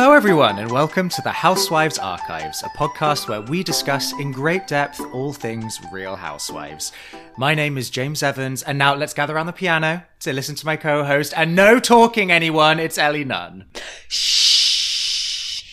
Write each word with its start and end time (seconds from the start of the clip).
Hello, 0.00 0.12
everyone, 0.12 0.60
and 0.60 0.70
welcome 0.70 1.08
to 1.08 1.20
the 1.22 1.32
Housewives 1.32 1.98
Archives, 1.98 2.62
a 2.62 2.68
podcast 2.68 3.28
where 3.28 3.40
we 3.40 3.64
discuss 3.64 4.12
in 4.20 4.30
great 4.30 4.68
depth 4.68 5.00
all 5.12 5.32
things 5.32 5.80
Real 5.90 6.14
Housewives. 6.14 6.92
My 7.36 7.52
name 7.52 7.76
is 7.76 7.90
James 7.90 8.22
Evans, 8.22 8.62
and 8.62 8.78
now 8.78 8.94
let's 8.94 9.12
gather 9.12 9.34
around 9.34 9.46
the 9.46 9.52
piano 9.52 10.04
to 10.20 10.32
listen 10.32 10.54
to 10.54 10.64
my 10.64 10.76
co 10.76 11.02
host. 11.02 11.34
And 11.36 11.56
no 11.56 11.80
talking, 11.80 12.30
anyone, 12.30 12.78
it's 12.78 12.96
Ellie 12.96 13.24
Nunn. 13.24 13.64
Shh. 14.06 15.64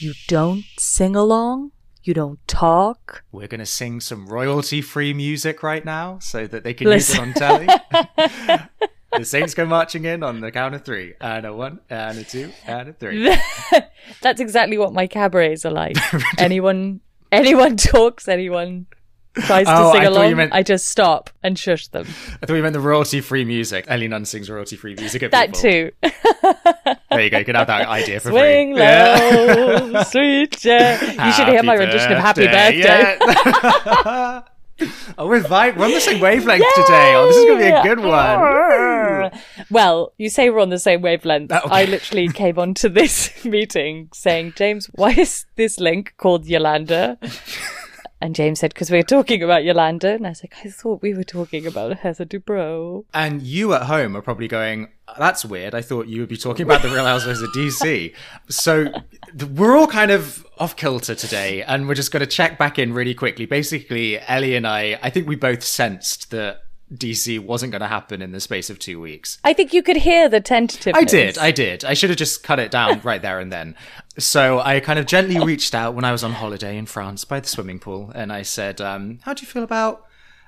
You 0.00 0.12
don't 0.26 0.66
sing 0.78 1.16
along? 1.16 1.72
You 2.02 2.12
don't 2.12 2.46
talk? 2.46 3.24
We're 3.32 3.48
going 3.48 3.60
to 3.60 3.64
sing 3.64 4.00
some 4.00 4.26
royalty 4.26 4.82
free 4.82 5.14
music 5.14 5.62
right 5.62 5.82
now 5.82 6.18
so 6.18 6.46
that 6.46 6.62
they 6.62 6.74
can 6.74 6.88
use 6.88 7.08
it 7.14 7.20
on 7.20 7.32
telly. 7.32 7.68
the 9.12 9.24
Saints 9.24 9.54
go 9.54 9.64
marching 9.64 10.04
in 10.04 10.22
on 10.22 10.40
the 10.40 10.50
count 10.50 10.74
of 10.74 10.84
three. 10.84 11.14
And 11.20 11.46
a 11.46 11.52
one, 11.54 11.80
and 11.90 12.18
a 12.18 12.24
two, 12.24 12.52
and 12.66 12.90
a 12.90 12.92
three. 12.92 13.34
That's 14.22 14.40
exactly 14.40 14.78
what 14.78 14.92
my 14.92 15.06
cabarets 15.06 15.64
are 15.64 15.70
like. 15.70 15.96
anyone 16.38 17.00
anyone 17.32 17.76
talks, 17.76 18.28
anyone 18.28 18.86
tries 19.34 19.66
to 19.66 19.72
Oh, 19.76 19.92
sing 19.92 20.00
I 20.02 20.04
along, 20.06 20.36
meant- 20.36 20.52
I 20.52 20.62
just 20.62 20.88
stop 20.88 21.30
and 21.42 21.58
shush 21.58 21.86
them. 21.88 22.06
I 22.42 22.46
thought 22.46 22.54
you 22.54 22.62
meant 22.62 22.72
the 22.72 22.80
royalty 22.80 23.20
free 23.20 23.44
music. 23.44 23.84
Ellie 23.88 24.08
Nunn 24.08 24.24
sings 24.24 24.50
royalty 24.50 24.76
free 24.76 24.94
music 24.96 25.22
at 25.22 25.30
That 25.30 25.54
people. 25.54 25.60
too. 25.60 25.90
There 27.10 27.20
you 27.22 27.30
go. 27.30 27.38
You 27.38 27.44
can 27.44 27.54
have 27.54 27.66
that 27.68 27.86
idea 27.88 28.20
for 28.20 28.30
Swing 28.30 28.74
free. 28.74 28.82
Yeah. 28.82 29.88
low, 29.92 30.02
sweet 30.04 30.58
chair. 30.58 30.98
You 31.02 31.32
should 31.32 31.48
hear 31.48 31.62
my 31.62 31.74
rendition 31.74 32.12
of 32.12 32.18
Happy 32.18 32.46
Birthday. 32.46 32.78
Yeah. 32.80 34.42
oh, 34.80 34.86
we're 35.28 35.42
vibe. 35.42 35.76
We're 35.76 35.86
on 35.86 35.92
the 35.92 36.00
same 36.00 36.20
wavelength 36.20 36.64
today. 36.74 37.14
Oh, 37.14 37.26
this 37.26 37.36
is 37.36 37.44
going 37.44 37.58
to 37.58 37.64
be 37.64 37.70
a 37.70 37.82
good 37.82 38.00
one. 38.00 39.30
Well, 39.70 40.12
you 40.18 40.28
say 40.28 40.50
we're 40.50 40.60
on 40.60 40.70
the 40.70 40.78
same 40.78 41.02
wavelength. 41.02 41.52
Okay. 41.52 41.68
I 41.70 41.84
literally 41.84 42.28
came 42.28 42.58
onto 42.58 42.88
this 42.88 43.32
meeting 43.44 44.08
saying, 44.12 44.54
James, 44.56 44.88
why 44.94 45.10
is 45.10 45.46
this 45.56 45.80
link 45.80 46.14
called 46.16 46.46
Yolanda? 46.46 47.18
And 48.20 48.34
James 48.34 48.60
said, 48.60 48.74
because 48.74 48.90
we 48.90 48.96
were 48.96 49.04
talking 49.04 49.42
about 49.42 49.64
Yolanda. 49.64 50.14
And 50.14 50.26
I 50.26 50.30
was 50.30 50.42
like, 50.42 50.54
I 50.64 50.70
thought 50.70 51.02
we 51.02 51.14
were 51.14 51.24
talking 51.24 51.66
about 51.66 51.98
Heather 51.98 52.24
Dubrow. 52.24 53.04
And 53.14 53.42
you 53.42 53.74
at 53.74 53.82
home 53.82 54.16
are 54.16 54.22
probably 54.22 54.48
going, 54.48 54.88
that's 55.16 55.44
weird. 55.44 55.74
I 55.74 55.82
thought 55.82 56.08
you 56.08 56.20
would 56.20 56.28
be 56.28 56.36
talking 56.36 56.64
about 56.66 56.82
the 56.82 56.88
Real 56.88 57.04
Housewives 57.04 57.40
of 57.40 57.50
DC. 57.50 58.14
So 58.48 58.92
we're 59.54 59.76
all 59.76 59.86
kind 59.86 60.10
of 60.10 60.44
off 60.58 60.74
kilter 60.76 61.14
today, 61.14 61.62
and 61.62 61.86
we're 61.86 61.94
just 61.94 62.10
going 62.10 62.20
to 62.20 62.26
check 62.26 62.58
back 62.58 62.78
in 62.78 62.92
really 62.92 63.14
quickly. 63.14 63.46
Basically, 63.46 64.20
Ellie 64.20 64.56
and 64.56 64.66
I, 64.66 64.98
I 65.02 65.10
think 65.10 65.28
we 65.28 65.36
both 65.36 65.62
sensed 65.62 66.30
that 66.32 66.62
DC 66.92 67.38
wasn't 67.38 67.72
going 67.72 67.82
to 67.82 67.88
happen 67.88 68.22
in 68.22 68.32
the 68.32 68.40
space 68.40 68.70
of 68.70 68.78
two 68.78 69.00
weeks. 69.00 69.38
I 69.44 69.52
think 69.52 69.72
you 69.74 69.82
could 69.82 69.98
hear 69.98 70.28
the 70.28 70.40
tentativeness. 70.40 70.96
I 70.96 71.04
did, 71.04 71.38
I 71.38 71.50
did. 71.50 71.84
I 71.84 71.94
should 71.94 72.10
have 72.10 72.18
just 72.18 72.42
cut 72.42 72.58
it 72.58 72.70
down 72.70 73.00
right 73.02 73.20
there 73.20 73.40
and 73.40 73.52
then. 73.52 73.74
So 74.18 74.60
I 74.60 74.80
kind 74.80 74.98
of 74.98 75.06
gently 75.06 75.38
reached 75.44 75.74
out 75.74 75.94
when 75.94 76.04
I 76.04 76.12
was 76.12 76.24
on 76.24 76.32
holiday 76.32 76.78
in 76.78 76.86
France 76.86 77.24
by 77.24 77.40
the 77.40 77.48
swimming 77.48 77.78
pool, 77.78 78.10
and 78.14 78.32
I 78.32 78.42
said, 78.42 78.80
um, 78.80 79.18
"How 79.22 79.34
do 79.34 79.42
you 79.42 79.46
feel 79.48 79.62
about 79.62 80.06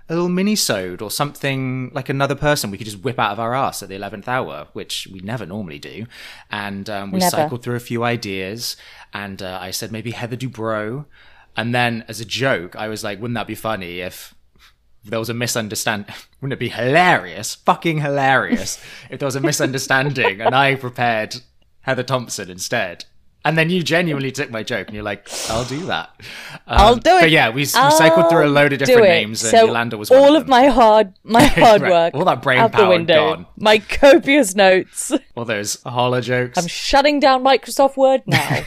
a 0.08 0.14
little 0.14 0.28
mini-sode 0.28 1.00
or 1.02 1.10
something 1.10 1.90
like 1.94 2.08
another 2.08 2.34
person 2.34 2.70
we 2.70 2.78
could 2.78 2.86
just 2.86 3.04
whip 3.04 3.18
out 3.18 3.30
of 3.32 3.38
our 3.38 3.54
ass 3.54 3.82
at 3.82 3.88
the 3.88 3.94
eleventh 3.94 4.26
hour, 4.26 4.68
which 4.72 5.08
we 5.12 5.20
never 5.20 5.44
normally 5.44 5.78
do?" 5.78 6.06
And 6.50 6.88
um, 6.88 7.12
we 7.12 7.18
Never. 7.18 7.30
cycled 7.30 7.62
through 7.62 7.76
a 7.76 7.80
few 7.80 8.02
ideas, 8.02 8.76
and 9.12 9.42
uh, 9.42 9.58
I 9.60 9.72
said 9.72 9.92
maybe 9.92 10.12
Heather 10.12 10.36
Dubrow, 10.36 11.04
and 11.54 11.74
then 11.74 12.04
as 12.08 12.18
a 12.18 12.24
joke, 12.24 12.74
I 12.76 12.88
was 12.88 13.04
like, 13.04 13.20
"Wouldn't 13.20 13.36
that 13.36 13.46
be 13.46 13.54
funny 13.54 14.00
if?" 14.00 14.34
There 15.04 15.18
was 15.18 15.30
a 15.30 15.34
misunderstanding. 15.34 16.14
Wouldn't 16.40 16.54
it 16.54 16.60
be 16.60 16.68
hilarious, 16.68 17.54
fucking 17.54 18.00
hilarious, 18.00 18.82
if 19.10 19.18
there 19.18 19.26
was 19.26 19.36
a 19.36 19.40
misunderstanding 19.40 20.40
and 20.40 20.54
I 20.54 20.74
prepared 20.74 21.36
Heather 21.82 22.02
Thomson 22.02 22.50
instead? 22.50 23.04
And 23.42 23.56
then 23.56 23.70
you 23.70 23.82
genuinely 23.82 24.30
took 24.32 24.50
my 24.50 24.62
joke 24.62 24.88
and 24.88 24.94
you're 24.94 25.02
like, 25.04 25.26
I'll 25.48 25.64
do 25.64 25.86
that. 25.86 26.10
Um, 26.66 26.78
I'll 26.78 26.96
do 26.96 27.16
it. 27.16 27.20
But 27.22 27.30
yeah, 27.30 27.48
we, 27.48 27.62
we 27.62 27.64
cycled 27.64 28.28
through 28.30 28.46
a 28.46 28.48
load 28.48 28.72
of 28.72 28.78
different 28.78 29.08
names 29.08 29.42
and 29.42 29.50
so 29.50 29.66
Yolanda 29.66 29.96
was 29.98 30.08
one 30.10 30.20
all 30.20 30.36
of 30.36 30.42
of 30.42 30.48
my 30.48 30.66
hard, 30.66 31.14
my 31.24 31.42
hard 31.46 31.82
Right. 31.82 31.90
work, 31.90 32.14
All 32.14 32.24
that 32.26 32.42
brain 32.42 32.58
out 32.60 32.70
the 32.70 32.78
power 32.78 32.88
window. 32.90 33.34
gone. 33.34 33.46
My 33.56 33.78
copious 33.78 34.54
notes. 34.54 35.10
All 35.36 35.44
those 35.44 35.82
holler 35.84 36.20
jokes. 36.20 36.58
I'm 36.58 36.68
shutting 36.68 37.18
down 37.18 37.42
Microsoft 37.42 37.96
Word 37.96 38.22
now. 38.26 38.62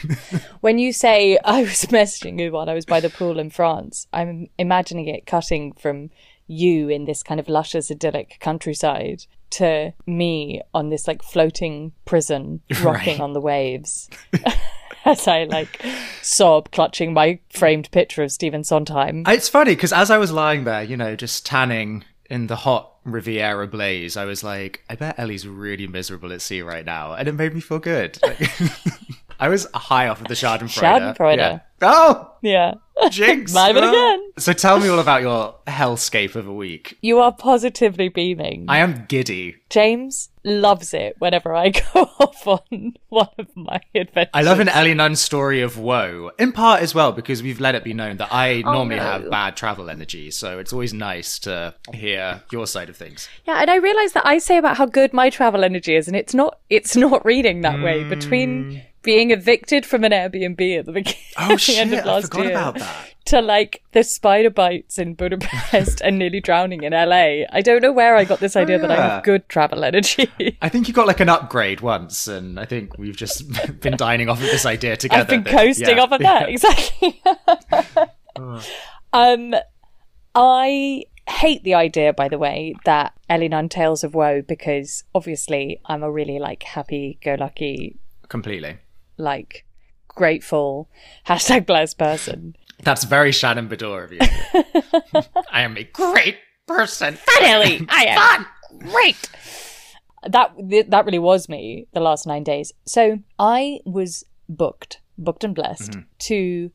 when 0.60 0.78
you 0.78 0.92
say 0.92 1.38
I 1.44 1.60
was 1.62 1.84
messaging 1.86 2.38
you 2.38 2.52
while 2.52 2.68
I 2.68 2.74
was 2.74 2.84
by 2.84 3.00
the 3.00 3.08
pool 3.10 3.38
in 3.38 3.48
France, 3.50 4.06
I'm 4.12 4.48
imagining 4.58 5.06
it 5.08 5.24
cutting 5.24 5.72
from 5.72 6.10
you 6.46 6.90
in 6.90 7.06
this 7.06 7.22
kind 7.22 7.40
of 7.40 7.48
luscious, 7.48 7.90
idyllic 7.90 8.36
countryside 8.40 9.24
to 9.54 9.92
me 10.06 10.60
on 10.72 10.90
this 10.90 11.06
like 11.08 11.22
floating 11.22 11.92
prison 12.04 12.60
rocking 12.82 13.14
Right. 13.14 13.20
on 13.20 13.32
the 13.32 13.40
waves. 13.40 14.08
As 15.06 15.28
I 15.28 15.44
like 15.44 15.84
sob, 16.22 16.70
clutching 16.70 17.12
my 17.12 17.38
framed 17.50 17.90
picture 17.90 18.22
of 18.22 18.32
Stephen 18.32 18.64
Sondheim. 18.64 19.24
Uh, 19.26 19.32
it's 19.32 19.50
funny 19.50 19.74
because 19.74 19.92
as 19.92 20.10
I 20.10 20.16
was 20.16 20.32
lying 20.32 20.64
there, 20.64 20.82
you 20.82 20.96
know, 20.96 21.14
just 21.14 21.44
tanning 21.44 22.04
in 22.30 22.46
the 22.46 22.56
hot 22.56 22.90
Riviera 23.04 23.66
blaze, 23.68 24.16
I 24.16 24.24
was 24.24 24.42
like, 24.42 24.82
I 24.88 24.94
bet 24.94 25.18
Ellie's 25.18 25.46
really 25.46 25.86
miserable 25.86 26.32
at 26.32 26.40
sea 26.40 26.62
right 26.62 26.86
now. 26.86 27.12
And 27.12 27.28
it 27.28 27.32
made 27.32 27.52
me 27.54 27.60
feel 27.60 27.80
good. 27.80 28.18
Like, 28.22 28.40
I 29.40 29.48
was 29.48 29.66
high 29.74 30.08
off 30.08 30.20
of 30.20 30.28
the 30.28 30.34
Schadenfreude. 30.34 31.16
Schadenfreude. 31.16 31.36
Yeah. 31.38 31.58
Oh, 31.82 32.30
yeah. 32.40 32.74
jinx. 33.10 33.52
Live 33.54 33.76
it 33.76 33.84
Oh. 33.84 33.88
again. 33.90 34.30
So 34.38 34.52
tell 34.52 34.78
me 34.80 34.88
all 34.88 34.98
about 34.98 35.22
your 35.22 35.54
hellscape 35.66 36.34
of 36.34 36.46
a 36.46 36.52
week. 36.52 36.96
You 37.02 37.18
are 37.20 37.32
positively 37.32 38.08
beaming. 38.08 38.66
I 38.68 38.78
am 38.78 39.04
giddy. 39.06 39.56
James 39.68 40.30
loves 40.44 40.94
it 40.94 41.16
whenever 41.18 41.54
I 41.54 41.68
go 41.94 42.08
off 42.20 42.46
on 42.46 42.94
one 43.08 43.28
of 43.38 43.48
my 43.54 43.80
adventures. 43.94 44.30
I 44.32 44.42
love 44.42 44.60
an 44.60 44.68
Ellie 44.68 44.94
Nunn 44.94 45.16
story 45.16 45.60
of 45.60 45.78
woe, 45.78 46.30
in 46.38 46.52
part 46.52 46.80
as 46.80 46.94
well 46.94 47.12
because 47.12 47.42
we've 47.42 47.60
let 47.60 47.74
it 47.74 47.84
be 47.84 47.92
known 47.92 48.16
that 48.18 48.28
I 48.32 48.62
normally 48.62 48.96
no. 48.96 49.02
have 49.02 49.30
bad 49.30 49.56
travel 49.56 49.90
energy, 49.90 50.30
so 50.30 50.58
it's 50.58 50.72
always 50.72 50.94
nice 50.94 51.38
to 51.40 51.74
hear 51.92 52.42
your 52.50 52.66
side 52.66 52.88
of 52.88 52.96
things. 52.96 53.28
Yeah, 53.46 53.58
and 53.60 53.70
I 53.70 53.76
realise 53.76 54.12
that 54.12 54.26
I 54.26 54.38
say 54.38 54.56
about 54.56 54.76
how 54.76 54.86
good 54.86 55.12
my 55.12 55.28
travel 55.28 55.64
energy 55.64 55.96
is, 55.96 56.06
and 56.08 56.16
it's 56.16 56.34
not. 56.34 56.58
It's 56.70 56.96
not 56.96 57.24
reading 57.26 57.60
that 57.62 57.82
way. 57.82 58.04
Mm. 58.04 58.08
Between 58.10 58.82
being 59.04 59.30
evicted 59.30 59.86
from 59.86 60.02
an 60.02 60.10
Airbnb 60.12 60.78
at 60.80 60.86
the 60.86 60.92
beginning, 60.92 61.20
Oh 61.38 61.56
shit! 61.58 61.78
end 61.78 61.94
of 61.94 62.04
I 62.04 62.08
last 62.14 62.24
forgot 62.32 62.42
year, 62.46 62.50
about 62.52 62.78
that. 62.78 63.14
to 63.26 63.40
like 63.40 63.82
the 63.92 64.02
spider 64.02 64.50
bites 64.50 64.98
in 64.98 65.14
Budapest 65.14 66.00
and 66.00 66.18
nearly 66.18 66.40
drowning 66.40 66.82
in 66.82 66.92
LA. 66.92 67.44
I 67.52 67.60
don't 67.62 67.82
know 67.82 67.92
where 67.92 68.16
I 68.16 68.24
got 68.24 68.40
this 68.40 68.56
idea 68.56 68.78
that 68.78 68.90
I 68.90 68.96
Oh, 68.96 69.00
have 69.00 69.22
good 69.22 69.48
travel 69.48 69.84
energy. 69.84 70.28
I 70.60 70.68
think 70.68 70.88
you 70.88 70.94
got 70.94 71.06
like 71.06 71.20
an 71.20 71.28
upgrade 71.28 71.80
once, 71.82 72.26
and 72.26 72.58
I 72.58 72.64
think 72.64 72.98
we've 72.98 73.16
just 73.16 73.44
been 73.80 73.96
dining 73.96 74.28
off 74.28 74.38
of 74.42 74.46
this 74.46 74.66
idea 74.66 74.96
together. 74.96 75.20
I've 75.22 75.28
been 75.28 75.44
coasting 75.44 75.96
yeah. 75.96 76.02
off 76.02 76.10
of 76.12 76.20
that 76.20 76.48
exactly. 76.48 77.22
um, 79.12 79.54
I 80.34 81.04
hate 81.28 81.62
the 81.64 81.74
idea, 81.74 82.12
by 82.12 82.28
the 82.28 82.38
way, 82.38 82.74
that 82.84 83.12
Ellie 83.30 83.48
Nunn 83.48 83.68
Tales 83.68 84.04
of 84.04 84.14
Woe 84.14 84.42
because 84.42 85.04
obviously 85.14 85.80
I'm 85.86 86.02
a 86.02 86.10
really 86.10 86.38
like 86.38 86.62
happy-go-lucky, 86.62 87.98
Completely. 88.28 88.78
Like 89.16 89.64
grateful 90.08 90.88
hashtag 91.26 91.66
blessed 91.66 91.98
person. 91.98 92.56
That's 92.82 93.04
very 93.04 93.32
Shannon 93.32 93.68
Beador 93.68 94.04
of 94.04 94.12
you. 94.12 94.18
I 95.50 95.62
am 95.62 95.76
a 95.76 95.84
great 95.84 96.36
person. 96.66 97.14
Finally, 97.14 97.86
I 97.88 98.04
am 98.06 98.46
great. 98.90 99.30
That 100.26 100.54
th- 100.68 100.86
that 100.88 101.04
really 101.04 101.18
was 101.18 101.48
me 101.48 101.86
the 101.92 102.00
last 102.00 102.26
nine 102.26 102.44
days. 102.44 102.72
So 102.84 103.20
I 103.38 103.80
was 103.84 104.24
booked, 104.48 105.00
booked 105.18 105.44
and 105.44 105.54
blessed 105.54 105.92
mm-hmm. 105.92 106.00
to 106.18 106.70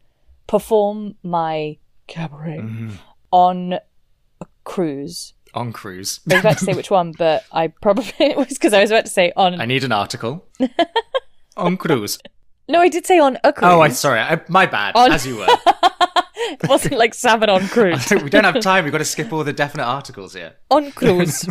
perform 0.48 1.16
my 1.24 1.78
cabaret 2.08 2.60
mm-hmm. 2.60 2.92
on 3.32 3.74
a 3.74 4.46
cruise. 4.64 5.34
On 5.54 5.74
cruise. 5.74 6.22
I 6.30 6.36
was 6.36 6.40
about 6.42 6.58
to 6.60 6.66
say 6.66 6.74
which 6.74 6.92
one, 6.92 7.14
but 7.18 7.44
I 7.52 7.68
probably 7.68 8.14
it 8.20 8.38
was 8.38 8.50
because 8.50 8.74
I 8.74 8.82
was 8.82 8.92
about 8.92 9.06
to 9.06 9.12
say 9.12 9.32
on. 9.36 9.60
I 9.60 9.66
need 9.66 9.84
an 9.84 9.92
article. 9.92 10.46
On 11.58 11.78
cruise. 11.78 12.20
no, 12.68 12.80
I 12.82 12.90
did 12.90 13.06
say 13.06 13.20
on 13.20 13.38
a 13.44 13.54
cruise. 13.54 13.72
Oh, 13.72 13.82
I'm 13.82 13.92
sorry. 13.92 14.20
I, 14.20 14.42
my 14.48 14.66
bad. 14.66 14.96
On- 14.96 15.12
As 15.12 15.26
you 15.26 15.38
were. 15.38 15.48
it 16.36 16.68
wasn't 16.70 16.98
like 16.98 17.14
salmon 17.14 17.50
on 17.50 17.68
cruise. 17.70 18.10
we 18.12 18.30
don't 18.30 18.44
have 18.44 18.60
time. 18.62 18.84
We've 18.84 18.92
got 18.92 19.00
to 19.00 19.06
skip 19.06 19.32
all 19.34 19.44
the 19.44 19.54
definite 19.54 19.86
articles 19.86 20.34
here. 20.34 20.54
on 20.72 20.92
cruise. 20.92 21.48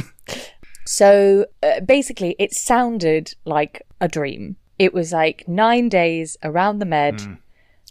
So 0.86 1.46
uh, 1.62 1.80
basically, 1.80 2.34
it 2.38 2.52
sounded 2.54 3.34
like 3.44 3.82
a 4.00 4.08
dream. 4.08 4.56
It 4.78 4.94
was 4.94 5.12
like 5.12 5.46
nine 5.46 5.88
days 5.88 6.36
around 6.42 6.78
the 6.78 6.86
Med 6.86 7.20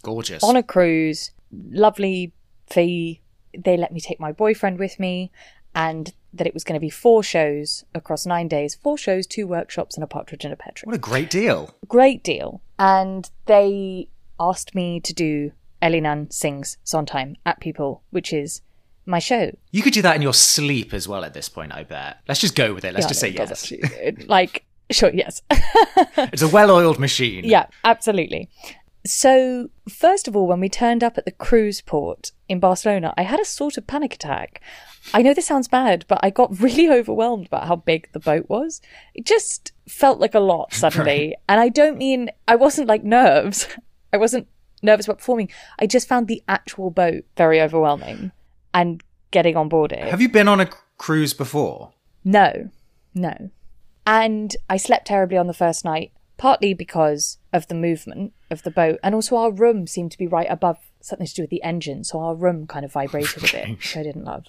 Gorgeous. 0.02 0.42
on 0.42 0.56
a 0.56 0.62
cruise, 0.62 1.30
lovely 1.70 2.32
fee. 2.68 3.20
They 3.56 3.76
let 3.76 3.92
me 3.92 4.00
take 4.00 4.18
my 4.18 4.32
boyfriend 4.32 4.78
with 4.78 4.98
me, 4.98 5.30
and 5.74 6.12
that 6.32 6.46
it 6.46 6.54
was 6.54 6.64
going 6.64 6.74
to 6.74 6.80
be 6.80 6.90
four 6.90 7.22
shows 7.22 7.84
across 7.94 8.26
nine 8.26 8.48
days 8.48 8.74
four 8.74 8.98
shows, 8.98 9.26
two 9.26 9.46
workshops, 9.46 9.94
and 9.96 10.04
a 10.04 10.06
partridge 10.06 10.44
in 10.44 10.52
a 10.52 10.56
pear 10.56 10.72
tree. 10.74 10.86
what 10.86 10.94
a 10.94 10.98
great 10.98 11.30
deal. 11.30 11.74
Great 11.86 12.22
deal. 12.22 12.60
And 12.78 13.30
they 13.46 14.08
asked 14.38 14.74
me 14.74 15.00
to 15.00 15.12
do 15.14 15.52
Ellie 15.80 16.00
Nunn 16.00 16.30
Sings 16.30 16.76
Sondheim 16.84 17.36
at 17.46 17.60
People, 17.60 18.02
which 18.10 18.32
is 18.32 18.60
my 19.06 19.18
show. 19.18 19.50
You 19.72 19.82
could 19.82 19.94
do 19.94 20.02
that 20.02 20.16
in 20.16 20.22
your 20.22 20.34
sleep 20.34 20.92
as 20.92 21.08
well 21.08 21.24
at 21.24 21.32
this 21.34 21.48
point, 21.48 21.72
I 21.74 21.82
bet. 21.84 22.18
Let's 22.28 22.40
just 22.40 22.54
go 22.54 22.74
with 22.74 22.84
it. 22.84 22.92
Let's 22.94 23.04
Yeah, 23.04 23.08
just 23.08 23.20
say 23.20 23.30
it 23.30 24.18
yes. 24.18 24.28
like, 24.28 24.64
sure, 24.90 25.10
yes. 25.14 25.40
It's 26.30 26.42
a 26.42 26.48
well 26.48 26.70
oiled 26.70 26.98
machine. 26.98 27.44
Yeah, 27.44 27.66
absolutely. 27.84 28.50
So, 29.08 29.70
first 29.88 30.28
of 30.28 30.36
all, 30.36 30.46
when 30.46 30.60
we 30.60 30.68
turned 30.68 31.02
up 31.02 31.16
at 31.16 31.24
the 31.24 31.32
cruise 31.32 31.80
port 31.80 32.32
in 32.46 32.60
Barcelona, 32.60 33.14
I 33.16 33.22
had 33.22 33.40
a 33.40 33.44
sort 33.44 33.78
of 33.78 33.86
panic 33.86 34.12
attack. 34.12 34.60
I 35.14 35.22
know 35.22 35.32
this 35.32 35.46
sounds 35.46 35.66
bad, 35.66 36.04
but 36.08 36.20
I 36.22 36.28
got 36.28 36.60
really 36.60 36.90
overwhelmed 36.90 37.46
about 37.46 37.66
how 37.66 37.76
big 37.76 38.10
the 38.12 38.20
boat 38.20 38.50
was. 38.50 38.82
It 39.14 39.24
just 39.24 39.72
felt 39.88 40.20
like 40.20 40.34
a 40.34 40.40
lot 40.40 40.72
suddenly. 40.74 41.34
And 41.48 41.58
I 41.58 41.70
don't 41.70 41.96
mean, 41.96 42.28
I 42.46 42.56
wasn't 42.56 42.88
like 42.88 43.02
nerves. 43.02 43.66
I 44.12 44.18
wasn't 44.18 44.46
nervous 44.82 45.06
about 45.06 45.18
performing. 45.18 45.50
I 45.78 45.86
just 45.86 46.06
found 46.06 46.28
the 46.28 46.42
actual 46.46 46.90
boat 46.90 47.24
very 47.34 47.62
overwhelming 47.62 48.32
and 48.74 49.02
getting 49.30 49.56
on 49.56 49.70
board 49.70 49.92
it. 49.92 50.06
Have 50.06 50.20
you 50.20 50.28
been 50.28 50.48
on 50.48 50.60
a 50.60 50.68
cruise 50.98 51.32
before? 51.32 51.92
No, 52.24 52.68
no. 53.14 53.50
And 54.06 54.54
I 54.68 54.76
slept 54.76 55.06
terribly 55.06 55.38
on 55.38 55.46
the 55.46 55.54
first 55.54 55.82
night, 55.84 56.12
partly 56.38 56.72
because 56.72 57.36
of 57.52 57.68
the 57.68 57.74
movement 57.74 58.32
of 58.50 58.62
the 58.62 58.70
boat, 58.70 58.98
and 59.02 59.14
also 59.14 59.36
our 59.36 59.50
room 59.52 59.86
seemed 59.86 60.12
to 60.12 60.18
be 60.18 60.26
right 60.26 60.46
above 60.48 60.78
something 61.00 61.26
to 61.26 61.34
do 61.34 61.42
with 61.42 61.50
the 61.50 61.62
engine, 61.62 62.04
so 62.04 62.18
our 62.20 62.34
room 62.34 62.66
kind 62.66 62.84
of 62.84 62.92
vibrated 62.92 63.36
a 63.36 63.52
bit, 63.52 63.68
which 63.70 63.96
I 63.96 64.02
didn't 64.02 64.24
love. 64.24 64.46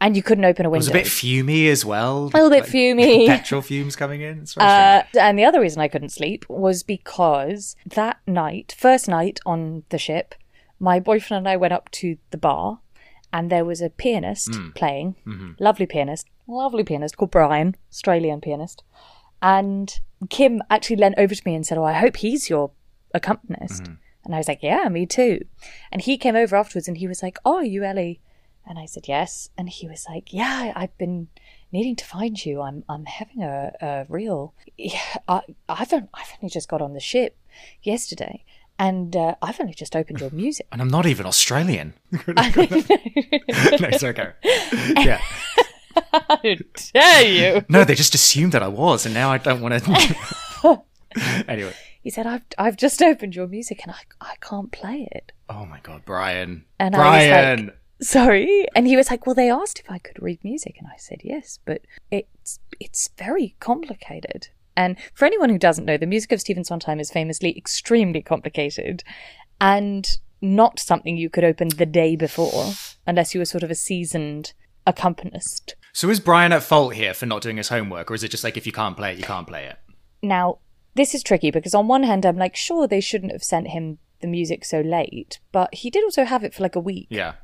And 0.00 0.16
you 0.16 0.22
couldn't 0.22 0.44
open 0.44 0.66
a 0.66 0.70
window. 0.70 0.84
It 0.84 0.88
was 0.88 0.88
a 0.88 0.92
bit 0.92 1.06
fumy 1.06 1.68
as 1.70 1.84
well. 1.84 2.24
A 2.24 2.36
little 2.36 2.50
bit 2.50 2.64
fumy. 2.64 3.26
Petrol 3.28 3.62
fumes 3.62 3.94
coming 3.94 4.20
in. 4.20 4.46
Uh, 4.56 5.02
and 5.18 5.38
the 5.38 5.44
other 5.44 5.60
reason 5.60 5.80
I 5.80 5.86
couldn't 5.86 6.08
sleep 6.08 6.44
was 6.48 6.82
because 6.82 7.76
that 7.86 8.18
night, 8.26 8.74
first 8.76 9.06
night 9.08 9.38
on 9.46 9.84
the 9.90 9.98
ship, 9.98 10.34
my 10.80 10.98
boyfriend 10.98 11.46
and 11.46 11.48
I 11.48 11.56
went 11.56 11.72
up 11.72 11.88
to 11.92 12.16
the 12.32 12.36
bar, 12.36 12.80
and 13.32 13.48
there 13.48 13.64
was 13.64 13.80
a 13.80 13.90
pianist 13.90 14.50
playing, 14.74 15.14
lovely 15.60 15.86
pianist, 15.86 16.26
lovely 16.48 16.82
pianist 16.82 17.16
called 17.16 17.30
Brian, 17.30 17.76
Australian 17.92 18.40
pianist, 18.40 18.82
and 19.42 20.00
Kim 20.30 20.62
actually 20.70 20.96
leant 20.96 21.16
over 21.18 21.34
to 21.34 21.42
me 21.44 21.54
and 21.54 21.66
said, 21.66 21.76
"Oh, 21.76 21.84
I 21.84 21.92
hope 21.92 22.16
he's 22.16 22.48
your 22.48 22.70
accompanist." 23.12 23.82
And 24.24 24.34
I 24.34 24.38
was 24.38 24.48
like, 24.48 24.62
"Yeah, 24.62 24.88
me 24.88 25.04
too." 25.04 25.44
And 25.90 26.00
he 26.00 26.16
came 26.16 26.36
over 26.36 26.56
afterwards, 26.56 26.88
and 26.88 26.96
he 26.96 27.08
was 27.08 27.22
like, 27.22 27.38
"Oh, 27.44 27.56
are 27.56 27.64
you 27.64 27.82
Ellie?" 27.84 28.20
And 28.66 28.78
I 28.78 28.86
said, 28.86 29.08
"Yes." 29.08 29.50
And 29.58 29.68
he 29.68 29.88
was 29.88 30.06
like, 30.08 30.32
"Yeah, 30.32 30.72
I've 30.74 30.96
been." 30.96 31.28
needing 31.74 31.96
to 31.96 32.04
find 32.04 32.44
you. 32.44 32.60
I'm 32.60 32.84
I'm 32.86 33.06
having 33.06 33.42
a, 33.42 33.72
a 33.80 34.04
real. 34.10 34.52
Yeah, 34.76 35.00
I, 35.26 35.40
I've 35.70 35.90
on- 35.94 36.10
I've 36.12 36.28
only 36.42 36.50
just 36.50 36.68
got 36.68 36.82
on 36.82 36.92
the 36.92 37.00
ship 37.00 37.38
yesterday, 37.82 38.44
and 38.78 39.16
uh, 39.16 39.36
I've 39.40 39.58
only 39.58 39.72
just 39.72 39.96
opened 39.96 40.20
your 40.20 40.28
music. 40.44 40.66
and 40.70 40.82
I'm 40.82 40.88
not 40.88 41.06
even 41.06 41.24
Australian. 41.24 41.94
no, 42.26 43.90
sorry, 43.96 44.12
go. 44.12 44.32
Yeah. 44.44 45.22
How 46.12 46.36
dare 46.42 47.24
you? 47.24 47.64
No, 47.68 47.84
they 47.84 47.94
just 47.94 48.14
assumed 48.14 48.52
that 48.52 48.62
I 48.62 48.68
was, 48.68 49.04
and 49.06 49.14
now 49.14 49.30
I 49.30 49.38
don't 49.38 49.60
want 49.60 49.82
to. 49.84 50.82
anyway. 51.48 51.74
He 52.02 52.10
said, 52.10 52.26
"I've 52.26 52.42
I've 52.58 52.76
just 52.76 53.00
opened 53.00 53.34
your 53.36 53.46
music, 53.46 53.80
and 53.84 53.92
I 53.92 54.00
I 54.20 54.34
can't 54.40 54.72
play 54.72 55.08
it." 55.12 55.32
Oh 55.48 55.64
my 55.66 55.78
god, 55.82 56.02
Brian. 56.04 56.64
And 56.78 56.96
I 56.96 56.98
was 56.98 57.28
Brian. 57.28 57.66
like- 57.66 57.78
Sorry, 58.00 58.66
and 58.74 58.88
he 58.88 58.96
was 58.96 59.08
like, 59.10 59.24
"Well, 59.26 59.34
they 59.36 59.48
asked 59.48 59.78
if 59.78 59.88
I 59.88 59.98
could 59.98 60.20
read 60.20 60.42
music, 60.42 60.74
and 60.78 60.88
I 60.88 60.96
said 60.96 61.20
yes, 61.22 61.60
but 61.64 61.82
it's 62.10 62.58
it's 62.80 63.08
very 63.16 63.54
complicated." 63.60 64.48
And 64.76 64.96
for 65.14 65.26
anyone 65.26 65.50
who 65.50 65.58
doesn't 65.58 65.84
know, 65.84 65.96
the 65.96 66.06
music 66.06 66.32
of 66.32 66.40
Stephen 66.40 66.64
Sondheim 66.64 66.98
is 66.98 67.10
famously 67.12 67.56
extremely 67.56 68.20
complicated, 68.22 69.04
and 69.60 70.16
not 70.40 70.80
something 70.80 71.16
you 71.16 71.30
could 71.30 71.44
open 71.44 71.68
the 71.68 71.86
day 71.86 72.16
before 72.16 72.72
unless 73.06 73.32
you 73.32 73.40
were 73.40 73.44
sort 73.44 73.62
of 73.62 73.70
a 73.70 73.76
seasoned 73.76 74.54
accompanist. 74.86 75.74
so 75.92 76.08
is 76.10 76.20
Brian 76.20 76.52
at 76.52 76.62
fault 76.62 76.94
here 76.94 77.14
for 77.14 77.26
not 77.26 77.42
doing 77.42 77.56
his 77.56 77.68
homework, 77.68 78.10
or 78.10 78.14
is 78.14 78.24
it 78.24 78.30
just 78.30 78.44
like 78.44 78.56
if 78.56 78.66
you 78.66 78.72
can't 78.72 78.96
play 78.96 79.12
it, 79.12 79.18
you 79.18 79.24
can't 79.24 79.46
play 79.46 79.64
it? 79.66 79.78
Now, 80.22 80.58
this 80.94 81.14
is 81.14 81.22
tricky 81.22 81.50
because 81.50 81.74
on 81.74 81.88
one 81.88 82.02
hand, 82.02 82.24
I'm 82.26 82.36
like, 82.36 82.54
sure, 82.56 82.86
they 82.86 83.00
shouldn't 83.00 83.32
have 83.32 83.42
sent 83.42 83.68
him 83.68 83.98
the 84.20 84.26
music 84.28 84.64
so 84.64 84.80
late, 84.80 85.40
but 85.50 85.74
he 85.74 85.90
did 85.90 86.04
also 86.04 86.24
have 86.24 86.44
it 86.44 86.54
for 86.54 86.62
like 86.62 86.76
a 86.76 86.80
week. 86.80 87.08
Yeah. 87.10 87.34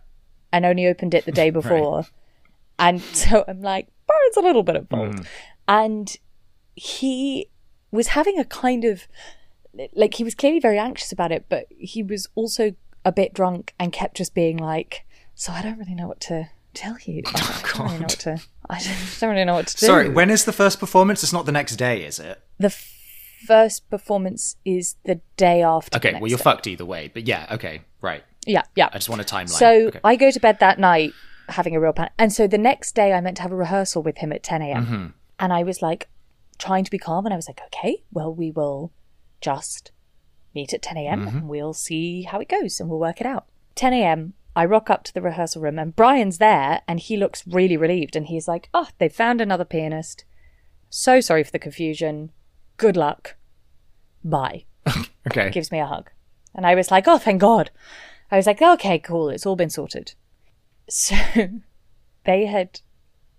and 0.53 0.65
only 0.65 0.87
opened 0.87 1.15
it 1.15 1.25
the 1.25 1.33
day 1.33 1.51
before. 1.61 2.05
And 2.79 3.01
so 3.03 3.45
I'm 3.49 3.61
like, 3.61 3.89
Brian's 4.07 4.37
a 4.37 4.41
little 4.41 4.63
bit 4.63 4.77
at 4.77 4.89
fault. 4.89 5.11
Mm-hmm. 5.11 5.23
And 5.67 6.17
he 6.75 7.51
was 7.91 8.09
having 8.09 8.39
a 8.39 8.45
kind 8.45 8.85
of 8.85 9.09
like 9.95 10.15
he 10.15 10.25
was 10.25 10.35
clearly 10.35 10.61
very 10.61 10.79
anxious 10.79 11.13
about 11.13 11.33
it, 11.33 11.47
but 11.49 11.67
he 11.77 12.03
was 12.03 12.29
also 12.35 12.73
a 13.05 13.13
bit 13.13 13.35
drunk 13.35 13.75
and 13.79 13.93
kept 13.93 14.17
just 14.17 14.35
being 14.35 14.57
like, 14.57 15.05
So 15.35 15.53
I 15.53 15.63
don't 15.63 15.79
really 15.79 15.95
know 15.95 16.09
what 16.09 16.21
to 16.23 16.49
tell 16.75 16.97
you. 17.05 17.23
I 17.27 17.33
don't, 17.33 17.47
I 17.71 17.71
don't 17.71 17.81
really 17.81 17.99
know 17.99 18.05
what 18.05 18.09
to 18.19 18.41
I 18.71 18.79
don't, 19.21 19.31
really 19.31 19.45
know 19.45 19.55
what 19.55 19.67
to 19.69 19.77
do. 19.77 19.87
Sorry, 19.87 20.09
when 20.09 20.31
is 20.31 20.45
the 20.45 20.53
first 20.53 20.79
performance? 20.81 21.23
It's 21.23 21.33
not 21.33 21.47
the 21.47 21.53
next 21.53 21.77
day, 21.77 22.05
is 22.05 22.19
it? 22.19 22.41
the 22.59 22.67
f- 22.67 22.95
first 23.47 23.89
performance 23.89 24.57
is 24.65 24.97
the 25.05 25.21
day 25.37 25.63
after. 25.63 25.91
the 25.99 26.09
Okay, 26.09 26.19
well, 26.21 26.29
you're 26.29 26.39
day. 26.39 26.45
fucked 26.45 26.67
either 26.67 26.85
way. 26.85 27.11
But 27.13 27.27
yeah, 27.27 27.47
okay, 27.53 27.83
right. 28.01 28.25
Yeah, 28.47 28.63
yeah. 28.75 28.89
I 28.93 28.99
just 28.99 29.09
want 29.09 29.21
a 29.21 29.25
timeline. 29.25 29.49
So 29.51 29.87
Okay. 29.89 30.01
I 30.05 30.17
go 30.17 30.31
to 30.31 30.41
bed 30.41 30.59
that 30.61 30.79
night 30.79 31.13
having 31.49 31.75
a 31.77 31.81
real 31.81 31.93
panic. 31.93 32.13
And 32.19 32.33
so 32.33 32.47
the 32.47 32.59
next 32.59 32.95
day 32.95 33.13
I 33.13 33.21
meant 33.21 33.37
to 33.37 33.43
have 33.43 33.53
a 33.53 33.57
rehearsal 33.57 34.03
with 34.03 34.19
him 34.19 34.33
at 34.33 34.43
10 34.43 34.63
a.m. 34.63 34.87
Mm-hmm. 34.87 35.07
And 35.39 35.53
I 35.53 35.63
was 35.63 35.81
like 35.83 36.09
trying 36.59 36.85
to 36.85 36.91
be 36.91 36.99
calm. 36.99 37.25
And 37.27 37.33
I 37.33 37.37
was 37.37 37.49
like, 37.49 37.61
okay, 37.67 38.03
well, 38.13 38.35
we 38.35 38.51
will 38.51 38.93
just 39.41 39.93
meet 40.55 40.73
at 40.75 40.83
10 40.83 40.97
a.m. 40.97 41.21
Mm-hmm. 41.27 41.37
and 41.39 41.49
we'll 41.49 41.73
see 41.75 42.23
how 42.23 42.41
it 42.41 42.49
goes 42.49 42.81
and 42.81 42.89
we'll 42.91 42.99
work 42.99 43.21
it 43.21 43.27
out. 43.27 43.47
10 43.77 43.93
a.m. 43.93 44.35
I 44.59 44.65
rock 44.65 44.91
up 44.91 45.05
to 45.05 45.15
the 45.15 45.23
rehearsal 45.23 45.63
room 45.63 45.79
and 45.79 45.95
Brian's 45.95 46.39
there 46.39 46.83
and 46.89 46.99
he 46.99 47.17
looks 47.17 47.47
really 47.47 47.77
relieved. 47.77 48.17
And 48.17 48.27
he's 48.27 48.49
like, 48.49 48.69
oh, 48.75 48.89
they 48.99 49.09
found 49.09 49.41
another 49.41 49.65
pianist. 49.65 50.25
So 50.91 51.21
sorry 51.21 51.45
for 51.45 51.53
the 51.53 51.59
confusion. 51.61 52.33
Good 52.77 52.97
luck. 52.97 53.37
Bye 54.25 54.65
okay. 55.29 55.51
gives 55.51 55.71
me 55.71 55.79
a 55.79 55.87
hug. 55.87 56.11
And 56.55 56.67
I 56.67 56.75
was 56.75 56.91
like, 56.91 57.07
oh, 57.07 57.19
thank 57.19 57.41
God. 57.41 57.71
I 58.33 58.37
was 58.37 58.47
like, 58.47 58.61
okay, 58.61 58.99
cool, 58.99 59.29
it's 59.31 59.47
all 59.47 59.57
been 59.57 59.71
sorted. 59.71 60.15
So 60.89 61.15
they 62.25 62.47
had 62.47 62.81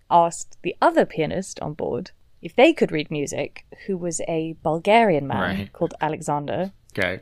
asked 0.10 0.58
the 0.62 0.76
other 0.82 1.06
pianist 1.06 1.60
on 1.60 1.74
board 1.74 2.12
if 2.42 2.56
they 2.56 2.72
could 2.72 2.92
read 2.92 3.12
music, 3.12 3.66
who 3.88 3.98
was 3.98 4.22
a 4.28 4.56
Bulgarian 4.64 5.28
man 5.28 5.58
Right. 5.58 5.74
called 5.74 5.94
Alexander, 6.00 6.72
Okay. 6.98 7.22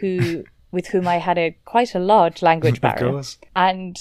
who 0.00 0.44
with 0.76 0.88
whom 0.88 1.08
I 1.08 1.16
had 1.16 1.38
a 1.38 1.56
quite 1.64 1.94
a 1.94 1.98
large 1.98 2.42
language 2.42 2.80
barrier. 2.86 3.22
And 3.56 3.98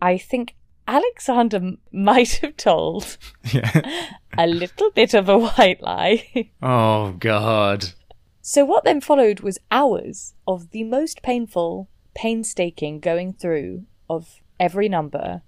I 0.00 0.16
think 0.18 0.56
Alexander 0.88 1.72
might 1.92 2.36
have 2.42 2.56
told 2.56 3.18
Yeah. 3.52 4.10
a 4.38 4.46
little 4.46 4.90
bit 4.90 5.12
of 5.14 5.28
a 5.28 5.38
white 5.38 5.82
lie. 5.82 6.50
Oh 6.62 7.12
God. 7.18 7.90
So, 8.40 8.64
what 8.64 8.84
then 8.84 9.00
followed 9.00 9.40
was 9.40 9.58
hours 9.70 10.34
of 10.46 10.70
the 10.70 10.84
most 10.84 11.20
painful, 11.22 11.88
painstaking 12.14 13.00
going 13.00 13.32
through 13.34 13.84
of 14.08 14.40
every 14.58 14.88
number, 14.88 15.42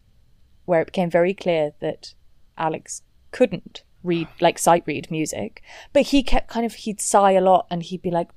where 0.66 0.82
it 0.82 0.86
became 0.86 1.08
very 1.10 1.32
clear 1.32 1.72
that 1.80 2.12
Alex 2.58 3.02
couldn't 3.30 3.84
read, 4.02 4.26
like 4.40 4.58
sight 4.58 4.82
read 4.86 5.10
music, 5.10 5.62
but 5.92 6.06
he 6.06 6.22
kept 6.24 6.48
kind 6.48 6.66
of, 6.66 6.74
he'd 6.74 7.00
sigh 7.00 7.32
a 7.32 7.40
lot 7.40 7.66
and 7.70 7.84
he'd 7.84 8.02
be 8.02 8.10
like, 8.10 8.30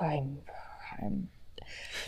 I'm, 0.00 0.38
I'm. 1.02 1.28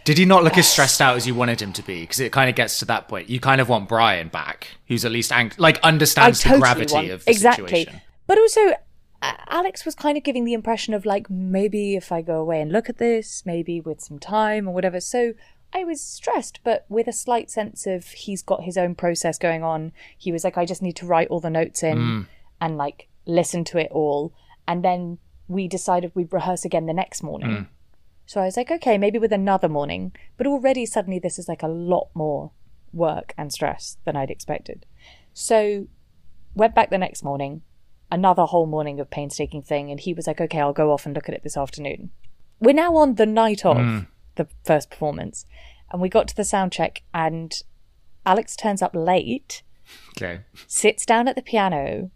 Did 0.05 0.19
he 0.19 0.25
not 0.25 0.45
look 0.45 0.59
as 0.59 0.69
stressed 0.69 1.00
out 1.00 1.17
as 1.17 1.26
you 1.26 1.35
wanted 1.35 1.61
him 1.61 1.73
to 1.75 1.83
be? 1.83 2.03
Because 2.03 2.21
it 2.21 2.33
kind 2.33 2.49
of 2.49 2.57
gets 2.57 2.79
to 2.81 2.85
that 2.87 3.09
point. 3.09 3.29
You 3.29 3.41
kind 3.41 3.61
of 3.61 3.69
want 3.69 3.88
Brian 3.88 4.29
back, 4.29 4.69
who's 4.88 5.05
at 5.05 5.12
least 5.12 5.33
ang- 5.33 5.53
like 5.59 5.79
understands 5.81 6.41
totally 6.41 6.57
the 6.57 6.61
gravity 6.61 6.95
want, 6.95 7.11
of 7.11 7.25
the 7.25 7.31
exactly. 7.31 7.69
situation. 7.69 8.00
But 8.26 8.38
also, 8.38 8.75
Alex 9.23 9.85
was 9.85 9.95
kind 9.95 10.17
of 10.17 10.25
giving 10.25 10.45
the 10.45 10.53
impression 10.53 10.95
of 10.95 11.07
like, 11.07 11.31
maybe 11.31 11.97
if 11.97 12.12
I 12.12 12.23
go 12.23 12.41
away 12.41 12.61
and 12.61 12.73
look 12.73 12.88
at 12.88 12.99
this, 12.99 13.45
maybe 13.47 13.81
with 13.81 14.00
some 14.00 14.19
time 14.19 14.69
or 14.69 14.75
whatever. 14.75 15.00
So 15.00 15.35
I 15.73 15.85
was 15.85 16.00
stressed, 16.00 16.61
but 16.65 16.85
with 16.88 17.07
a 17.07 17.12
slight 17.12 17.50
sense 17.50 17.87
of 17.87 18.07
he's 18.09 18.43
got 18.43 18.65
his 18.65 18.76
own 18.76 18.95
process 18.95 19.38
going 19.38 19.62
on. 19.62 19.93
He 20.17 20.33
was 20.33 20.45
like, 20.45 20.57
I 20.57 20.65
just 20.65 20.83
need 20.83 20.97
to 20.97 21.07
write 21.07 21.29
all 21.29 21.41
the 21.41 21.50
notes 21.50 21.83
in 21.83 21.99
mm. 21.99 22.26
and 22.61 22.76
like 22.76 23.09
listen 23.26 23.65
to 23.65 23.79
it 23.79 23.91
all. 23.91 24.33
And 24.69 24.85
then 24.85 25.19
we 25.49 25.69
decided 25.69 26.12
we'd 26.15 26.33
rehearse 26.33 26.65
again 26.65 26.87
the 26.87 26.93
next 26.93 27.23
morning. 27.23 27.50
Mm. 27.50 27.67
So 28.26 28.40
I 28.40 28.45
was 28.45 28.56
like, 28.56 28.71
okay, 28.71 28.99
maybe 28.99 29.18
with 29.18 29.33
another 29.33 29.68
morning. 29.68 30.12
But 30.37 30.47
already 30.47 30.85
suddenly 30.85 31.18
this 31.18 31.38
is 31.38 31.49
like 31.49 31.62
a 31.62 31.68
lot 31.68 32.09
more 32.14 32.50
work 32.92 33.33
and 33.38 33.52
stress 33.52 33.99
than 34.04 34.16
I'd 34.16 34.30
expected. 34.30 34.85
So 35.33 35.87
went 36.54 36.75
back 36.75 36.90
the 36.90 36.99
next 36.99 37.23
morning, 37.23 37.62
another 38.11 38.45
whole 38.45 38.66
morning 38.66 38.99
of 38.99 39.11
painstaking 39.11 39.62
thing. 39.62 39.90
And 39.90 40.00
he 40.00 40.12
was 40.12 40.26
like, 40.26 40.40
okay, 40.40 40.61
I'll 40.61 40.73
go 40.73 40.92
off 40.92 41.06
and 41.06 41.14
look 41.14 41.28
at 41.28 41.35
it 41.35 41.45
this 41.45 41.56
afternoon. 41.56 42.11
We're 42.59 42.75
now 42.75 42.97
on 42.97 43.14
the 43.14 43.26
night 43.26 43.64
of 43.64 43.76
hmm. 43.76 43.99
the 44.35 44.49
first 44.64 44.90
performance. 44.90 45.47
And 45.92 46.02
we 46.02 46.09
got 46.09 46.26
to 46.28 46.37
the 46.37 46.45
sound 46.45 46.73
check, 46.73 47.02
and 47.14 47.62
Alex 48.25 48.56
turns 48.56 48.83
up 48.83 48.90
late, 48.95 49.62
Okay. 50.16 50.40
sits 50.66 51.06
down 51.06 51.28
at 51.28 51.37
the 51.37 51.42
piano, 51.42 52.11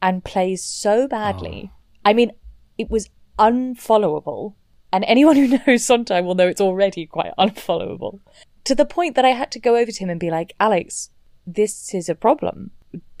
and 0.00 0.24
plays 0.24 0.64
so 0.64 1.06
badly. 1.06 1.70
Oh. 1.70 1.78
I 2.04 2.14
mean, 2.14 2.32
it 2.78 2.90
was 2.90 3.10
unfollowable. 3.38 4.54
And 4.94 5.04
anyone 5.08 5.34
who 5.34 5.58
knows 5.66 5.84
Sondheim 5.84 6.24
will 6.24 6.36
know 6.36 6.46
it's 6.46 6.60
already 6.60 7.04
quite 7.04 7.32
unfollowable. 7.36 8.20
To 8.62 8.76
the 8.76 8.84
point 8.84 9.16
that 9.16 9.24
I 9.24 9.30
had 9.30 9.50
to 9.50 9.58
go 9.58 9.76
over 9.76 9.90
to 9.90 9.98
him 9.98 10.08
and 10.08 10.20
be 10.20 10.30
like, 10.30 10.54
Alex, 10.60 11.10
this 11.44 11.92
is 11.92 12.08
a 12.08 12.14
problem. 12.14 12.70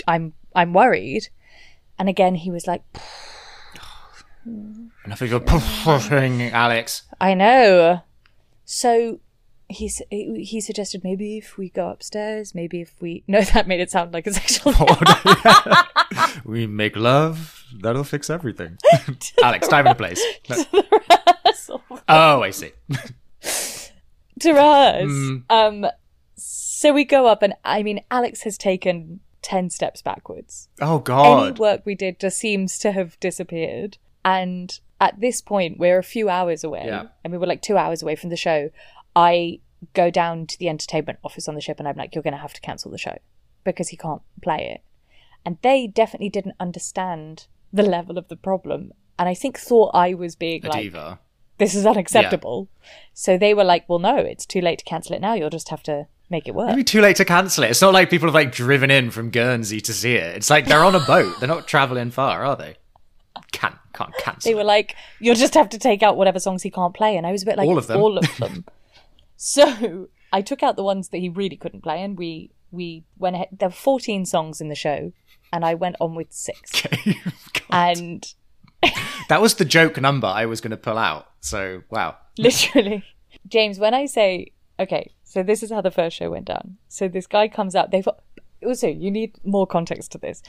I'm 0.06 0.34
I'm 0.54 0.72
worried. 0.72 1.28
And 1.98 2.08
again 2.08 2.36
he 2.36 2.50
was 2.50 2.68
like, 2.68 2.82
Enough 5.04 5.20
of 5.20 5.30
your 5.30 5.40
puffing, 5.40 6.42
Alex. 6.42 7.02
I 7.20 7.34
know. 7.34 8.02
So 8.64 9.18
he 9.68 9.90
he 10.10 10.60
suggested 10.60 11.02
maybe 11.02 11.38
if 11.38 11.58
we 11.58 11.70
go 11.70 11.88
upstairs, 11.88 12.54
maybe 12.54 12.82
if 12.82 12.94
we 13.00 13.24
no, 13.28 13.40
that 13.40 13.66
made 13.66 13.80
it 13.80 13.90
sound 13.90 14.14
like 14.14 14.28
a 14.28 14.32
sexual. 14.32 14.74
we 16.44 16.68
make 16.68 16.94
love. 16.94 17.64
That'll 17.80 18.04
fix 18.04 18.30
everything. 18.30 18.78
Alex, 19.42 19.66
time 19.66 19.88
and 19.88 19.98
place. 19.98 20.22
Oh, 22.08 22.42
I 22.42 22.50
see. 22.50 22.72
to 24.40 24.50
us. 24.52 25.10
Um, 25.50 25.86
so 26.36 26.92
we 26.92 27.04
go 27.04 27.26
up, 27.26 27.42
and 27.42 27.54
I 27.64 27.82
mean, 27.82 28.00
Alex 28.10 28.42
has 28.42 28.58
taken 28.58 29.20
10 29.42 29.70
steps 29.70 30.02
backwards. 30.02 30.68
Oh 30.80 30.98
God. 30.98 31.48
Any 31.48 31.58
work 31.58 31.82
we 31.84 31.94
did 31.94 32.18
just 32.20 32.38
seems 32.38 32.78
to 32.78 32.92
have 32.92 33.18
disappeared. 33.20 33.98
And 34.24 34.78
at 35.00 35.20
this 35.20 35.40
point, 35.40 35.78
we're 35.78 35.98
a 35.98 36.02
few 36.04 36.28
hours 36.28 36.64
away, 36.64 36.84
Yeah. 36.86 37.06
and 37.22 37.32
we 37.32 37.38
were 37.38 37.46
like 37.46 37.62
two 37.62 37.76
hours 37.76 38.02
away 38.02 38.16
from 38.16 38.30
the 38.30 38.36
show. 38.36 38.70
I 39.14 39.60
go 39.92 40.10
down 40.10 40.46
to 40.46 40.58
the 40.58 40.68
entertainment 40.68 41.18
office 41.22 41.48
on 41.48 41.54
the 41.54 41.60
ship, 41.60 41.78
and 41.78 41.86
I'm 41.88 41.96
like, 41.96 42.14
you're 42.14 42.22
going 42.22 42.32
to 42.34 42.40
have 42.40 42.54
to 42.54 42.60
cancel 42.60 42.90
the 42.90 42.98
show 42.98 43.18
because 43.64 43.88
he 43.88 43.96
can't 43.96 44.22
play 44.42 44.70
it. 44.74 44.82
And 45.46 45.58
they 45.62 45.86
definitely 45.86 46.30
didn't 46.30 46.56
understand 46.58 47.46
the 47.72 47.82
level 47.82 48.16
of 48.18 48.28
the 48.28 48.36
problem. 48.36 48.92
And 49.18 49.28
I 49.28 49.34
think 49.34 49.58
thought 49.58 49.90
I 49.94 50.14
was 50.14 50.36
being 50.36 50.64
A 50.64 50.68
like, 50.70 50.82
diva. 50.84 51.18
This 51.58 51.74
is 51.74 51.86
unacceptable. 51.86 52.68
So 53.12 53.38
they 53.38 53.54
were 53.54 53.64
like, 53.64 53.88
well, 53.88 53.98
no, 53.98 54.16
it's 54.16 54.46
too 54.46 54.60
late 54.60 54.78
to 54.80 54.84
cancel 54.84 55.14
it 55.14 55.20
now. 55.20 55.34
You'll 55.34 55.50
just 55.50 55.68
have 55.68 55.82
to 55.84 56.06
make 56.30 56.48
it 56.48 56.54
work. 56.54 56.70
Maybe 56.70 56.84
too 56.84 57.00
late 57.00 57.16
to 57.16 57.24
cancel 57.24 57.64
it. 57.64 57.70
It's 57.70 57.82
not 57.82 57.92
like 57.92 58.10
people 58.10 58.28
have 58.28 58.34
like 58.34 58.52
driven 58.52 58.90
in 58.90 59.10
from 59.10 59.30
Guernsey 59.30 59.80
to 59.82 59.92
see 59.92 60.14
it. 60.14 60.36
It's 60.36 60.50
like 60.50 60.66
they're 60.66 60.84
on 60.84 60.94
a 60.94 61.00
boat. 61.00 61.38
They're 61.38 61.48
not 61.48 61.68
traveling 61.68 62.10
far, 62.10 62.44
are 62.44 62.56
they? 62.56 62.76
Can't 63.52 63.76
can't 63.92 64.14
cancel. 64.18 64.50
They 64.50 64.54
were 64.54 64.64
like, 64.64 64.96
you'll 65.20 65.34
just 65.36 65.54
have 65.54 65.68
to 65.70 65.78
take 65.78 66.02
out 66.02 66.16
whatever 66.16 66.40
songs 66.40 66.62
he 66.62 66.70
can't 66.70 66.94
play. 66.94 67.16
And 67.16 67.26
I 67.26 67.32
was 67.32 67.42
a 67.42 67.46
bit 67.46 67.56
like, 67.56 67.68
All 67.68 67.78
of 67.78 67.86
them. 67.86 68.00
All 68.00 68.18
of 68.18 68.36
them. 68.38 68.64
so 69.36 70.08
I 70.32 70.42
took 70.42 70.62
out 70.62 70.76
the 70.76 70.82
ones 70.82 71.10
that 71.10 71.18
he 71.18 71.28
really 71.28 71.56
couldn't 71.56 71.82
play, 71.82 72.02
and 72.02 72.18
we 72.18 72.50
we 72.72 73.04
went 73.16 73.36
ahead. 73.36 73.48
There 73.52 73.68
were 73.68 73.74
14 73.74 74.26
songs 74.26 74.60
in 74.60 74.68
the 74.68 74.74
show, 74.74 75.12
and 75.52 75.64
I 75.64 75.74
went 75.74 75.96
on 76.00 76.16
with 76.16 76.32
six. 76.32 76.82
and 77.70 78.34
that 79.28 79.40
was 79.40 79.54
the 79.54 79.64
joke 79.64 80.00
number 80.00 80.26
I 80.26 80.46
was 80.46 80.60
going 80.60 80.72
to 80.72 80.76
pull 80.76 80.98
out. 80.98 81.28
So 81.44 81.82
wow. 81.90 82.16
literally, 82.38 83.04
James, 83.48 83.78
when 83.78 83.92
I 83.92 84.06
say, 84.06 84.52
okay, 84.80 85.12
so 85.24 85.42
this 85.42 85.62
is 85.62 85.70
how 85.70 85.82
the 85.82 85.90
first 85.90 86.16
show 86.16 86.30
went 86.30 86.46
down. 86.46 86.78
So 86.88 87.06
this 87.06 87.26
guy 87.26 87.48
comes 87.48 87.76
out. 87.76 87.90
They've 87.90 88.08
also 88.64 88.88
you 88.88 89.10
need 89.10 89.36
more 89.44 89.66
context 89.66 90.12
to 90.12 90.18
this. 90.18 90.42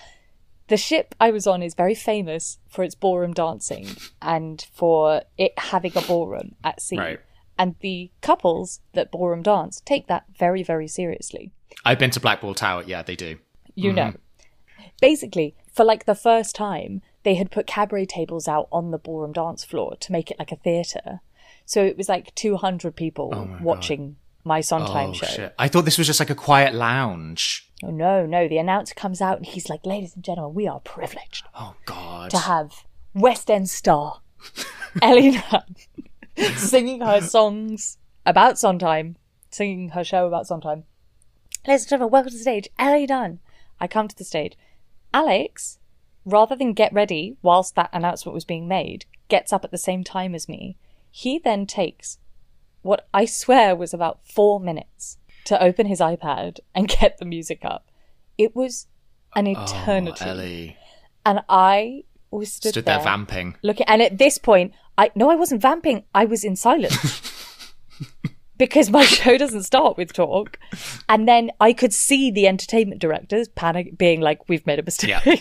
The 0.67 0.77
ship 0.77 1.13
I 1.19 1.31
was 1.31 1.45
on 1.45 1.61
is 1.61 1.75
very 1.75 1.95
famous 1.95 2.59
for 2.69 2.83
its 2.83 2.95
ballroom 2.95 3.33
dancing 3.33 3.87
and 4.21 4.65
for 4.73 5.21
it 5.37 5.53
having 5.59 5.91
a 5.95 6.01
ballroom 6.01 6.55
at 6.63 6.81
sea. 6.81 6.97
Right. 6.97 7.19
And 7.57 7.75
the 7.81 8.11
couples 8.21 8.79
that 8.93 9.11
ballroom 9.11 9.43
dance 9.43 9.81
take 9.85 10.07
that 10.07 10.25
very, 10.39 10.63
very 10.63 10.87
seriously. 10.87 11.51
I've 11.83 11.99
been 11.99 12.09
to 12.11 12.19
Blackpool 12.19 12.55
Tower. 12.55 12.83
Yeah, 12.87 13.03
they 13.03 13.15
do. 13.15 13.37
You 13.75 13.91
mm-hmm. 13.91 13.95
know. 13.95 14.13
Basically, 15.01 15.55
for 15.71 15.83
like 15.83 16.05
the 16.05 16.15
first 16.15 16.55
time, 16.55 17.01
they 17.25 17.35
had 17.35 17.51
put 17.51 17.67
cabaret 17.67 18.05
tables 18.05 18.47
out 18.47 18.69
on 18.71 18.91
the 18.91 18.97
ballroom 18.97 19.33
dance 19.33 19.65
floor 19.65 19.97
to 19.99 20.11
make 20.13 20.31
it 20.31 20.39
like 20.39 20.53
a 20.53 20.55
theatre. 20.55 21.19
So 21.65 21.83
it 21.83 21.97
was 21.97 22.07
like 22.07 22.33
200 22.35 22.95
people 22.95 23.31
oh 23.33 23.57
watching 23.61 24.15
my 24.45 24.61
Sondheim 24.61 25.09
Oh 25.09 25.13
show. 25.13 25.25
shit! 25.25 25.55
I 25.59 25.67
thought 25.67 25.83
this 25.85 25.97
was 25.97 26.07
just 26.07 26.19
like 26.21 26.29
a 26.29 26.35
quiet 26.35 26.73
lounge. 26.73 27.69
Oh, 27.83 27.89
no, 27.91 28.25
no. 28.25 28.47
The 28.47 28.59
announcer 28.59 28.95
comes 28.95 29.19
out 29.19 29.37
and 29.37 29.45
he's 29.45 29.67
like, 29.69 29.85
ladies 29.85 30.15
and 30.15 30.23
gentlemen, 30.23 30.53
we 30.55 30.67
are 30.67 30.79
privileged 30.79 31.45
Oh 31.53 31.75
god. 31.85 32.29
to 32.31 32.37
have 32.37 32.85
West 33.13 33.49
End 33.51 33.69
star 33.69 34.21
Ellie 35.01 35.31
Nunn 35.31 35.75
singing 36.55 37.01
her 37.01 37.19
songs 37.21 37.97
about 38.25 38.59
Sondheim, 38.59 39.17
singing 39.49 39.89
her 39.89 40.03
show 40.03 40.27
about 40.27 40.47
Sondheim. 40.47 40.83
Ladies 41.67 41.83
and 41.83 41.89
gentlemen, 41.89 42.11
welcome 42.11 42.29
to 42.31 42.37
the 42.37 42.41
stage, 42.41 42.69
Ellie 42.77 43.07
Nunn. 43.07 43.39
I 43.79 43.87
come 43.87 44.07
to 44.07 44.15
the 44.15 44.23
stage. 44.23 44.55
Alex, 45.13 45.79
rather 46.25 46.55
than 46.55 46.73
get 46.73 46.91
ready 46.93 47.37
whilst 47.41 47.75
that 47.75 47.89
announcement 47.93 48.33
was 48.33 48.45
being 48.45 48.67
made, 48.67 49.05
gets 49.29 49.53
up 49.53 49.63
at 49.63 49.71
the 49.71 49.77
same 49.77 50.03
time 50.03 50.33
as 50.35 50.49
me. 50.49 50.77
He 51.11 51.39
then 51.39 51.65
takes 51.65 52.17
what 52.81 53.07
I 53.13 53.25
swear 53.25 53.75
was 53.75 53.93
about 53.93 54.19
four 54.27 54.59
minutes 54.59 55.17
to 55.45 55.61
open 55.61 55.85
his 55.85 55.99
iPad 55.99 56.59
and 56.73 56.87
get 56.99 57.17
the 57.17 57.25
music 57.25 57.59
up. 57.63 57.89
It 58.37 58.55
was 58.55 58.87
an 59.35 59.47
oh, 59.47 59.63
eternity. 59.63 60.25
Oh, 60.25 60.29
Ellie 60.29 60.77
And 61.25 61.41
I 61.47 62.03
was 62.31 62.51
stood, 62.51 62.71
stood 62.71 62.85
there 62.85 62.99
vamping. 62.99 63.55
looking 63.61 63.85
and 63.87 64.01
at 64.01 64.17
this 64.17 64.37
point 64.37 64.73
i 64.97 65.09
no 65.15 65.29
i 65.29 65.35
wasn't 65.35 65.61
vamping 65.61 66.03
i 66.13 66.25
was 66.25 66.43
in 66.43 66.53
silence 66.53 67.31
because 68.57 68.89
my 68.89 69.05
show 69.19 69.37
doesn't 69.37 69.63
start 69.63 69.95
with 69.95 70.11
talk 70.11 70.59
and 71.07 71.27
then 71.29 71.49
i 71.61 71.71
could 71.71 71.93
see 71.93 72.29
the 72.29 72.45
entertainment 72.45 72.99
directors 72.99 73.47
panic 73.47 73.97
being 73.97 74.19
like 74.19 74.49
we've 74.49 74.65
made 74.65 74.79
a 74.79 74.83
mistake 74.83 75.09
Yeah. 75.25 75.35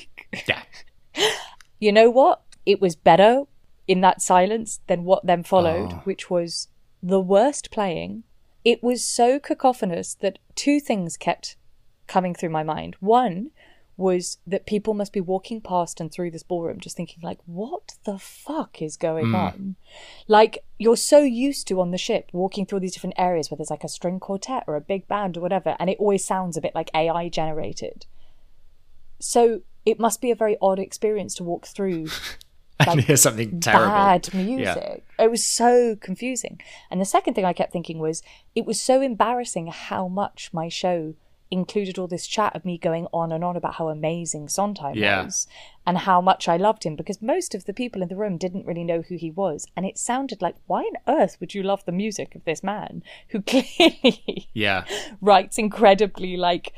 you 1.81 1.93
know 1.93 2.11
what? 2.11 2.43
It 2.67 2.81
was 2.81 2.97
better 2.97 3.45
in 3.87 4.01
that 4.01 4.23
silence 4.23 4.81
than 4.87 5.05
what 5.05 5.27
then 5.27 5.43
followed 5.43 5.93
Oh. 5.93 6.01
which 6.05 6.31
was 6.31 6.69
the 7.03 7.21
worst 7.21 7.71
playing. 7.71 8.25
It 8.65 8.83
was 8.83 9.05
so 9.05 9.39
cacophonous 9.39 10.15
that 10.21 10.39
two 10.55 10.81
things 10.81 11.17
kept 11.17 11.57
coming 12.07 12.35
through 12.35 12.49
my 12.51 12.63
mind. 12.63 12.97
One 13.01 13.51
was 13.97 14.39
that 14.47 14.67
people 14.67 14.93
must 14.93 15.13
be 15.13 15.21
walking 15.21 15.61
past 15.61 16.01
and 16.01 16.11
through 16.11 16.31
this 16.31 16.43
ballroom 16.43 16.81
just 16.81 16.97
thinking 16.97 17.21
like 17.23 17.39
what 17.47 17.95
the 18.05 18.19
fuck 18.19 18.83
is 18.83 18.97
going 18.97 19.27
mm. 19.27 19.35
on? 19.35 19.77
Like 20.27 20.65
you're 20.79 20.97
so 20.97 21.21
used 21.21 21.69
to 21.69 21.81
on 21.81 21.93
the 21.93 21.99
ship 21.99 22.31
walking 22.33 22.67
through 22.67 22.81
these 22.81 22.93
different 22.93 23.15
areas 23.19 23.51
where 23.51 23.57
there's 23.57 23.71
like 23.71 23.85
a 23.85 23.89
string 23.89 24.19
quartet 24.19 24.65
or 24.67 24.75
a 24.75 24.81
big 24.81 25.07
band 25.07 25.37
or 25.37 25.41
whatever 25.41 25.77
and 25.79 25.89
it 25.89 25.99
always 26.01 26.25
sounds 26.25 26.57
a 26.57 26.61
bit 26.61 26.75
like 26.75 26.91
ai 26.95 27.29
generated. 27.29 28.07
So 29.21 29.61
it 29.87 29.99
must 30.01 30.21
be 30.21 30.31
a 30.31 30.35
very 30.35 30.57
odd 30.61 30.79
experience 30.79 31.35
to 31.37 31.45
walk 31.45 31.67
through 31.67 32.09
and 32.81 33.01
hear 33.03 33.17
something 33.17 33.61
terrible. 33.61 33.91
bad 33.93 34.33
music. 34.35 35.05
It 35.19 35.31
was 35.31 35.45
so 35.45 35.97
confusing. 35.97 36.61
And 36.91 37.01
the 37.01 37.05
second 37.05 37.35
thing 37.35 37.45
I 37.45 37.53
kept 37.53 37.73
thinking 37.73 37.99
was 37.99 38.23
it 38.55 38.65
was 38.67 38.81
so 38.81 39.01
embarrassing 39.01 39.69
how 39.69 40.09
much 40.09 40.51
my 40.53 40.69
show 40.69 41.15
included 41.51 41.99
all 41.99 42.09
this 42.09 42.27
chat 42.27 42.57
of 42.57 42.65
me 42.65 42.77
going 42.77 43.07
on 43.13 43.31
and 43.31 43.45
on 43.45 43.55
about 43.57 43.75
how 43.75 43.89
amazing 43.89 44.49
Sondheim 44.49 44.97
Yeah. 44.97 45.25
was 45.25 45.47
and 45.87 45.99
how 45.99 46.21
much 46.21 46.49
I 46.49 46.57
loved 46.57 46.83
him 46.85 46.97
because 46.97 47.23
most 47.23 47.55
of 47.55 47.67
the 47.67 47.75
people 47.75 48.03
in 48.03 48.09
the 48.09 48.17
room 48.17 48.39
didn't 48.39 48.67
really 48.67 48.83
know 48.83 49.03
who 49.03 49.15
he 49.17 49.31
was. 49.31 49.69
And 49.77 49.87
it 49.87 49.97
sounded 49.99 50.43
like, 50.43 50.57
why 50.67 50.81
on 50.81 50.97
earth 51.07 51.37
would 51.39 51.55
you 51.55 51.63
love 51.63 51.85
the 51.85 51.93
music 51.93 52.35
of 52.35 52.45
this 52.45 52.65
man 52.65 53.05
who 53.29 53.41
clearly 53.79 54.49
Yeah. 54.53 54.85
writes 55.21 55.57
incredibly 55.59 56.37
like 56.37 56.73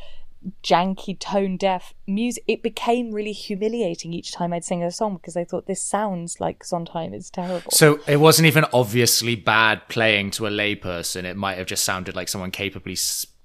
janky 0.63 1.19
tone 1.19 1.57
deaf 1.57 1.93
music 2.07 2.45
it 2.47 2.63
became 2.63 3.11
really 3.11 3.33
humiliating 3.33 4.13
each 4.13 4.33
time 4.33 4.53
i'd 4.53 4.65
sing 4.65 4.83
a 4.83 4.91
song 4.91 5.17
because 5.17 5.37
i 5.37 5.45
thought 5.45 5.67
this 5.67 5.83
sounds 5.83 6.41
like 6.41 6.63
sondheim 6.63 7.13
is 7.13 7.31
terrible 7.31 7.71
So 7.71 8.01
it 8.07 8.19
wasn't 8.19 8.47
even 8.47 8.65
obviously 8.73 9.35
bad 9.35 9.89
playing 9.89 10.31
to 10.33 10.47
a 10.47 10.51
layperson. 10.51 11.25
It 11.25 11.37
might 11.37 11.59
have 11.59 11.67
just 11.67 11.85
sounded 11.85 12.17
like 12.17 12.29
someone 12.29 12.51
capably 12.51 12.97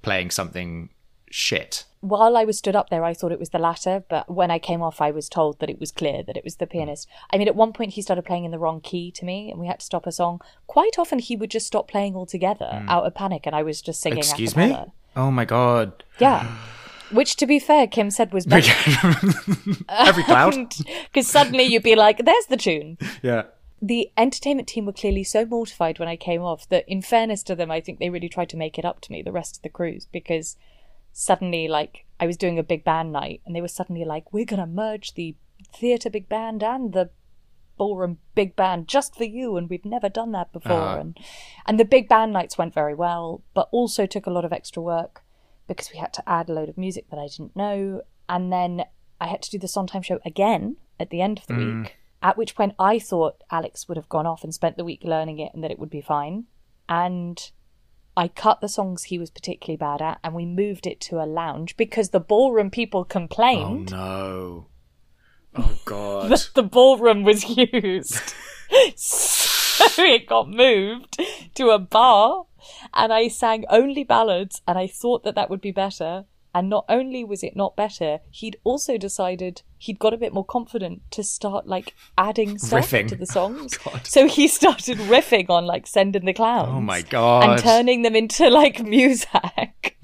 playing 0.01 0.31
something 0.31 0.89
shit. 1.29 1.86
while 2.01 2.36
i 2.36 2.43
was 2.43 2.57
stood 2.57 2.75
up 2.75 2.89
there 2.89 3.05
i 3.05 3.13
thought 3.13 3.31
it 3.31 3.39
was 3.39 3.51
the 3.51 3.60
latter 3.60 4.03
but 4.10 4.29
when 4.29 4.51
i 4.51 4.60
came 4.60 4.81
off 4.81 5.00
i 5.00 5.10
was 5.12 5.29
told 5.29 5.57
that 5.60 5.69
it 5.69 5.79
was 5.79 5.89
clear 5.89 6.21
that 6.24 6.36
it 6.36 6.43
was 6.43 6.57
the 6.57 6.65
hmm. 6.65 6.71
pianist 6.71 7.07
i 7.31 7.38
mean 7.38 7.48
at 7.48 7.55
one 7.55 7.71
point 7.71 7.93
he 7.93 8.01
started 8.01 8.25
playing 8.25 8.43
in 8.43 8.51
the 8.51 8.60
wrong 8.60 8.81
key 8.81 9.12
to 9.12 9.24
me 9.24 9.50
and 9.50 9.57
we 9.57 9.67
had 9.67 9.79
to 9.79 9.86
stop 9.86 10.05
a 10.05 10.12
song 10.12 10.41
quite 10.67 11.00
often 11.00 11.19
he 11.19 11.38
would 11.38 11.50
just 11.50 11.67
stop 11.67 11.88
playing 11.88 12.15
altogether 12.15 12.81
hmm. 12.81 12.89
out 12.89 13.05
of 13.05 13.15
panic 13.15 13.43
and 13.45 13.55
i 13.55 13.63
was 13.63 13.81
just 13.81 14.01
singing 14.01 14.19
Excuse 14.19 14.57
me? 14.57 14.75
Oh 15.15 15.31
my 15.31 15.45
god. 15.45 16.03
yeah 16.19 16.53
which 17.12 17.36
to 17.36 17.46
be 17.46 17.60
fair 17.60 17.88
kim 17.88 18.10
said 18.12 18.34
was 18.34 18.46
better 18.46 18.72
Every 19.89 20.24
cloud. 20.24 20.74
because 21.06 21.27
suddenly 21.27 21.63
you'd 21.63 21.84
be 21.84 21.96
like 21.96 22.25
there's 22.25 22.46
the 22.48 22.58
tune 22.58 22.98
yeah. 23.22 23.44
the 23.82 24.10
entertainment 24.18 24.68
team 24.68 24.86
were 24.86 24.94
clearly 24.94 25.24
so 25.24 25.46
mortified 25.46 26.00
when 26.00 26.08
I 26.08 26.15
came 26.15 26.41
off 26.41 26.70
that, 26.70 26.86
in 26.88 27.01
fairness 27.01 27.41
to 27.44 27.56
them, 27.56 27.72
I 27.72 27.82
think 27.82 27.98
they 28.00 28.10
really 28.12 28.30
tried 28.30 28.50
to 28.50 28.58
make 28.58 28.77
it 28.77 28.86
up 28.86 29.01
to 29.01 29.12
me, 29.12 29.22
the 29.24 29.32
rest 29.32 29.58
of 29.58 29.63
the 29.63 29.70
cruise, 29.70 30.06
because 30.12 30.56
suddenly, 31.12 31.68
like, 31.68 32.06
I 32.20 32.27
was 32.27 32.38
doing 32.38 32.60
a 32.60 32.63
big 32.63 32.84
band 32.84 33.12
night 33.12 33.41
and 33.46 33.56
they 33.56 33.62
were 33.62 33.68
suddenly 33.68 34.06
like, 34.06 34.32
we're 34.32 34.46
going 34.46 34.60
to 34.60 34.68
merge 34.68 35.13
the 35.15 35.36
theatre 35.75 36.10
big 36.12 36.30
band 36.30 36.62
and 36.63 36.94
the 36.94 37.10
ballroom 37.77 38.20
big 38.36 38.56
band 38.56 38.88
just 38.88 39.15
for 39.15 39.24
you 39.24 39.58
and 39.58 39.68
we've 39.70 39.86
never 39.86 40.10
done 40.10 40.32
that 40.34 40.51
before 40.53 40.74
Uh-huh. 40.74 41.00
and 41.00 41.18
and 41.65 41.80
the 41.80 41.86
big 41.86 42.08
band 42.08 42.32
nights 42.34 42.58
went 42.58 42.74
very 42.75 42.94
well 42.94 43.41
but 43.56 43.68
also 43.72 44.06
took 44.06 44.27
a 44.27 44.32
lot 44.32 44.46
of 44.46 44.53
extra 44.53 44.82
work 44.84 45.24
because 45.75 45.92
we 45.92 46.00
had 46.00 46.13
to 46.13 46.30
add 46.30 46.50
a 46.50 46.54
load 46.54 46.70
of 46.70 46.78
music 46.78 47.10
that 47.10 47.20
I 47.20 47.28
didn't 47.28 47.56
know 47.56 48.01
and 48.30 48.51
then 48.51 48.84
I 49.20 49.28
had 49.28 49.42
to 49.44 49.51
do 49.51 49.58
the 49.58 49.68
Sondheim 49.68 50.01
show 50.01 50.20
again 50.25 50.78
at 51.00 51.10
the 51.10 51.22
end 51.22 51.40
of 51.40 51.48
the 51.48 51.54
mm. 51.54 51.84
week 51.84 51.98
at 52.24 52.38
which 52.38 52.56
point 52.56 52.75
I 52.78 53.00
thought 53.00 53.44
Alex 53.50 53.88
would 53.88 53.98
have 53.98 54.10
gone 54.10 54.28
off 54.28 54.44
and 54.44 54.54
spent 54.54 54.78
the 54.78 54.84
week 54.84 55.01
learning 55.04 55.40
it 55.40 55.51
and 55.54 55.63
that 55.63 55.72
it 55.72 55.80
would 55.80 55.90
be 55.90 56.01
fine 56.01 56.46
and 56.88 57.51
I 58.16 58.28
cut 58.28 58.62
the 58.62 58.68
songs 58.68 59.04
he 59.04 59.18
was 59.18 59.30
particularly 59.30 59.78
bad 59.78 60.01
at 60.01 60.20
and 60.24 60.36
we 60.36 60.46
moved 60.46 60.86
it 60.86 61.00
to 61.01 61.22
a 61.22 61.25
lounge 61.25 61.78
because 61.78 62.10
the 62.10 62.20
ballroom 62.20 62.70
people 62.70 63.01
Oh 63.01 63.06
complained 63.06 63.92
no. 63.92 64.68
Oh 65.56 65.78
god. 65.84 66.30
that 66.30 66.50
the 66.56 66.63
ballroom 66.63 67.24
was 67.24 67.44
used. 67.58 68.34
so 68.96 70.04
it 70.04 70.28
got 70.28 70.50
moved 70.50 71.20
to 71.56 71.70
a 71.72 71.80
bar 71.80 72.46
and 72.94 73.12
I 73.12 73.27
sang 73.27 73.65
only 73.70 74.03
ballads 74.03 74.62
and 74.68 74.77
I 74.77 74.88
thought 74.88 75.24
that 75.24 75.36
that 75.36 75.50
would 75.50 75.62
be 75.62 75.72
better. 75.72 76.25
And 76.53 76.70
not 76.70 76.84
only 76.89 77.24
was 77.24 77.44
it 77.44 77.56
not 77.56 77.77
better, 77.77 78.20
he'd 78.30 78.58
also 78.65 78.98
decided 78.98 79.62
he'd 79.77 80.00
got 80.00 80.13
a 80.13 80.18
bit 80.18 80.34
more 80.34 80.44
confident 80.44 81.01
to 81.12 81.24
start 81.24 81.65
like 81.65 81.96
adding 82.18 82.58
stuff 82.58 82.91
Riffing. 82.91 83.08
to 83.08 83.15
the 83.15 83.25
songs. 83.25 83.77
Oh, 83.86 83.91
god. 83.91 84.06
So 84.06 84.27
he 84.27 84.50
started 84.50 84.98
riffing 84.98 85.50
on 85.50 85.65
like 85.65 85.88
Send 85.88 86.15
in 86.15 86.25
the 86.25 86.34
Clowns. 86.34 86.70
Oh 86.72 86.82
my 86.82 87.03
god. 87.03 87.50
And 87.50 87.60
turning 87.62 88.01
them 88.01 88.18
into 88.18 88.50
like 88.50 88.84
music. 88.84 89.98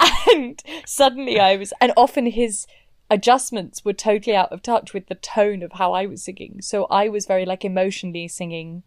and 0.32 0.62
suddenly 0.86 1.38
I 1.38 1.56
was, 1.56 1.72
and 1.80 1.92
often 1.96 2.26
his 2.26 2.66
adjustments 3.10 3.84
were 3.84 3.92
totally 3.92 4.36
out 4.36 4.52
of 4.52 4.62
touch 4.62 4.92
with 4.92 5.06
the 5.08 5.14
tone 5.14 5.62
of 5.62 5.72
how 5.72 5.92
I 5.92 6.06
was 6.06 6.22
singing. 6.22 6.60
So 6.60 6.86
I 6.90 7.08
was 7.08 7.26
very 7.26 7.44
like 7.44 7.64
emotionally 7.64 8.28
singing. 8.28 8.82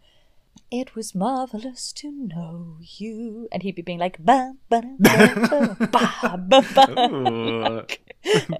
It 0.71 0.95
was 0.95 1.13
marvelous 1.13 1.91
to 1.93 2.09
know 2.09 2.77
you, 2.79 3.49
and 3.51 3.61
he'd 3.61 3.75
be 3.75 3.81
being 3.81 3.99
like 3.99 4.23
ba 4.23 4.53
ba 4.69 4.81
ba 4.99 5.75
ba 5.91 6.37
ba 6.47 6.61
ba. 6.73 6.87
ba. 6.95 7.85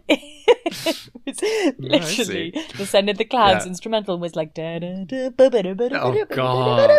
it 0.08 1.76
literally 1.80 2.52
the 2.78 2.86
Send 2.86 3.10
in 3.10 3.16
the 3.16 3.24
Clowns 3.24 3.64
Yeah. 3.64 3.70
instrumental 3.70 4.20
was 4.20 4.36
like 4.36 4.54
da 4.54 4.80
da 4.80 5.06
da 5.06 5.30
ba 5.30 5.50
ba 5.50 5.64
da 5.64 5.74
ba 5.74 5.90
da 5.90 6.02
Oh, 6.02 6.26
God. 6.26 6.92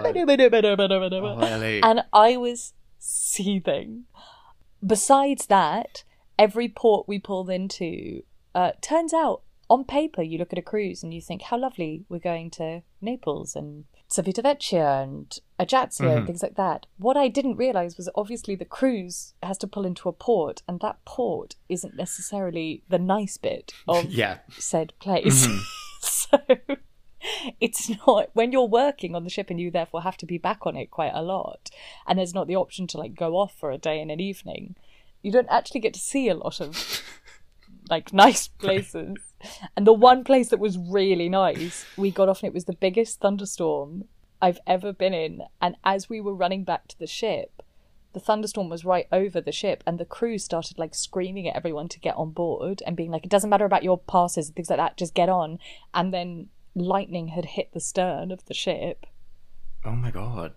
Oh, 1.25 1.39
Ellie. 1.45 1.83
And 1.83 2.05
I 2.13 2.37
was 2.39 2.73
seething. 2.99 4.05
Besides 4.85 5.47
that, 5.47 6.05
every 6.39 6.69
port 6.69 7.07
we 7.07 7.19
pulled 7.19 7.51
into 7.51 8.23
uh, 8.55 8.73
turns 8.81 9.13
out 9.13 9.43
on 9.69 9.85
paper 9.85 10.23
you 10.23 10.39
look 10.39 10.53
at 10.53 10.59
a 10.59 10.63
cruise 10.63 11.03
and 11.03 11.13
you 11.15 11.21
think 11.21 11.43
how 11.43 11.57
lovely 11.59 12.05
we're 12.09 12.19
going 12.19 12.51
to 12.51 12.83
Naples 13.01 13.57
and 13.57 13.85
Civitavecchia 14.13 15.03
and 15.03 15.39
Ajaccio 15.59 16.17
and 16.17 16.27
things 16.27 16.43
like 16.43 16.57
that. 16.57 16.87
What 16.99 17.17
I 17.17 17.29
didn't 17.29 17.57
realize 17.57 17.97
was 17.97 18.11
obviously 18.15 18.55
the 18.55 18.65
cruise 18.65 19.35
has 19.43 19.57
to 19.59 19.67
pull 19.67 19.87
into 19.87 20.09
a 20.09 20.13
port 20.13 20.63
and 20.69 20.81
that 20.81 21.05
port 21.05 21.57
isn't 21.69 21.97
necessarily 21.97 22.83
the 22.89 22.99
nice 22.99 23.39
bit 23.39 23.73
of 23.89 24.05
yeah. 24.11 24.39
said 24.51 24.93
place. 24.99 25.47
Mm-hmm. 25.47 25.59
so 26.01 26.39
it's 27.61 27.91
not 28.07 28.31
when 28.35 28.53
you're 28.53 28.67
working 28.67 29.15
on 29.15 29.25
the 29.25 29.31
ship 29.31 29.49
and 29.49 29.61
you 29.61 29.71
therefore 29.71 30.03
have 30.03 30.17
to 30.19 30.27
be 30.27 30.39
back 30.39 30.67
on 30.67 30.77
it 30.77 30.91
quite 30.91 31.13
a 31.15 31.23
lot 31.23 31.71
and 32.07 32.19
there's 32.19 32.35
not 32.35 32.49
the 32.49 32.57
option 32.57 32.87
to 32.89 32.99
like 32.99 33.15
go 33.15 33.37
off 33.37 33.55
for 33.57 33.71
a 33.71 33.79
day 33.79 34.01
and 34.01 34.11
an 34.11 34.19
evening 34.19 34.75
you 35.23 35.31
don't 35.31 35.49
actually 35.49 35.81
get 35.81 35.95
to 35.95 36.01
see 36.01 36.29
a 36.29 36.35
lot 36.35 36.61
of 36.61 37.03
like 37.89 38.13
nice 38.13 38.49
places 38.49 39.15
and 39.77 39.87
the 39.87 39.93
one 39.93 40.25
place 40.25 40.49
that 40.51 40.59
was 40.61 40.79
really 40.79 41.29
nice 41.29 41.85
we 41.97 42.11
got 42.11 42.29
off 42.29 42.43
and 42.43 42.49
it 42.49 42.55
was 42.55 42.65
the 42.67 42.73
biggest 42.75 43.21
thunderstorm 43.21 44.05
i've 44.41 44.59
ever 44.67 44.93
been 44.93 45.15
in 45.15 45.41
and 45.61 45.77
as 45.85 46.09
we 46.09 46.21
were 46.21 46.35
running 46.35 46.65
back 46.65 46.87
to 46.89 46.99
the 46.99 47.07
ship 47.07 47.63
the 48.13 48.21
thunderstorm 48.21 48.69
was 48.69 48.85
right 48.85 49.07
over 49.11 49.41
the 49.41 49.53
ship 49.53 49.83
and 49.87 49.99
the 49.99 50.05
crew 50.05 50.37
started 50.39 50.79
like 50.79 50.95
screaming 50.95 51.49
at 51.49 51.57
everyone 51.57 51.89
to 51.89 51.99
get 52.01 52.15
on 52.17 52.31
board 52.31 52.83
and 52.87 52.97
being 52.97 53.11
like 53.11 53.25
it 53.25 53.31
doesn't 53.31 53.49
matter 53.51 53.65
about 53.65 53.83
your 53.83 53.99
passes 53.99 54.49
and 54.49 54.57
things 54.57 54.69
like 54.71 54.79
that 54.79 54.97
just 54.99 55.15
get 55.15 55.29
on 55.31 55.59
and 55.95 56.13
then 56.13 56.49
lightning 56.75 57.29
had 57.29 57.45
hit 57.47 57.73
the 57.73 57.81
stern 57.81 58.31
of 58.31 58.45
the 58.47 58.55
ship 58.55 59.07
Oh 59.85 59.93
my 59.93 60.11
god. 60.11 60.53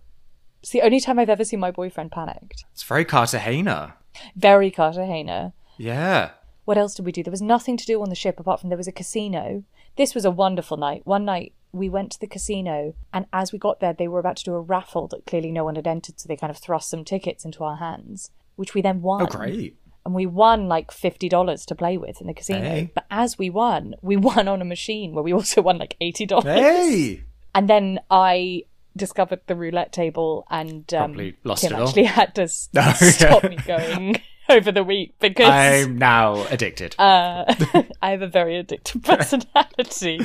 it's 0.61 0.71
the 0.71 0.81
only 0.81 0.99
time 0.99 1.17
i've 1.17 1.29
ever 1.29 1.43
seen 1.45 1.59
my 1.59 1.71
boyfriend 1.71 2.11
panicked 2.11 2.65
It's 2.73 2.83
very 2.83 3.05
Cartagena. 3.05 3.95
very 4.35 4.69
cartagena 4.71 5.53
Yeah. 5.77 6.31
What 6.65 6.77
else 6.77 6.93
did 6.95 7.05
we 7.05 7.11
do 7.11 7.23
there 7.23 7.31
was 7.31 7.41
nothing 7.41 7.77
to 7.77 7.85
do 7.85 8.01
on 8.01 8.09
the 8.09 8.15
ship 8.15 8.39
apart 8.39 8.59
from 8.59 8.69
there 8.69 8.77
was 8.77 8.87
a 8.87 8.91
casino 8.91 9.63
this 9.97 10.13
was 10.13 10.25
a 10.25 10.31
wonderful 10.31 10.77
night 10.77 11.01
one 11.05 11.23
night 11.25 11.53
we 11.71 11.89
went 11.89 12.11
to 12.11 12.19
the 12.19 12.27
casino 12.27 12.93
and 13.13 13.25
as 13.33 13.51
we 13.51 13.59
got 13.59 13.79
there 13.79 13.93
they 13.93 14.07
were 14.07 14.19
about 14.19 14.37
to 14.37 14.43
do 14.43 14.53
a 14.53 14.59
raffle 14.61 15.07
that 15.07 15.25
clearly 15.25 15.51
no 15.51 15.63
one 15.63 15.75
had 15.75 15.87
entered 15.87 16.19
so 16.19 16.27
they 16.27 16.35
kind 16.37 16.51
of 16.51 16.57
thrust 16.57 16.89
some 16.89 17.03
tickets 17.05 17.45
into 17.45 17.63
our 17.63 17.77
hands 17.77 18.29
which 18.55 18.73
we 18.73 18.81
then 18.81 19.01
won 19.01 19.21
Oh 19.21 19.25
great. 19.25 19.75
and 20.05 20.13
we 20.13 20.25
won 20.25 20.67
like 20.67 20.91
fifty 20.91 21.27
dollars 21.27 21.65
to 21.65 21.75
play 21.75 21.97
with 21.97 22.21
in 22.21 22.27
the 22.27 22.33
casino. 22.33 22.61
Hey. 22.61 22.91
But 22.95 23.05
as 23.11 23.37
we 23.37 23.49
won, 23.49 23.95
we 24.01 24.15
won 24.29 24.47
on 24.47 24.61
a 24.61 24.65
machine 24.65 25.13
where 25.13 25.23
we 25.23 25.33
also 25.33 25.61
won 25.61 25.77
like 25.77 25.97
eighty 25.99 26.25
dollars. 26.25 26.45
Hey. 26.45 27.23
And 27.53 27.67
then 27.69 27.99
I 28.09 28.63
discovered 28.95 29.41
the 29.47 29.55
roulette 29.55 29.91
table, 29.91 30.45
and 30.49 30.93
um, 30.93 31.17
lost 31.43 31.63
Tim 31.63 31.73
it 31.73 31.79
all. 31.79 31.87
actually 31.87 32.03
had 32.05 32.33
to 32.35 32.43
No, 32.73 32.91
stop 32.93 33.43
yeah. 33.43 33.49
me 33.49 33.55
going 33.57 34.21
over 34.49 34.71
the 34.71 34.83
week 34.83 35.15
because 35.19 35.49
I'm 35.49 35.97
now 35.97 36.45
addicted. 36.49 36.95
uh, 36.99 37.45
I 38.01 38.11
have 38.11 38.21
a 38.21 38.27
very 38.27 38.61
addictive 38.63 39.03
personality. 39.03 40.19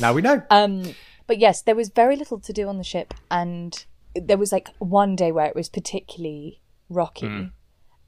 now 0.00 0.12
we 0.12 0.22
know. 0.22 0.42
Um, 0.50 0.94
but 1.26 1.38
yes, 1.38 1.62
there 1.62 1.74
was 1.76 1.88
very 1.90 2.16
little 2.16 2.40
to 2.40 2.52
do 2.52 2.68
on 2.68 2.78
the 2.78 2.84
ship, 2.84 3.14
and 3.30 3.84
there 4.14 4.38
was 4.38 4.52
like 4.52 4.68
one 4.78 5.16
day 5.16 5.30
where 5.32 5.46
it 5.46 5.54
was 5.54 5.68
particularly 5.68 6.60
rocky, 6.88 7.26
Hmm. 7.28 7.44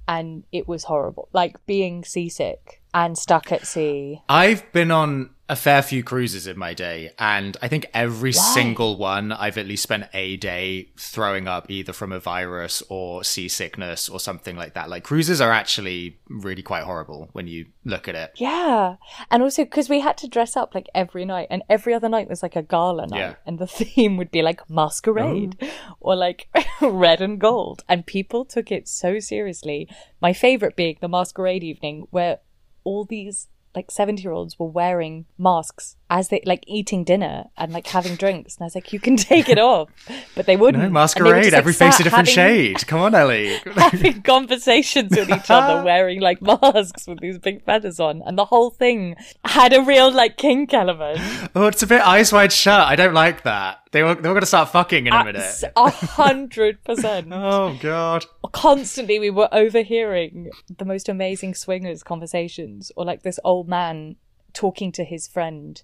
and 0.08 0.44
it 0.52 0.66
was 0.66 0.84
horrible. 0.84 1.28
Like 1.32 1.64
being 1.66 2.04
seasick 2.04 2.82
and 2.92 3.16
stuck 3.16 3.52
at 3.52 3.66
sea. 3.66 4.22
I've 4.28 4.70
been 4.72 4.90
on 4.90 5.30
a 5.52 5.56
fair 5.56 5.82
few 5.82 6.02
cruises 6.02 6.46
in 6.46 6.58
my 6.58 6.72
day, 6.72 7.10
and 7.18 7.58
I 7.60 7.68
think 7.68 7.84
every 7.92 8.32
single 8.32 8.96
one 8.96 9.32
I've 9.32 9.58
at 9.58 9.66
least 9.66 9.82
spent 9.82 10.08
a 10.14 10.38
day 10.38 10.88
throwing 10.96 11.46
up 11.46 11.70
either 11.70 11.92
from 11.92 12.10
a 12.10 12.18
virus 12.18 12.82
or 12.88 13.22
seasickness 13.22 14.08
or 14.08 14.18
something 14.18 14.56
like 14.56 14.72
that. 14.72 14.88
Like 14.88 15.04
cruises 15.04 15.42
are 15.42 15.52
actually 15.52 16.18
really 16.30 16.62
quite 16.62 16.84
horrible 16.84 17.28
when 17.32 17.48
you 17.48 17.66
look 17.84 18.08
at 18.08 18.14
it. 18.14 18.32
Yeah, 18.36 18.96
and 19.30 19.42
also 19.42 19.64
because 19.64 19.90
we 19.90 20.00
had 20.00 20.16
to 20.18 20.26
dress 20.26 20.56
up 20.56 20.74
like 20.74 20.88
every 20.94 21.26
night, 21.26 21.48
and 21.50 21.62
every 21.68 21.92
other 21.92 22.08
night 22.08 22.30
was 22.30 22.42
like 22.42 22.56
a 22.56 22.62
gala 22.62 23.06
night, 23.06 23.18
Yeah. 23.18 23.34
and 23.44 23.58
the 23.58 23.66
theme 23.78 24.16
would 24.16 24.30
be 24.30 24.40
like 24.40 24.70
masquerade 24.70 25.58
oh. 25.60 25.96
or 26.00 26.16
like 26.16 26.48
red 26.80 27.20
and 27.20 27.38
gold, 27.38 27.84
and 27.90 28.06
people 28.06 28.46
took 28.46 28.72
it 28.72 28.88
so 28.88 29.18
seriously. 29.18 29.86
My 30.18 30.32
favorite 30.32 30.76
being 30.76 30.96
the 31.02 31.08
masquerade 31.08 31.62
evening, 31.62 32.06
where 32.10 32.38
all 32.84 33.04
these 33.04 33.48
like 33.74 33.90
70 33.90 34.22
year 34.22 34.32
olds 34.32 34.58
were 34.58 34.66
wearing 34.66 35.24
masks 35.38 35.96
as 36.10 36.28
they 36.28 36.42
like 36.44 36.62
eating 36.66 37.04
dinner 37.04 37.44
and 37.56 37.72
like 37.72 37.86
having 37.86 38.16
drinks 38.16 38.56
and 38.56 38.62
i 38.62 38.66
was 38.66 38.74
like 38.74 38.92
you 38.92 39.00
can 39.00 39.16
take 39.32 39.48
it 39.48 39.58
off 39.58 39.88
but 40.34 40.46
they 40.46 40.56
wouldn't 40.56 40.82
No, 40.82 40.90
masquerade, 40.90 41.44
just, 41.44 41.52
like, 41.52 41.58
every 41.58 41.72
face 41.72 41.98
a 42.00 42.02
different 42.02 42.28
having- 42.28 42.74
shade. 42.74 42.86
Come 42.86 43.00
on, 43.00 43.14
Ellie. 43.14 43.56
having 43.76 44.22
conversations 44.22 45.10
with 45.16 45.30
each 45.30 45.50
other 45.50 45.82
wearing 45.84 46.20
like 46.20 46.42
masks 46.42 47.06
with 47.06 47.20
these 47.20 47.38
big 47.38 47.64
feathers 47.64 47.98
on 47.98 48.22
and 48.26 48.36
the 48.36 48.44
whole 48.46 48.70
thing 48.70 49.16
had 49.44 49.72
a 49.72 49.82
real 49.82 50.10
like 50.12 50.36
kink 50.36 50.72
element 50.74 51.18
oh, 51.54 51.66
it's 51.66 51.82
a 51.82 51.86
bit 51.86 52.00
eyes 52.02 52.32
wide 52.32 52.52
shut. 52.52 52.86
I 52.86 52.96
don't 52.96 53.14
like 53.14 53.42
that. 53.44 53.78
They 53.92 54.02
were 54.02 54.14
they 54.14 54.28
were 54.28 54.34
going 54.34 54.40
to 54.40 54.46
start 54.46 54.70
fucking 54.70 55.06
in 55.06 55.12
a 55.12 55.24
minute. 55.24 55.62
A 55.76 55.90
hundred 55.90 56.82
percent 56.82 57.28
Oh 57.32 57.78
god. 57.80 58.24
constantly 58.52 59.18
we 59.18 59.30
were 59.30 59.48
overhearing 59.52 60.50
the 60.76 60.84
most 60.84 61.08
amazing 61.08 61.54
swingers 61.54 62.02
conversations 62.02 62.90
or 62.96 63.04
like 63.04 63.22
this 63.22 63.38
old 63.44 63.68
man 63.68 64.16
talking 64.54 64.92
to 64.92 65.04
his 65.04 65.28
friend 65.28 65.82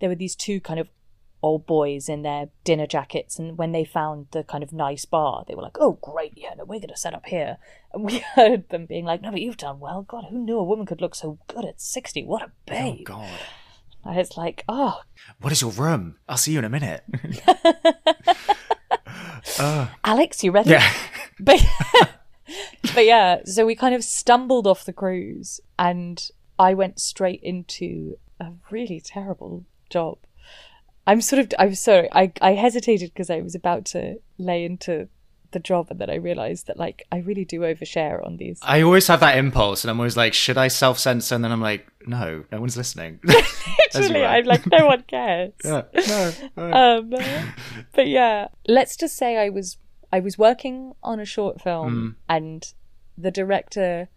there 0.00 0.08
were 0.08 0.14
these 0.14 0.36
two 0.36 0.60
kind 0.60 0.78
of 0.80 0.88
old 1.42 1.66
boys 1.66 2.08
in 2.08 2.20
their 2.22 2.48
dinner 2.64 2.86
jackets 2.86 3.38
and 3.38 3.56
when 3.56 3.72
they 3.72 3.84
found 3.84 4.26
the 4.32 4.44
kind 4.44 4.62
of 4.62 4.72
nice 4.72 5.06
bar 5.06 5.42
they 5.48 5.54
were 5.54 5.62
like 5.62 5.78
oh 5.80 5.92
great 6.02 6.34
yeah 6.36 6.50
no 6.56 6.64
we're 6.64 6.78
going 6.78 6.88
to 6.88 6.96
set 6.96 7.14
up 7.14 7.24
here 7.26 7.56
and 7.94 8.04
we 8.04 8.18
heard 8.34 8.68
them 8.68 8.84
being 8.84 9.06
like 9.06 9.22
no 9.22 9.30
but 9.30 9.40
you've 9.40 9.56
done 9.56 9.80
well 9.80 10.02
god 10.02 10.26
who 10.28 10.38
knew 10.38 10.58
a 10.58 10.64
woman 10.64 10.84
could 10.84 11.00
look 11.00 11.14
so 11.14 11.38
good 11.48 11.64
at 11.64 11.80
60 11.80 12.24
what 12.24 12.42
a 12.42 12.50
babe!" 12.66 12.76
Oh 12.76 12.92
babe 12.96 13.06
god. 13.06 13.38
And 14.04 14.18
it's 14.18 14.36
like 14.36 14.64
oh 14.68 15.00
What 15.40 15.52
is 15.52 15.62
your 15.62 15.72
room? 15.72 16.16
I'll 16.28 16.36
see 16.36 16.52
you 16.52 16.58
in 16.58 16.64
a 16.64 16.68
minute. 16.68 17.04
Uh. 19.58 19.88
alex 20.04 20.44
you 20.44 20.52
ready 20.52 20.70
yeah. 20.70 20.92
but 21.40 21.58
but 22.94 23.04
yeah, 23.04 23.40
so 23.44 23.66
we 23.66 23.74
kind 23.74 23.94
of 23.94 24.04
stumbled 24.04 24.66
off 24.66 24.84
the 24.84 24.92
cruise, 24.92 25.60
and 25.78 26.28
I 26.58 26.74
went 26.74 26.98
straight 26.98 27.40
into 27.42 28.18
a 28.38 28.52
really 28.70 29.00
terrible 29.00 29.64
job. 29.88 30.18
I'm 31.06 31.20
sort 31.20 31.40
of 31.40 31.52
I'm 31.58 31.74
sorry, 31.74 32.08
I 32.12 32.32
I 32.40 32.52
hesitated 32.52 33.12
because 33.12 33.30
I 33.30 33.40
was 33.40 33.54
about 33.54 33.84
to 33.86 34.16
lay 34.38 34.64
into 34.64 35.08
the 35.52 35.58
job 35.58 35.88
and 35.90 35.98
then 36.00 36.10
I 36.10 36.14
realized 36.16 36.66
that 36.66 36.78
like 36.78 37.06
I 37.10 37.18
really 37.18 37.44
do 37.44 37.60
overshare 37.60 38.24
on 38.26 38.36
these. 38.36 38.58
I 38.62 38.82
always 38.82 39.06
have 39.08 39.20
that 39.20 39.36
impulse, 39.36 39.84
and 39.84 39.90
I'm 39.90 39.98
always 39.98 40.16
like, 40.16 40.34
should 40.34 40.58
I 40.58 40.68
self 40.68 40.98
censor? 40.98 41.34
And 41.34 41.44
then 41.44 41.52
I'm 41.52 41.60
like, 41.60 41.86
no, 42.06 42.44
no 42.50 42.60
one's 42.60 42.76
listening. 42.76 43.20
Literally, 43.94 44.24
I'm 44.24 44.44
like, 44.44 44.66
no 44.66 44.86
one 44.92 45.02
cares. 45.02 45.52
Yeah, 45.64 45.82
no, 46.08 46.32
no. 46.56 46.72
Um, 47.00 47.14
but 47.94 48.08
yeah, 48.08 48.48
let's 48.66 48.96
just 48.96 49.16
say 49.16 49.36
I 49.36 49.48
was 49.48 49.78
I 50.12 50.20
was 50.20 50.38
working 50.38 50.92
on 51.02 51.20
a 51.20 51.24
short 51.24 51.60
film 51.60 52.16
and 52.28 52.72
the 53.16 53.30
director 53.30 54.08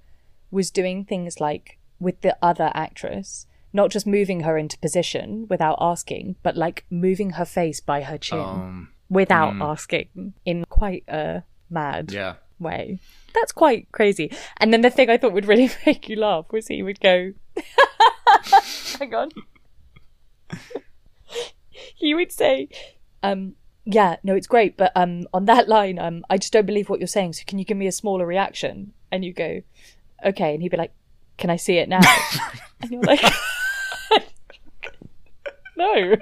was 0.52 0.72
doing 0.72 1.04
things 1.06 1.40
like 1.40 1.78
with 2.00 2.22
the 2.22 2.38
other 2.42 2.72
actress, 2.74 3.48
not 3.74 3.90
just 3.92 4.06
moving 4.08 4.42
her 4.42 4.58
into 4.58 4.78
position 4.80 5.46
without 5.50 5.78
asking, 5.82 6.36
but 6.44 6.56
like 6.56 6.86
moving 6.90 7.32
her 7.32 7.46
face 7.46 7.80
by 7.80 8.02
her 8.04 8.18
chin 8.18 8.40
Um, 8.40 8.90
without 9.10 9.56
asking 9.62 10.34
in 10.46 10.66
quite 10.70 11.04
a 11.08 11.44
mad 11.70 12.12
yeah. 12.12 12.36
way. 12.60 13.00
That's 13.34 13.52
quite 13.52 13.92
crazy. 13.92 14.32
And 14.58 14.72
then 14.72 14.82
the 14.82 14.90
thing 14.90 15.10
I 15.10 15.18
thought 15.18 15.34
would 15.34 15.48
really 15.48 15.70
make 15.86 16.10
you 16.10 16.16
laugh 16.16 16.46
was 16.52 16.68
he 16.68 16.84
would 16.84 17.00
go, 17.00 17.34
hang 19.00 19.14
on. 19.14 19.30
he 21.96 22.14
would 22.14 22.32
say, 22.32 22.70
um, 23.22 23.56
yeah, 23.86 24.18
no, 24.24 24.36
it's 24.36 24.48
great, 24.48 24.78
but 24.78 24.92
um, 24.96 25.28
on 25.34 25.46
that 25.46 25.68
line, 25.68 26.00
um, 26.00 26.24
I 26.30 26.38
just 26.38 26.54
don't 26.54 26.66
believe 26.66 26.90
what 26.90 27.00
you're 27.00 27.08
saying. 27.08 27.34
So 27.34 27.44
can 27.46 27.60
you 27.60 27.66
give 27.66 27.78
me 27.78 27.88
a 27.88 27.92
smaller 27.92 28.26
reaction? 28.26 28.94
And 29.12 29.24
you 29.26 29.34
go, 29.34 29.62
okay. 30.26 30.54
And 30.54 30.64
he'd 30.64 30.70
be 30.70 30.78
like, 30.78 30.94
can 31.38 31.50
I 31.50 31.58
see 31.58 31.78
it 31.78 31.90
now? 31.90 32.00
and 32.82 32.92
you're 32.92 33.04
like, 33.04 33.22
no. 35.76 36.16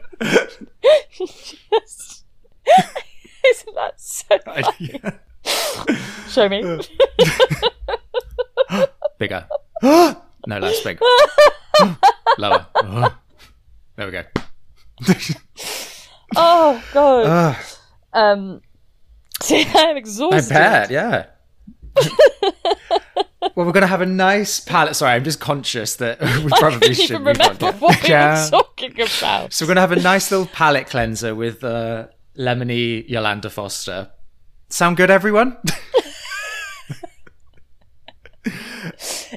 Just- 1.12 2.21
Isn't 3.48 3.76
that 3.76 4.00
so 4.00 4.38
I- 4.48 5.18
Show 6.30 6.48
me. 6.50 6.80
Bigger. 9.18 9.48
no, 9.84 10.16
less 10.48 10.82
big. 10.84 11.00
Lower. 12.38 12.66
There 13.98 14.06
we 14.08 14.12
go. 14.14 14.24
Oh 16.36 16.84
god. 16.94 17.58
Um, 18.14 18.62
see, 19.42 19.66
I'm 19.74 19.96
exhausted. 19.96 20.54
I 20.54 20.60
bet, 20.60 20.92
yeah. 20.92 21.28
well, 23.56 23.66
we're 23.66 23.72
gonna 23.72 23.88
have 23.88 24.02
a 24.02 24.06
nice 24.06 24.60
palette. 24.60 24.98
Sorry, 24.98 25.14
I'm 25.14 25.24
just 25.24 25.40
conscious 25.40 25.96
that 25.98 26.20
we 26.20 26.28
I 26.28 26.60
probably 26.60 26.80
don't 26.88 26.94
should 26.96 27.12
even 27.12 27.24
remember 27.24 27.72
what 27.74 28.04
we 28.04 28.10
Yeah. 28.10 28.44
were 28.44 28.50
talking 28.50 28.92
about. 29.00 29.54
So 29.54 29.64
we're 29.66 29.70
gonna 29.70 29.80
have 29.82 29.94
a 29.94 30.02
nice 30.02 30.30
little 30.30 30.46
palette 30.48 30.88
cleanser 30.88 31.34
with 31.34 31.64
uh, 31.64 32.08
lemony 32.38 33.08
Yolanda 33.08 33.50
Foster. 33.50 34.12
Sound 34.70 34.98
good, 34.98 35.12
everyone? 35.12 35.58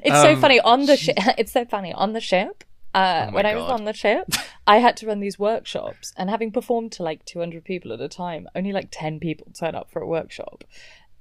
It's 0.05 0.23
so 0.23 0.37
funny 0.37 0.61
on 0.61 0.87
the 0.87 0.97
ship. 0.97 1.17
It's 1.39 1.53
so 1.53 1.65
funny 1.65 1.93
on 1.93 2.13
the 2.13 2.21
ship. 2.21 2.65
Uh, 2.95 2.99
Um, 2.99 3.05
Oh 3.05 3.31
my 3.31 3.35
when 3.35 3.47
I 3.47 3.55
was 3.57 3.71
on 3.71 3.85
the 3.85 3.93
ship, 3.93 4.29
I 4.67 4.79
had 4.79 4.97
to 4.99 5.07
run 5.07 5.21
these 5.21 5.39
workshops, 5.39 6.13
and 6.17 6.31
having 6.31 6.53
performed 6.53 6.93
to 6.93 7.03
like 7.03 7.25
200 7.25 7.65
people 7.65 7.93
at 7.93 8.01
a 8.01 8.09
time, 8.09 8.49
only 8.55 8.73
like 8.73 8.89
10 8.91 9.21
people 9.21 9.49
turn 9.53 9.75
up 9.75 9.91
for 9.91 10.01
a 10.01 10.07
workshop. 10.07 10.65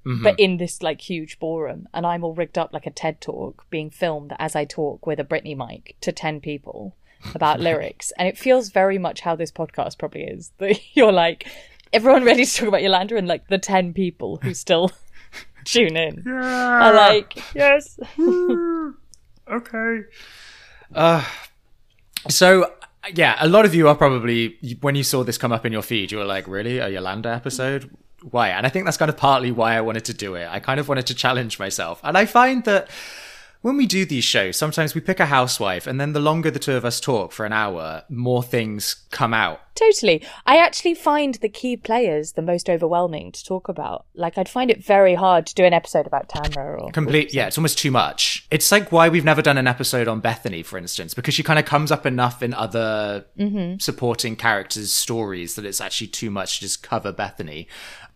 Mm-hmm. 0.06 0.24
But 0.24 0.40
in 0.40 0.58
this 0.58 0.84
like 0.84 1.02
huge 1.02 1.40
ballroom, 1.40 1.88
and 1.94 2.06
I'm 2.06 2.24
all 2.24 2.36
rigged 2.36 2.58
up 2.58 2.74
like 2.74 2.86
a 2.86 2.92
TED 2.92 3.22
talk 3.22 3.66
being 3.70 3.90
filmed 3.90 4.34
as 4.38 4.56
I 4.56 4.66
talk 4.66 5.08
with 5.08 5.20
a 5.20 5.24
Britney 5.24 5.56
mic 5.56 5.96
to 6.02 6.12
10 6.12 6.42
people 6.42 6.96
about 7.36 7.60
lyrics. 7.60 8.12
And 8.18 8.28
it 8.28 8.38
feels 8.38 8.70
very 8.70 8.98
much 8.98 9.22
how 9.22 9.36
this 9.36 9.52
podcast 9.52 9.98
probably 9.98 10.24
is. 10.24 10.52
That 10.58 10.80
you're 10.96 11.12
like, 11.12 11.48
everyone 11.92 12.24
ready 12.24 12.46
to 12.46 12.54
talk 12.54 12.68
about 12.68 12.82
Yolanda, 12.82 13.18
and 13.18 13.28
like 13.28 13.48
the 13.48 13.58
10 13.58 13.94
people 13.94 14.40
who 14.42 14.54
still 14.54 14.92
tune 15.66 15.98
in 15.98 16.24
yeah. 16.26 16.90
are 16.90 16.94
like, 16.94 17.42
yes. 17.56 18.00
okay. 19.50 20.00
Uh, 20.94 21.24
so 22.30 22.72
yeah, 23.14 23.36
a 23.40 23.48
lot 23.48 23.66
of 23.66 23.76
you 23.76 23.88
are 23.88 23.96
probably 23.96 24.58
when 24.82 24.96
you 24.96 25.04
saw 25.04 25.24
this 25.24 25.38
come 25.38 25.52
up 25.52 25.66
in 25.66 25.74
your 25.74 25.82
feed, 25.82 26.12
you 26.12 26.18
were 26.18 26.26
like, 26.26 26.48
"Really, 26.48 26.78
a 26.78 26.90
Yolanda 26.90 27.30
episode? 27.30 27.90
Why?" 28.22 28.50
And 28.50 28.66
I 28.66 28.70
think 28.70 28.86
that's 28.86 28.98
kind 28.98 29.10
of 29.10 29.18
partly 29.18 29.52
why 29.52 29.76
I 29.76 29.82
wanted 29.82 30.06
to 30.06 30.14
do 30.14 30.36
it. 30.36 30.48
I 30.50 30.60
kind 30.60 30.80
of 30.80 30.88
wanted 30.88 31.08
to 31.08 31.14
challenge 31.14 31.60
myself, 31.60 32.00
and 32.04 32.18
I 32.18 32.26
find 32.26 32.64
that 32.64 32.90
when 33.64 33.78
we 33.78 33.88
do 33.88 34.06
these 34.06 34.26
shows, 34.26 34.58
sometimes 34.58 34.94
we 34.94 35.00
pick 35.00 35.22
a 35.22 35.26
housewife, 35.26 35.88
and 35.88 36.00
then 36.00 36.12
the 36.12 36.20
longer 36.20 36.52
the 36.52 36.60
two 36.60 36.74
of 36.74 36.84
us 36.84 37.00
talk 37.00 37.32
for 37.32 37.46
an 37.46 37.54
hour, 37.54 38.04
more 38.10 38.44
things 38.44 39.06
come 39.10 39.34
out. 39.34 39.62
Totally. 39.74 40.22
I 40.46 40.58
actually 40.58 40.94
find 40.94 41.36
the 41.36 41.48
key 41.50 41.78
players 41.78 42.34
the 42.34 42.42
most 42.42 42.70
overwhelming 42.70 43.32
to 43.32 43.44
talk 43.44 43.70
about. 43.70 44.06
Like, 44.14 44.38
I'd 44.38 44.50
find 44.50 44.70
it 44.70 44.84
very 44.84 45.16
hard 45.16 45.48
to 45.48 45.56
do 45.56 45.64
an 45.64 45.74
episode 45.74 46.06
about 46.06 46.28
Tamra 46.28 46.82
or. 46.82 46.92
Complete, 46.92 47.34
yeah, 47.34 47.48
it's 47.48 47.58
almost 47.58 47.78
too 47.80 47.90
much. 47.90 48.46
It's 48.52 48.70
like 48.70 48.92
why 48.92 49.08
we've 49.08 49.24
never 49.24 49.42
done 49.42 49.58
an 49.58 49.66
episode 49.66 50.10
on 50.10 50.22
Bethenny, 50.22 50.64
for 50.64 50.78
instance, 50.78 51.14
because 51.14 51.34
she 51.34 51.42
kind 51.42 51.58
of 51.58 51.66
comes 51.66 51.90
up 51.90 52.06
enough 52.06 52.44
in 52.44 52.54
other 52.54 53.26
mm-hmm. 53.40 53.80
supporting 53.80 54.36
characters' 54.36 54.94
stories 54.94 55.56
that 55.56 55.66
it's 55.66 55.80
actually 55.82 56.08
too 56.08 56.30
much 56.30 56.56
to 56.56 56.62
just 56.62 56.84
cover 56.84 57.14
Bethenny. 57.14 57.68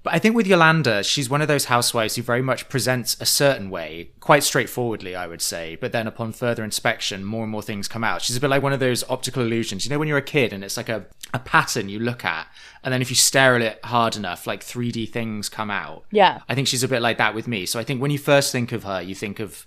But 0.08 0.16
I 0.16 0.20
think 0.20 0.38
with 0.38 0.48
Yolanda, 0.48 1.04
she's 1.04 1.30
one 1.30 1.42
of 1.42 1.50
those 1.50 1.66
housewives 1.66 2.16
who 2.16 2.22
very 2.22 2.42
much 2.42 2.70
presents 2.70 3.18
a 3.20 3.26
certain 3.26 3.70
way, 3.70 4.12
quite 4.22 4.42
straightforwardly, 4.42 5.18
I 5.18 5.28
would 5.28 5.42
say. 5.42 5.76
But 5.76 5.92
then 5.92 6.08
upon 6.08 6.32
further 6.32 6.64
inspection, 6.64 7.26
more 7.26 7.44
and 7.44 7.52
more 7.52 7.62
things 7.62 7.90
come 7.90 8.06
out. 8.06 8.22
She's 8.22 8.38
a 8.38 8.40
bit 8.40 8.50
like 8.50 8.64
one 8.64 8.72
of 8.72 8.80
those 8.80 9.04
optical 9.10 9.44
illusions. 9.44 9.84
You 9.84 9.90
know, 9.90 10.00
when 10.00 10.08
you're 10.08 10.18
a 10.18 10.22
kid 10.22 10.54
and 10.54 10.64
it's 10.64 10.78
like 10.78 10.88
a, 10.88 11.08
a 11.34 11.40
pattern 11.40 11.90
you 11.90 12.00
look 12.00 12.24
at, 12.24 12.48
and 12.86 12.94
then 12.94 13.02
if 13.02 13.10
you 13.10 13.18
stare 13.18 13.58
at 13.58 13.62
it 13.62 13.84
hard 13.84 14.16
enough, 14.16 14.48
like 14.48 14.64
3D 14.64 15.10
things 15.10 15.50
come 15.50 15.70
out. 15.70 16.06
Yeah. 16.10 16.40
I 16.48 16.56
think 16.56 16.70
she's 16.70 16.84
a 16.84 16.88
bit 16.88 17.02
like 17.02 17.18
that 17.18 17.36
with 17.36 17.50
me. 17.50 17.66
So 17.66 17.78
I 17.78 17.84
think 17.84 18.02
when 18.02 18.12
you 18.12 18.18
first 18.18 18.54
think 18.54 18.72
of 18.72 18.86
her, 18.86 19.02
you 19.02 19.14
think 19.14 19.42
of, 19.42 19.66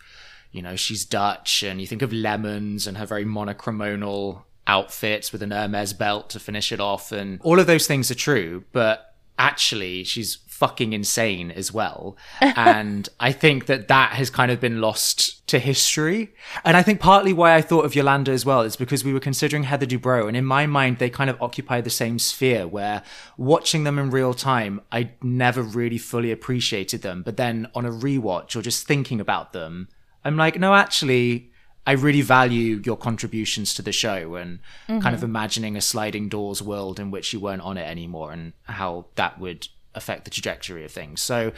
you 0.53 0.62
know, 0.62 0.74
she's 0.74 1.05
Dutch 1.05 1.62
and 1.62 1.83
you 1.83 1.87
think 1.87 2.00
of 2.00 2.14
lemons 2.14 2.87
and 2.87 2.96
her 2.96 3.05
very 3.05 3.26
monochromonal 3.26 4.44
outfits 4.66 5.33
with 5.33 5.42
an 5.42 5.50
Hermes 5.50 5.92
belt 5.92 6.31
to 6.31 6.40
finish 6.40 6.72
it 6.72 6.81
off. 6.81 7.12
And 7.12 7.42
all 7.42 7.61
of 7.61 7.66
those 7.66 7.87
things 7.87 8.11
are 8.11 8.14
true, 8.14 8.64
but 8.72 9.10
actually 9.40 10.05
she's 10.05 10.38
fucking 10.61 10.92
insane 10.92 11.50
as 11.50 11.72
well. 11.72 12.18
and 12.40 13.09
I 13.18 13.33
think 13.33 13.64
that 13.64 13.88
that 13.88 14.12
has 14.12 14.29
kind 14.29 14.53
of 14.53 14.61
been 14.61 14.83
lost 14.83 15.46
to 15.48 15.59
history. 15.59 16.35
And 16.66 16.76
I 16.76 16.83
think 16.83 17.00
partly 17.00 17.33
why 17.33 17.55
I 17.55 17.62
thought 17.62 17.87
of 17.87 17.94
Yolanda 17.94 18.31
as 18.31 18.44
well 18.44 18.61
is 18.61 18.76
because 18.76 19.03
we 19.03 19.14
were 19.14 19.20
considering 19.20 19.62
Heather 19.62 19.87
Dubrow. 19.87 20.29
And 20.29 20.37
in 20.37 20.44
my 20.44 20.66
mind, 20.66 20.98
they 20.98 21.09
kind 21.09 21.31
of 21.31 21.40
occupy 21.40 21.81
the 21.81 21.88
same 21.88 22.18
sphere 22.18 22.68
where 22.68 23.03
watching 23.38 23.85
them 23.85 23.98
in 23.98 24.11
real 24.11 24.35
time, 24.35 24.83
I 24.92 25.12
never 25.22 25.62
really 25.62 25.96
fully 25.96 26.31
appreciated 26.31 27.00
them. 27.00 27.22
But 27.22 27.38
then 27.38 27.68
on 27.74 27.87
a 27.87 27.90
rewatch 27.90 28.55
or 28.55 28.61
just 28.61 28.87
thinking 28.87 29.18
about 29.18 29.55
them, 29.55 29.88
I'm 30.26 30.37
like, 30.37 30.59
no, 30.59 30.74
actually, 30.74 31.49
I 31.87 31.93
really 31.93 32.21
value 32.21 32.83
your 32.85 32.97
contributions 32.97 33.75
to 33.75 33.83
the 33.83 33.93
show 33.93 34.35
and 34.35 34.61
kind 34.87 35.09
of 35.09 35.14
mm-hmm. 35.14 35.25
imagining 35.25 35.77
a 35.77 35.81
sliding 35.81 36.29
doors 36.29 36.62
world 36.62 37.01
in 37.01 37.11
which 37.11 37.33
you 37.33 37.40
weren't 37.40 37.62
on 37.62 37.79
it 37.79 37.88
anymore 37.88 38.33
and 38.33 38.53
how 38.64 39.07
that 39.14 39.40
would 39.40 39.69
affect 39.95 40.25
the 40.25 40.31
trajectory 40.31 40.85
of 40.85 40.93
things. 40.93 41.21
So, 41.23 41.53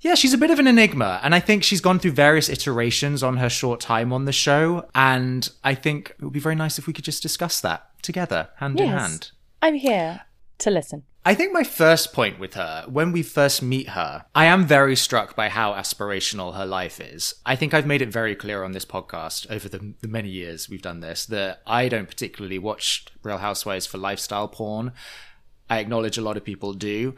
yeah, 0.00 0.14
she's 0.14 0.34
a 0.34 0.38
bit 0.38 0.50
of 0.50 0.58
an 0.58 0.66
enigma. 0.66 1.20
And 1.22 1.34
I 1.34 1.40
think 1.40 1.62
she's 1.62 1.80
gone 1.80 1.98
through 1.98 2.12
various 2.12 2.48
iterations 2.48 3.22
on 3.22 3.38
her 3.38 3.48
short 3.48 3.80
time 3.80 4.12
on 4.12 4.24
the 4.24 4.32
show. 4.32 4.88
And 4.94 5.48
I 5.64 5.74
think 5.74 6.10
it 6.10 6.22
would 6.22 6.32
be 6.32 6.40
very 6.40 6.56
nice 6.56 6.78
if 6.78 6.86
we 6.86 6.92
could 6.92 7.04
just 7.04 7.22
discuss 7.22 7.60
that 7.60 7.90
together, 8.02 8.48
hand 8.56 8.80
in 8.80 8.88
hand. 8.88 9.30
I'm 9.62 9.74
here 9.74 10.22
to 10.58 10.70
listen. 10.70 11.04
I 11.26 11.34
think 11.34 11.52
my 11.52 11.64
first 11.64 12.12
point 12.12 12.38
with 12.38 12.54
her, 12.54 12.84
when 12.86 13.10
we 13.10 13.24
first 13.24 13.60
meet 13.60 13.88
her, 13.88 14.26
I 14.32 14.44
am 14.44 14.64
very 14.64 14.94
struck 14.94 15.34
by 15.34 15.48
how 15.48 15.72
aspirational 15.72 16.54
her 16.54 16.64
life 16.64 17.00
is. 17.00 17.34
I 17.44 17.56
think 17.56 17.74
I've 17.74 17.84
made 17.84 18.00
it 18.00 18.12
very 18.12 18.36
clear 18.36 18.62
on 18.62 18.70
this 18.70 18.84
podcast 18.84 19.50
over 19.50 19.68
the, 19.68 19.94
the 20.02 20.06
many 20.06 20.28
years 20.28 20.68
we've 20.68 20.82
done 20.82 21.00
this 21.00 21.26
that 21.26 21.62
I 21.66 21.88
don't 21.88 22.06
particularly 22.06 22.60
watch 22.60 23.06
Real 23.24 23.38
Housewives 23.38 23.86
for 23.86 23.98
lifestyle 23.98 24.46
porn. 24.46 24.92
I 25.68 25.80
acknowledge 25.80 26.16
a 26.16 26.22
lot 26.22 26.36
of 26.36 26.44
people 26.44 26.74
do. 26.74 27.16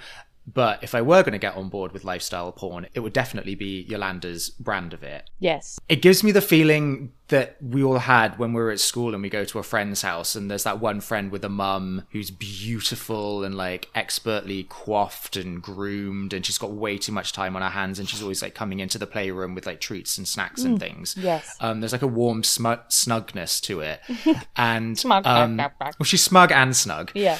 But 0.54 0.82
if 0.82 0.94
I 0.94 1.02
were 1.02 1.22
going 1.22 1.32
to 1.32 1.38
get 1.38 1.56
on 1.56 1.68
board 1.68 1.92
with 1.92 2.04
lifestyle 2.04 2.50
porn, 2.52 2.86
it 2.94 3.00
would 3.00 3.12
definitely 3.12 3.54
be 3.54 3.82
Yolanda's 3.82 4.48
brand 4.50 4.94
of 4.94 5.02
it. 5.02 5.28
Yes. 5.38 5.78
It 5.88 6.00
gives 6.00 6.24
me 6.24 6.32
the 6.32 6.40
feeling 6.40 7.12
that 7.28 7.56
we 7.60 7.82
all 7.84 7.98
had 7.98 8.38
when 8.38 8.54
we 8.54 8.60
were 8.62 8.70
at 8.70 8.80
school 8.80 9.12
and 9.12 9.22
we 9.22 9.28
go 9.28 9.44
to 9.44 9.58
a 9.58 9.62
friend's 9.62 10.00
house 10.00 10.34
and 10.34 10.50
there's 10.50 10.64
that 10.64 10.80
one 10.80 10.98
friend 11.02 11.30
with 11.30 11.44
a 11.44 11.48
mum 11.50 12.04
who's 12.12 12.30
beautiful 12.30 13.44
and 13.44 13.54
like 13.54 13.90
expertly 13.94 14.64
coiffed 14.64 15.36
and 15.36 15.60
groomed 15.62 16.32
and 16.32 16.46
she's 16.46 16.56
got 16.56 16.70
way 16.70 16.96
too 16.96 17.12
much 17.12 17.32
time 17.34 17.54
on 17.54 17.60
her 17.60 17.68
hands 17.68 17.98
and 17.98 18.08
she's 18.08 18.22
always 18.22 18.40
like 18.40 18.54
coming 18.54 18.80
into 18.80 18.96
the 18.96 19.06
playroom 19.06 19.54
with 19.54 19.66
like 19.66 19.78
treats 19.80 20.16
and 20.16 20.26
snacks 20.26 20.62
and 20.64 20.80
things. 20.80 21.14
yes. 21.18 21.54
Um, 21.60 21.80
there's 21.80 21.92
like 21.92 22.00
a 22.00 22.06
warm 22.06 22.42
smu- 22.42 22.76
snugness 22.88 23.60
to 23.62 23.80
it. 23.80 24.00
And 24.56 24.98
Smug. 24.98 25.26
um, 25.26 25.56
well, 25.80 25.92
she's 26.04 26.22
smug 26.22 26.50
and 26.50 26.74
snug. 26.74 27.12
Yeah. 27.14 27.38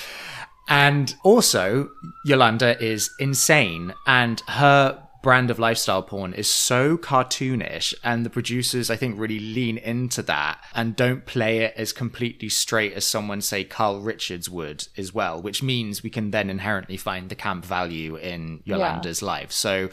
And 0.69 1.15
also, 1.23 1.91
Yolanda 2.25 2.83
is 2.83 3.11
insane, 3.19 3.95
and 4.07 4.41
her 4.49 5.03
brand 5.23 5.51
of 5.51 5.59
lifestyle 5.59 6.03
porn 6.03 6.33
is 6.33 6.49
so 6.49 6.97
cartoonish 6.97 7.93
and 8.05 8.25
the 8.25 8.31
producers 8.31 8.89
I 8.89 8.97
think 8.97 9.19
really 9.19 9.41
lean 9.41 9.77
into 9.77 10.23
that 10.23 10.63
and 10.75 10.95
don't 10.95 11.27
play 11.27 11.59
it 11.59 11.75
as 11.77 11.93
completely 11.93 12.49
straight 12.49 12.93
as 12.93 13.05
someone 13.05 13.41
say 13.41 13.65
Kyle 13.65 14.01
Richards 14.01 14.49
would 14.49 14.87
as 14.97 15.13
well, 15.13 15.43
which 15.43 15.63
means 15.63 16.03
we 16.03 16.11
can 16.11 16.31
then 16.31 16.49
inherently 16.49 16.97
find 16.97 17.29
the 17.29 17.35
camp 17.35 17.65
value 17.65 18.17
in 18.17 18.61
Yolanda's 18.65 19.21
life. 19.21 19.51
So 19.51 19.91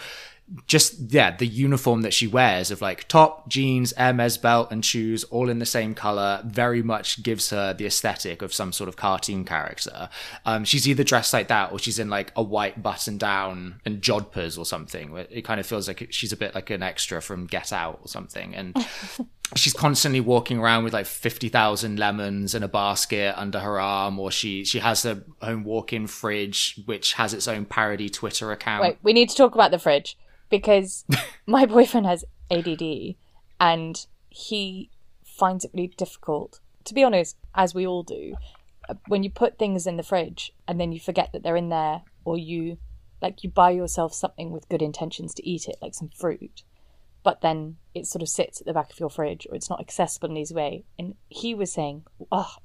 just 0.68 1.12
yeah 1.12 1.36
the 1.36 1.48
uniform 1.48 2.02
that 2.04 2.14
she 2.14 2.28
wears 2.28 2.70
of 2.70 2.80
like 2.80 3.08
top 3.08 3.50
jeans 3.50 3.92
hermes 3.98 4.38
belt 4.38 4.68
and 4.70 4.86
shoes 4.86 5.24
all 5.26 5.50
in 5.50 5.58
the 5.58 5.66
same 5.66 5.96
color 5.96 6.40
very 6.46 6.84
much 6.84 7.24
gives 7.24 7.50
her 7.50 7.74
the 7.74 7.86
aesthetic 7.86 8.44
of 8.44 8.54
some 8.54 8.72
sort 8.72 8.88
of 8.88 8.96
cartoon 8.96 9.44
character. 9.44 10.10
Um, 10.46 10.64
she's 10.64 10.88
either 10.88 11.04
dressed 11.04 11.34
like 11.34 11.48
that 11.48 11.72
or 11.72 11.80
she's 11.80 11.98
in 11.98 12.10
like 12.10 12.32
a 12.36 12.44
white 12.44 12.84
button 12.84 13.18
down 13.18 13.82
and 13.86 14.02
jodhpurs 14.02 14.58
or 14.58 14.66
something. 14.66 15.16
It 15.30 15.44
kind 15.44 15.60
of 15.60 15.66
feels 15.66 15.88
like 15.88 16.08
she's 16.12 16.32
a 16.32 16.38
bit 16.38 16.54
like 16.54 16.70
an 16.70 16.84
extra 16.84 17.22
from 17.22 17.48
get 17.48 17.74
out 17.74 18.00
or 18.04 18.08
something. 18.08 18.54
And 18.54 18.76
she's 19.56 19.74
constantly 19.74 20.22
walking 20.22 20.60
around 20.60 20.84
with 20.84 20.94
like 20.94 21.08
50,000 21.08 21.98
lemons 21.98 22.54
in 22.54 22.62
a 22.62 22.68
basket 22.68 23.34
under 23.38 23.60
her 23.60 23.80
arm 23.80 24.20
or 24.20 24.32
she 24.32 24.64
she 24.64 24.80
has 24.80 25.04
her 25.04 25.24
own 25.42 25.64
walk-in 25.64 26.08
fridge 26.08 26.82
which 26.86 27.14
has 27.14 27.34
its 27.34 27.48
own 27.48 27.66
parody 27.66 28.10
twitter 28.10 28.52
account. 28.52 28.82
Wait, 28.82 28.98
we 29.04 29.14
need 29.14 29.30
to 29.30 29.36
talk 29.36 29.54
about 29.54 29.72
the 29.72 29.80
fridge 29.80 30.18
because 30.58 31.06
my 31.46 31.66
boyfriend 31.66 32.06
has 32.06 32.26
ADD 32.52 33.16
and 33.60 34.06
he 34.30 34.90
finds 35.24 35.66
it 35.66 35.72
really 35.74 35.88
difficult. 35.88 36.60
To 36.86 36.94
be 36.94 37.04
honest, 37.04 37.38
as 37.54 37.74
we 37.74 37.86
all 37.86 38.04
do, 38.04 38.36
uh, 38.88 38.96
when 39.08 39.24
you 39.24 39.30
put 39.30 39.58
things 39.58 39.88
in 39.88 39.98
the 39.98 40.04
fridge 40.04 40.52
and 40.68 40.80
then 40.80 40.92
you 40.92 41.00
forget 41.00 41.32
that 41.34 41.44
they're 41.44 41.56
in 41.56 41.70
there 41.70 42.02
or 42.24 42.38
you 42.38 42.78
like 43.22 43.44
you 43.44 43.50
buy 43.50 43.72
yourself 43.72 44.14
something 44.14 44.52
with 44.52 44.70
good 44.70 44.82
intentions 44.82 45.34
to 45.34 45.50
eat 45.50 45.68
it 45.68 45.78
like 45.82 45.94
some 45.94 46.10
fruit 46.10 46.64
but 47.24 47.42
then 47.42 47.78
it 47.96 48.06
sort 48.06 48.22
of 48.22 48.30
sits 48.30 48.60
at 48.60 48.68
the 48.68 48.74
back 48.74 48.92
of 48.92 49.00
your 49.00 49.10
fridge 49.10 49.48
or 49.50 49.56
it's 49.56 49.70
not 49.70 49.80
accessible 49.80 50.30
in 50.30 50.38
easy 50.38 50.54
way 50.54 50.84
and 51.00 51.16
he 51.30 51.56
was 51.56 51.72
saying 51.72 52.04
oh 52.32 52.56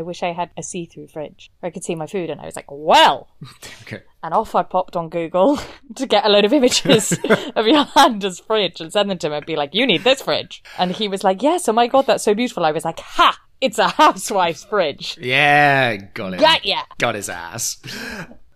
I 0.00 0.02
wish 0.02 0.22
I 0.22 0.32
had 0.32 0.48
a 0.56 0.62
see-through 0.62 1.08
fridge 1.08 1.50
where 1.60 1.68
I 1.68 1.70
could 1.70 1.84
see 1.84 1.94
my 1.94 2.06
food, 2.06 2.30
and 2.30 2.40
I 2.40 2.46
was 2.46 2.56
like, 2.56 2.70
"Well," 2.70 3.28
okay. 3.82 4.00
and 4.22 4.32
off 4.32 4.54
I 4.54 4.62
popped 4.62 4.96
on 4.96 5.10
Google 5.10 5.60
to 5.94 6.06
get 6.06 6.24
a 6.24 6.30
load 6.30 6.46
of 6.46 6.54
images 6.54 7.12
of 7.54 7.66
Yolanda's 7.66 8.40
fridge 8.40 8.80
and 8.80 8.90
send 8.90 9.10
them 9.10 9.18
to 9.18 9.26
him 9.26 9.34
and 9.34 9.44
be 9.44 9.56
like, 9.56 9.74
"You 9.74 9.86
need 9.86 10.02
this 10.02 10.22
fridge," 10.22 10.62
and 10.78 10.92
he 10.92 11.06
was 11.06 11.22
like, 11.22 11.42
"Yes, 11.42 11.68
oh 11.68 11.74
my 11.74 11.86
god, 11.86 12.06
that's 12.06 12.24
so 12.24 12.34
beautiful." 12.34 12.64
I 12.64 12.72
was 12.72 12.86
like, 12.86 12.98
"Ha! 13.00 13.38
It's 13.60 13.78
a 13.78 13.88
housewife's 13.88 14.64
fridge." 14.64 15.18
Yeah, 15.20 15.96
got 15.96 16.32
it. 16.32 16.40
Got 16.40 16.64
ya. 16.64 16.82
Got 16.98 17.14
his 17.14 17.28
ass. 17.28 17.76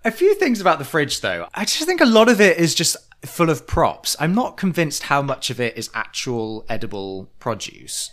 A 0.02 0.10
few 0.10 0.34
things 0.36 0.62
about 0.62 0.78
the 0.78 0.86
fridge, 0.86 1.20
though. 1.20 1.46
I 1.54 1.66
just 1.66 1.84
think 1.84 2.00
a 2.00 2.06
lot 2.06 2.30
of 2.30 2.40
it 2.40 2.56
is 2.56 2.74
just 2.74 2.96
full 3.26 3.50
of 3.50 3.66
props. 3.66 4.16
I'm 4.18 4.34
not 4.34 4.56
convinced 4.56 5.04
how 5.04 5.20
much 5.20 5.50
of 5.50 5.60
it 5.60 5.76
is 5.76 5.90
actual 5.92 6.64
edible 6.70 7.30
produce. 7.38 8.10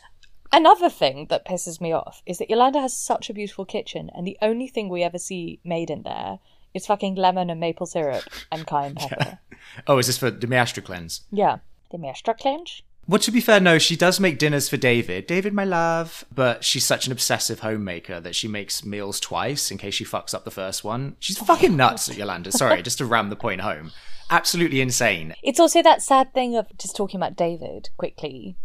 Another 0.53 0.89
thing 0.89 1.27
that 1.29 1.45
pisses 1.45 1.79
me 1.79 1.93
off 1.93 2.21
is 2.25 2.37
that 2.39 2.49
Yolanda 2.49 2.81
has 2.81 2.95
such 2.95 3.29
a 3.29 3.33
beautiful 3.33 3.65
kitchen, 3.65 4.09
and 4.13 4.27
the 4.27 4.37
only 4.41 4.67
thing 4.67 4.89
we 4.89 5.03
ever 5.03 5.17
see 5.17 5.59
made 5.63 5.89
in 5.89 6.03
there 6.03 6.39
is 6.73 6.85
fucking 6.85 7.15
lemon 7.15 7.49
and 7.49 7.59
maple 7.59 7.85
syrup 7.85 8.23
and 8.51 8.65
cayenne 8.67 8.95
pepper. 8.95 9.39
Oh, 9.87 9.99
is 9.99 10.07
this 10.07 10.17
for 10.17 10.31
the 10.31 10.47
Master 10.47 10.81
cleanse? 10.81 11.21
yeah. 11.31 11.59
The 11.91 11.97
Master 11.97 12.33
cleanse? 12.33 12.81
Well, 13.07 13.19
to 13.19 13.31
be 13.31 13.41
fair, 13.41 13.59
no, 13.59 13.77
she 13.77 13.95
does 13.95 14.19
make 14.19 14.39
dinners 14.39 14.69
for 14.69 14.77
David. 14.77 15.27
David, 15.27 15.53
my 15.53 15.65
love. 15.65 16.23
But 16.33 16.63
she's 16.63 16.85
such 16.85 17.05
an 17.05 17.11
obsessive 17.11 17.59
homemaker 17.59 18.19
that 18.21 18.33
she 18.35 18.47
makes 18.47 18.83
meals 18.85 19.19
twice 19.19 19.69
in 19.71 19.77
case 19.77 19.93
she 19.93 20.05
fucks 20.05 20.33
up 20.33 20.43
the 20.45 20.51
first 20.51 20.83
one. 20.83 21.15
She's 21.19 21.37
fucking 21.45 21.75
nuts, 21.75 22.15
Yolanda. 22.17 22.51
Sorry, 22.51 22.81
just 22.81 22.97
to 22.99 23.05
ram 23.05 23.29
the 23.29 23.35
point 23.35 23.61
home. 23.61 23.91
Absolutely 24.29 24.81
insane. 24.81 25.35
It's 25.43 25.59
also 25.59 25.83
that 25.83 26.01
sad 26.01 26.33
thing 26.33 26.55
of 26.55 26.65
just 26.77 26.95
talking 26.95 27.19
about 27.19 27.35
David 27.35 27.89
quickly. 27.97 28.55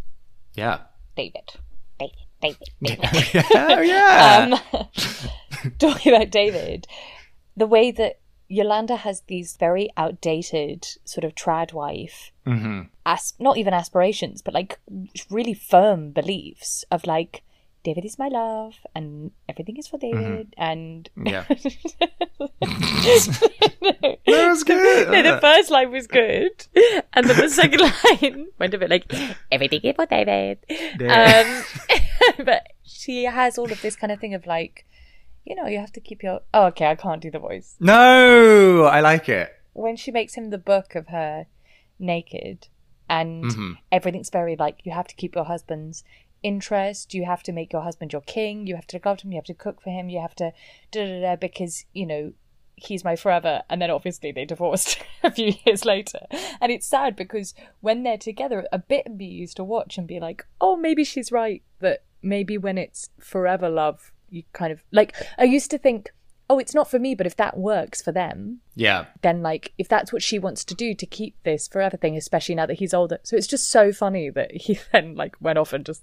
Yeah. 0.54 0.80
David. 1.16 1.54
David. 2.42 2.68
David. 2.82 3.44
Oh, 3.54 3.80
yeah. 3.80 4.58
um, 4.72 4.88
talking 5.78 6.14
about 6.14 6.30
David, 6.30 6.86
the 7.56 7.66
way 7.66 7.90
that 7.90 8.18
Yolanda 8.48 8.96
has 8.96 9.22
these 9.22 9.56
very 9.56 9.90
outdated 9.96 10.86
sort 11.04 11.24
of 11.24 11.34
trad 11.34 11.72
wife, 11.72 12.30
as- 13.04 13.34
not 13.40 13.56
even 13.56 13.74
aspirations, 13.74 14.42
but 14.42 14.54
like 14.54 14.78
really 15.30 15.54
firm 15.54 16.10
beliefs 16.12 16.84
of 16.90 17.06
like, 17.06 17.42
David 17.86 18.04
is 18.04 18.18
my 18.18 18.26
love 18.28 18.74
and 18.96 19.30
everything 19.48 19.76
is 19.76 19.86
for 19.86 19.96
David 19.98 20.54
and 20.58 21.08
yeah. 21.24 21.44
that 21.48 22.58
was 24.26 24.64
good. 24.64 25.10
no, 25.12 25.22
the 25.22 25.40
first 25.40 25.70
line 25.70 25.90
was 25.90 26.06
good, 26.06 26.66
and 27.12 27.28
then 27.28 27.36
the 27.36 27.48
second 27.48 27.80
line 28.22 28.48
went 28.58 28.74
a 28.74 28.78
bit 28.78 28.90
like 28.90 29.12
everything 29.52 29.80
is 29.82 29.94
for 29.96 30.06
David. 30.06 30.58
Yeah. 30.68 31.44
Um, 31.46 31.64
but 32.44 32.66
she 32.84 33.24
has 33.24 33.58
all 33.58 33.70
of 33.70 33.80
this 33.82 33.96
kind 33.96 34.12
of 34.12 34.20
thing 34.20 34.34
of 34.34 34.46
like, 34.46 34.86
you 35.44 35.54
know, 35.54 35.66
you 35.66 35.78
have 35.78 35.92
to 35.92 36.00
keep 36.00 36.22
your. 36.22 36.40
Oh, 36.52 36.66
okay, 36.66 36.86
I 36.86 36.94
can't 36.96 37.22
do 37.22 37.30
the 37.30 37.38
voice. 37.38 37.76
No, 37.80 38.84
I 38.84 39.00
like 39.00 39.28
it. 39.28 39.52
When 39.72 39.96
she 39.96 40.10
makes 40.10 40.34
him 40.34 40.50
the 40.50 40.58
book 40.58 40.94
of 40.94 41.08
her 41.08 41.46
naked, 41.98 42.68
and 43.08 43.44
Mm-hmm. 43.44 43.72
everything's 43.92 44.30
very 44.30 44.56
like 44.56 44.80
you 44.84 44.92
have 44.92 45.06
to 45.06 45.14
keep 45.14 45.34
your 45.36 45.44
husband's 45.44 46.02
interest. 46.42 47.14
You 47.14 47.24
have 47.24 47.42
to 47.44 47.52
make 47.52 47.72
your 47.72 47.82
husband 47.82 48.12
your 48.12 48.22
king. 48.22 48.66
You 48.66 48.76
have 48.76 48.86
to 48.88 48.96
look 48.96 49.06
after 49.06 49.26
him. 49.26 49.32
You 49.32 49.38
have 49.38 49.44
to 49.44 49.54
cook 49.54 49.80
for 49.80 49.90
him. 49.90 50.08
You 50.08 50.20
have 50.20 50.34
to 50.36 50.52
da 50.90 51.06
da 51.06 51.20
da 51.20 51.36
because 51.36 51.84
you 51.92 52.06
know 52.06 52.32
he's 52.76 53.04
my 53.04 53.16
forever 53.16 53.62
and 53.70 53.80
then 53.80 53.90
obviously 53.90 54.30
they 54.30 54.44
divorced 54.44 55.02
a 55.22 55.30
few 55.30 55.54
years 55.64 55.84
later 55.84 56.20
and 56.60 56.70
it's 56.70 56.86
sad 56.86 57.16
because 57.16 57.54
when 57.80 58.02
they're 58.02 58.18
together 58.18 58.66
a 58.70 58.78
bit 58.78 59.06
of 59.06 59.14
me 59.14 59.24
used 59.24 59.56
to 59.56 59.64
watch 59.64 59.96
and 59.96 60.06
be 60.06 60.20
like 60.20 60.44
oh 60.60 60.76
maybe 60.76 61.02
she's 61.02 61.32
right 61.32 61.62
that 61.80 62.02
maybe 62.20 62.58
when 62.58 62.76
it's 62.76 63.08
forever 63.18 63.70
love 63.70 64.12
you 64.28 64.42
kind 64.52 64.72
of 64.72 64.82
like 64.92 65.14
i 65.38 65.44
used 65.44 65.70
to 65.70 65.78
think 65.78 66.10
oh 66.48 66.58
it's 66.58 66.74
not 66.74 66.88
for 66.90 66.98
me 66.98 67.14
but 67.14 67.26
if 67.26 67.36
that 67.36 67.56
works 67.56 68.00
for 68.00 68.12
them 68.12 68.60
Yeah. 68.74 69.06
then 69.22 69.42
like 69.42 69.72
if 69.78 69.88
that's 69.88 70.12
what 70.12 70.22
she 70.22 70.38
wants 70.38 70.64
to 70.64 70.74
do 70.74 70.94
to 70.94 71.06
keep 71.06 71.34
this 71.42 71.66
forever 71.68 71.96
thing 71.96 72.16
especially 72.16 72.54
now 72.54 72.66
that 72.66 72.74
he's 72.78 72.94
older 72.94 73.18
so 73.22 73.36
it's 73.36 73.46
just 73.46 73.68
so 73.68 73.92
funny 73.92 74.30
that 74.30 74.52
he 74.52 74.78
then 74.92 75.14
like 75.16 75.36
went 75.40 75.58
off 75.58 75.72
and 75.72 75.84
just 75.84 76.02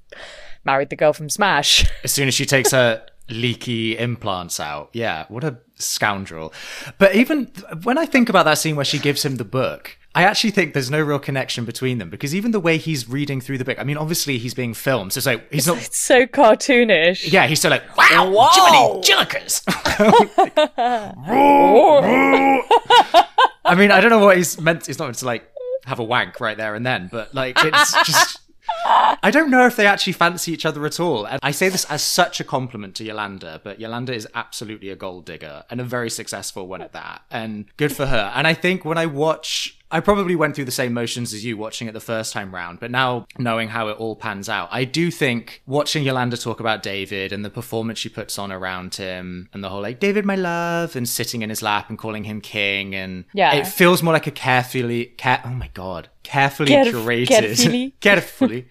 married 0.66 0.90
the 0.90 0.96
girl 0.96 1.14
from 1.14 1.30
smash 1.30 1.86
As 2.04 2.12
soon 2.12 2.28
as 2.28 2.34
she 2.34 2.46
takes 2.46 2.72
her 2.72 3.06
leaky 3.30 3.98
implants 3.98 4.60
out. 4.60 4.90
Yeah, 4.92 5.26
what 5.30 5.46
a 5.46 5.58
scoundrel. 5.76 6.52
But 6.98 7.16
even 7.16 7.46
when 7.84 7.98
I 7.98 8.06
think 8.06 8.28
about 8.28 8.44
that 8.44 8.58
scene 8.58 8.76
where 8.76 8.84
she 8.84 9.00
gives 9.00 9.24
him 9.24 9.38
the 9.38 9.46
book, 9.46 9.98
I 10.16 10.24
actually 10.24 10.52
think 10.52 10.74
there's 10.74 10.92
no 10.92 11.02
real 11.02 11.18
connection 11.18 11.66
between 11.66 11.98
them 11.98 12.10
because 12.10 12.36
even 12.36 12.52
the 12.52 12.60
way 12.60 12.78
he's 12.78 13.10
reading 13.10 13.42
through 13.42 13.58
the 13.58 13.66
book, 13.66 13.80
I 13.80 13.84
mean, 13.84 13.98
obviously 13.98 14.38
he's 14.38 14.54
being 14.54 14.76
filmed, 14.76 15.12
so 15.14 15.18
it's 15.18 15.26
like 15.26 15.52
he's 15.52 15.66
not. 15.66 15.78
it's 15.78 15.98
so 15.98 16.28
cartoonish 16.28 17.32
Yeah, 17.32 17.48
he's 17.48 17.58
still 17.60 17.72
like, 17.72 17.98
wow, 17.98 18.30
Whoa. 18.32 18.50
Jiminy 18.54 19.02
Jillikers. 19.02 19.64
I 23.66 23.76
mean, 23.76 23.92
I 23.92 24.02
don't 24.02 24.10
know 24.12 24.20
what 24.20 24.38
he's 24.38 24.60
meant. 24.62 24.86
He's 24.86 25.00
not 25.00 25.06
meant 25.06 25.18
to 25.18 25.26
like 25.26 25.50
have 25.86 26.00
a 26.00 26.04
wank 26.04 26.40
right 26.40 26.58
there 26.58 26.76
and 26.76 26.86
then, 26.86 27.10
but 27.12 27.34
like 27.34 27.58
it's 27.64 27.94
just. 28.06 28.40
I 28.86 29.30
don't 29.32 29.50
know 29.50 29.66
if 29.66 29.76
they 29.76 29.88
actually 29.88 30.14
fancy 30.14 30.52
each 30.52 30.66
other 30.66 30.86
at 30.86 31.00
all. 31.00 31.26
And 31.26 31.40
I 31.44 31.52
say 31.52 31.70
this 31.70 31.86
as 31.86 32.04
such 32.04 32.40
a 32.40 32.44
compliment 32.44 32.96
to 32.96 33.04
Yolanda, 33.04 33.62
but 33.64 33.80
Yolanda 33.80 34.14
is 34.14 34.28
absolutely 34.36 34.90
a 34.90 34.96
gold 34.96 35.26
digger 35.26 35.64
and 35.70 35.80
a 35.80 35.84
very 35.84 36.10
successful 36.10 36.68
one 36.68 36.82
at 36.82 36.92
that. 36.94 37.22
And 37.30 37.66
good 37.78 37.96
for 37.96 38.08
her. 38.08 38.32
And 38.36 38.48
I 38.48 38.54
think 38.54 38.84
when 38.84 38.98
I 38.98 39.06
watch, 39.06 39.80
I 39.94 40.00
probably 40.00 40.36
went 40.36 40.56
through 40.56 40.66
the 40.66 40.72
same 40.72 40.92
motions 40.94 41.34
as 41.34 41.46
you 41.46 41.56
watching 41.56 41.88
it 41.88 41.92
the 41.94 42.00
first 42.00 42.34
time 42.34 42.54
round, 42.54 42.80
but 42.80 42.90
now 42.90 43.28
knowing 43.38 43.70
how 43.70 43.90
it 43.90 43.98
all 43.98 44.16
pans 44.16 44.50
out, 44.50 44.68
I 44.72 44.86
do 44.86 45.12
think 45.12 45.62
watching 45.68 46.04
Yolanda 46.04 46.36
talk 46.36 46.60
about 46.60 46.82
David 46.82 47.32
and 47.32 47.46
the 47.46 47.52
performance 47.52 48.00
she 48.00 48.10
puts 48.10 48.40
on 48.40 48.52
around 48.52 48.96
him 48.96 49.50
and 49.54 49.64
the 49.64 49.70
whole 49.70 49.82
like, 49.84 50.00
David, 50.00 50.26
my 50.26 50.36
love, 50.36 50.96
and 50.96 51.08
sitting 51.08 51.44
in 51.44 51.50
his 51.52 51.62
lap 51.62 51.90
and 51.90 51.98
calling 52.00 52.24
him 52.24 52.42
king. 52.42 52.96
And 52.96 53.26
Yeah. 53.34 53.54
it 53.54 53.68
feels 53.68 54.02
more 54.02 54.14
like 54.14 54.26
a 54.26 54.32
carefully, 54.32 55.06
care, 55.18 55.42
oh 55.46 55.50
my 55.52 55.70
God, 55.76 56.10
carefully 56.24 56.72
Caref- 56.72 56.92
curated, 56.92 57.28
carefully. 57.28 57.96
carefully, 58.02 58.68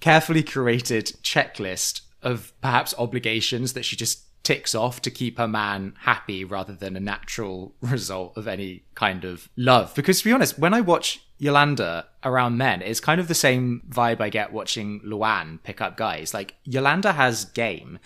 carefully 0.00 0.42
curated 0.42 1.20
checklist 1.20 2.00
of 2.22 2.52
perhaps 2.62 2.94
obligations 2.98 3.74
that 3.74 3.84
she 3.84 3.94
just 3.94 4.22
ticks 4.42 4.74
off 4.74 5.00
to 5.02 5.10
keep 5.10 5.38
her 5.38 5.48
man 5.48 5.94
happy 6.00 6.44
rather 6.44 6.74
than 6.74 6.96
a 6.96 7.00
natural 7.00 7.74
result 7.80 8.36
of 8.36 8.48
any 8.48 8.84
kind 8.94 9.24
of 9.24 9.48
love. 9.56 9.94
Because 9.94 10.18
to 10.18 10.24
be 10.24 10.32
honest, 10.32 10.58
when 10.58 10.74
I 10.74 10.80
watch 10.80 11.22
Yolanda 11.38 12.06
around 12.24 12.56
men, 12.56 12.82
it's 12.82 13.00
kind 13.00 13.20
of 13.20 13.28
the 13.28 13.34
same 13.34 13.82
vibe 13.88 14.20
I 14.20 14.28
get 14.28 14.52
watching 14.52 15.00
LuAnn 15.00 15.62
pick 15.62 15.80
up 15.80 15.96
guys. 15.96 16.32
Like 16.32 16.54
Yolanda 16.64 17.12
has 17.12 17.44
game. 17.46 17.98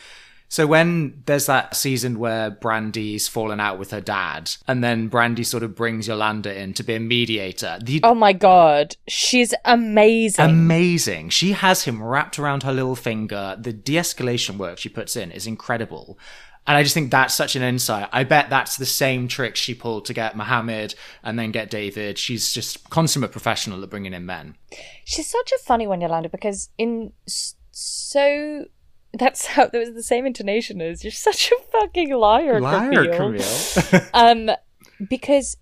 So 0.48 0.66
when 0.66 1.22
there's 1.26 1.46
that 1.46 1.74
season 1.74 2.18
where 2.18 2.50
Brandi's 2.50 3.26
fallen 3.26 3.58
out 3.58 3.78
with 3.78 3.90
her 3.90 4.00
dad, 4.00 4.52
and 4.68 4.82
then 4.82 5.10
Brandi 5.10 5.44
sort 5.44 5.62
of 5.62 5.74
brings 5.74 6.06
Yolanda 6.06 6.56
in 6.56 6.72
to 6.74 6.82
be 6.82 6.94
a 6.94 7.00
mediator, 7.00 7.78
the 7.82 8.00
oh 8.04 8.14
my 8.14 8.32
god 8.32 8.96
she's 9.08 9.52
amazing 9.64 10.44
amazing. 10.44 11.30
She 11.30 11.52
has 11.52 11.84
him 11.84 12.02
wrapped 12.02 12.38
around 12.38 12.62
her 12.62 12.72
little 12.72 12.96
finger. 12.96 13.56
The 13.58 13.72
de-escalation 13.72 14.56
work 14.56 14.78
she 14.78 14.88
puts 14.88 15.16
in 15.16 15.30
is 15.30 15.46
incredible. 15.46 16.18
And 16.66 16.76
I 16.76 16.82
just 16.82 16.94
think 16.94 17.12
that's 17.12 17.34
such 17.34 17.54
an 17.54 17.62
insight. 17.62 18.08
I 18.12 18.24
bet 18.24 18.50
that's 18.50 18.76
the 18.76 18.86
same 18.86 19.28
trick 19.28 19.54
she 19.54 19.72
pulled 19.72 20.04
to 20.06 20.14
get 20.14 20.36
Mohammed 20.36 20.96
and 21.22 21.38
then 21.38 21.52
get 21.52 21.70
David. 21.70 22.18
She's 22.18 22.52
just 22.52 22.90
consummate 22.90 23.30
professional 23.30 23.82
at 23.84 23.90
bringing 23.90 24.12
in 24.12 24.26
men. 24.26 24.56
She's 25.04 25.30
such 25.30 25.52
a 25.52 25.58
funny 25.58 25.86
one, 25.86 26.00
Yolanda, 26.00 26.28
because 26.28 26.70
in 26.76 27.12
so 27.70 28.64
that's 29.12 29.46
how 29.46 29.66
there 29.66 29.80
was 29.80 29.94
the 29.94 30.02
same 30.02 30.26
intonation 30.26 30.80
as 30.80 31.04
you're 31.04 31.10
such 31.10 31.50
a 31.52 31.56
fucking 31.72 32.12
liar, 32.14 32.60
Liar, 32.60 32.90
Camille. 33.14 33.40
Camille. 33.40 34.06
Um, 34.14 34.50
because 35.08 35.56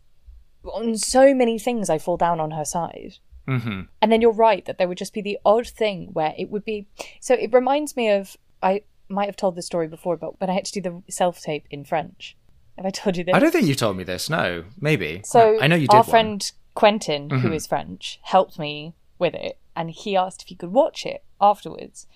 on 0.65 0.97
so 0.97 1.35
many 1.35 1.59
things 1.59 1.91
I 1.91 1.99
fall 1.99 2.17
down 2.17 2.41
on 2.41 2.53
her 2.53 2.65
side. 2.65 3.15
hmm 3.47 3.83
And 4.01 4.11
then 4.11 4.21
you're 4.21 4.33
right 4.33 4.65
that 4.65 4.79
there 4.79 4.89
would 4.89 4.99
just 4.99 5.13
be 5.13 5.21
the 5.23 5.39
odd 5.45 5.67
thing 5.67 6.11
where 6.13 6.35
it 6.39 6.51
would 6.51 6.65
be. 6.65 6.87
So 7.21 7.35
it 7.35 7.53
reminds 7.53 7.97
me 7.97 8.11
of 8.11 8.37
I 8.63 8.83
might 9.09 9.27
have 9.27 9.37
told 9.37 9.55
this 9.57 9.67
story 9.67 9.89
before, 9.89 10.17
but 10.17 10.41
when 10.41 10.49
I 10.51 10.55
had 10.55 10.65
to 10.67 10.81
do 10.81 10.81
the 10.81 11.13
self 11.13 11.41
tape 11.43 11.67
in 11.71 11.85
French. 11.85 12.37
Have 12.77 12.87
I 12.87 12.91
told 12.91 13.17
you 13.17 13.23
this? 13.23 13.35
I 13.35 13.39
don't 13.39 13.53
think 13.53 13.69
you 13.69 13.75
told 13.77 13.97
me 13.97 14.03
this. 14.05 14.29
No, 14.29 14.65
maybe. 14.81 15.21
So 15.25 15.53
No, 15.53 15.61
I 15.61 15.67
know 15.69 15.77
you 15.77 15.87
did. 15.87 15.91
Our 15.91 15.99
one. 15.99 16.03
Mm-hmm. 16.03 16.11
friend 16.11 16.53
Quentin, 16.75 17.31
who 17.31 17.53
is 17.53 17.69
French, 17.69 18.19
helped 18.23 18.59
me 18.59 18.95
with 19.19 19.35
it, 19.35 19.59
and 19.77 19.91
he 19.91 20.17
asked 20.17 20.43
if 20.43 20.49
he 20.49 20.57
could 20.57 20.73
watch 20.73 21.07
it 21.07 21.23
afterwards. 21.41 22.09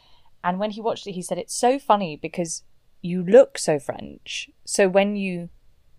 And 0.44 0.58
when 0.58 0.70
he 0.70 0.80
watched 0.80 1.06
it, 1.06 1.12
he 1.12 1.22
said 1.22 1.38
it's 1.38 1.54
so 1.54 1.78
funny 1.78 2.16
because 2.16 2.62
you 3.02 3.22
look 3.22 3.58
so 3.58 3.78
French. 3.78 4.50
So 4.64 4.88
when 4.88 5.16
you 5.16 5.48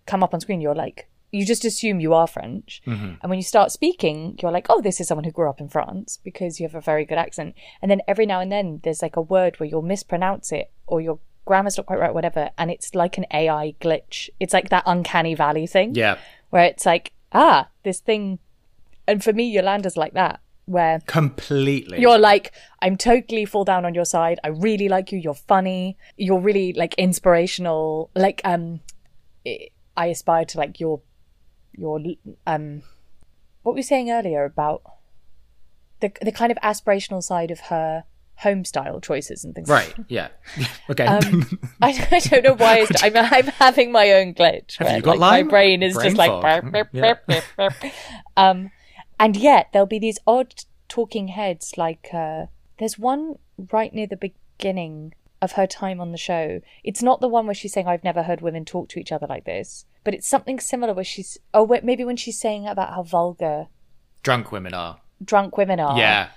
come 0.05 0.23
up 0.23 0.33
on 0.33 0.39
screen, 0.41 0.61
you're 0.61 0.75
like 0.75 1.07
you 1.31 1.45
just 1.45 1.63
assume 1.63 1.99
you 1.99 2.11
are 2.15 2.25
French, 2.25 2.81
Mm-hmm. 2.87 3.13
and 3.21 3.29
when 3.29 3.37
you 3.37 3.43
start 3.43 3.71
speaking, 3.71 4.35
you're 4.41 4.51
like, 4.51 4.65
oh, 4.67 4.81
this 4.81 4.99
is 4.99 5.07
someone 5.07 5.25
who 5.25 5.31
grew 5.31 5.47
up 5.47 5.61
in 5.61 5.69
France 5.69 6.17
because 6.23 6.59
you 6.59 6.65
have 6.67 6.73
a 6.73 6.81
very 6.81 7.05
good 7.05 7.19
accent. 7.19 7.53
And 7.83 7.91
then 7.91 8.01
every 8.07 8.25
now 8.25 8.39
and 8.39 8.51
then, 8.51 8.79
there's 8.83 9.03
like 9.03 9.15
a 9.15 9.21
word 9.21 9.59
where 9.59 9.69
you'll 9.69 9.83
mispronounce 9.83 10.51
it 10.51 10.71
or 10.87 11.01
your 11.01 11.19
grammar's 11.45 11.77
not 11.77 11.85
quite 11.85 11.99
right, 11.99 12.15
whatever, 12.15 12.49
and 12.57 12.71
it's 12.71 12.95
like 12.95 13.19
an 13.19 13.27
AI 13.31 13.75
glitch. 13.79 14.29
It's 14.39 14.53
like 14.55 14.69
that 14.69 14.81
uncanny 14.87 15.35
valley 15.35 15.67
thing 15.67 15.93
Yeah, 15.93 16.17
where 16.49 16.63
it's 16.63 16.87
like, 16.87 17.13
ah, 17.31 17.67
this 17.83 17.99
thing. 17.99 18.39
And 19.07 19.23
for 19.23 19.31
me, 19.31 19.51
Yolanda's 19.51 19.97
like 19.97 20.13
that, 20.13 20.39
where 20.69 20.99
completely. 21.07 21.99
you're 21.99 22.19
like, 22.19 22.53
I'm 22.81 22.95
totally 22.95 23.45
fall 23.45 23.65
down 23.65 23.85
on 23.85 23.93
your 23.93 24.05
side. 24.05 24.39
I 24.43 24.49
really 24.49 24.87
like 24.87 25.11
you. 25.11 25.17
You're 25.19 25.33
funny. 25.33 25.97
You're 26.15 26.39
really 26.39 26.73
like 26.73 26.93
inspirational. 26.95 28.09
Like, 28.15 28.41
um, 28.45 28.81
I 29.97 30.05
aspire 30.05 30.45
to 30.45 30.57
like 30.57 30.79
your, 30.79 31.01
your, 31.73 31.99
um, 32.45 32.83
what 33.63 33.73
were 33.73 33.79
you 33.79 33.83
saying 33.83 34.11
earlier 34.11 34.45
about 34.45 34.81
the 36.01 36.11
the 36.21 36.31
kind 36.31 36.51
of 36.51 36.57
aspirational 36.59 37.21
side 37.21 37.51
of 37.51 37.59
her 37.61 38.05
home 38.35 38.63
style 38.63 39.01
choices 39.01 39.43
and 39.43 39.53
things. 39.53 39.67
right. 39.67 39.93
Yeah. 40.07 40.29
okay. 40.89 41.05
Um, 41.05 41.59
I, 41.81 42.07
I 42.11 42.19
don't 42.19 42.43
know 42.45 42.53
why 42.53 42.87
I'm, 43.03 43.17
I'm 43.17 43.47
having 43.47 43.91
my 43.91 44.13
own 44.13 44.33
glitch. 44.33 44.77
Have 44.77 44.87
where, 44.87 44.95
you 44.95 45.01
got 45.01 45.17
like, 45.17 45.45
my 45.45 45.49
brain 45.49 45.83
is 45.83 45.95
Brain 45.95 46.05
just 46.05 46.17
like. 46.17 46.29
fog. 46.31 46.71
burp, 46.71 46.87
Yeah. 46.93 47.01
burp, 47.01 47.27
burp, 47.27 47.43
burp. 47.57 47.91
um, 48.37 48.71
and 49.19 49.35
yet 49.35 49.69
there'll 49.71 49.85
be 49.85 49.99
these 49.99 50.19
odd 50.25 50.55
talking 50.87 51.27
heads. 51.29 51.77
Like 51.77 52.09
uh, 52.13 52.45
there's 52.77 52.97
one 52.97 53.35
right 53.71 53.93
near 53.93 54.07
the 54.07 54.17
beginning 54.17 55.13
of 55.41 55.53
her 55.53 55.67
time 55.67 56.01
on 56.01 56.11
the 56.11 56.17
show. 56.17 56.61
It's 56.83 57.03
not 57.03 57.21
the 57.21 57.27
one 57.27 57.45
where 57.45 57.53
she's 57.53 57.71
saying 57.73 57.87
I've 57.87 58.03
never 58.03 58.23
heard 58.23 58.41
women 58.41 58.65
talk 58.65 58.89
to 58.89 58.99
each 58.99 59.11
other 59.11 59.27
like 59.27 59.45
this, 59.45 59.85
but 60.03 60.13
it's 60.13 60.27
something 60.27 60.59
similar 60.59 60.93
where 60.93 61.03
she's 61.03 61.37
oh 61.53 61.63
wait, 61.63 61.83
maybe 61.83 62.03
when 62.03 62.17
she's 62.17 62.39
saying 62.39 62.67
about 62.67 62.93
how 62.93 63.03
vulgar 63.03 63.67
Drunk 64.23 64.51
women 64.51 64.73
are. 64.73 64.99
drunk 65.23 65.55
women 65.57 65.79
are. 65.79 65.97
Yeah. 65.97 66.29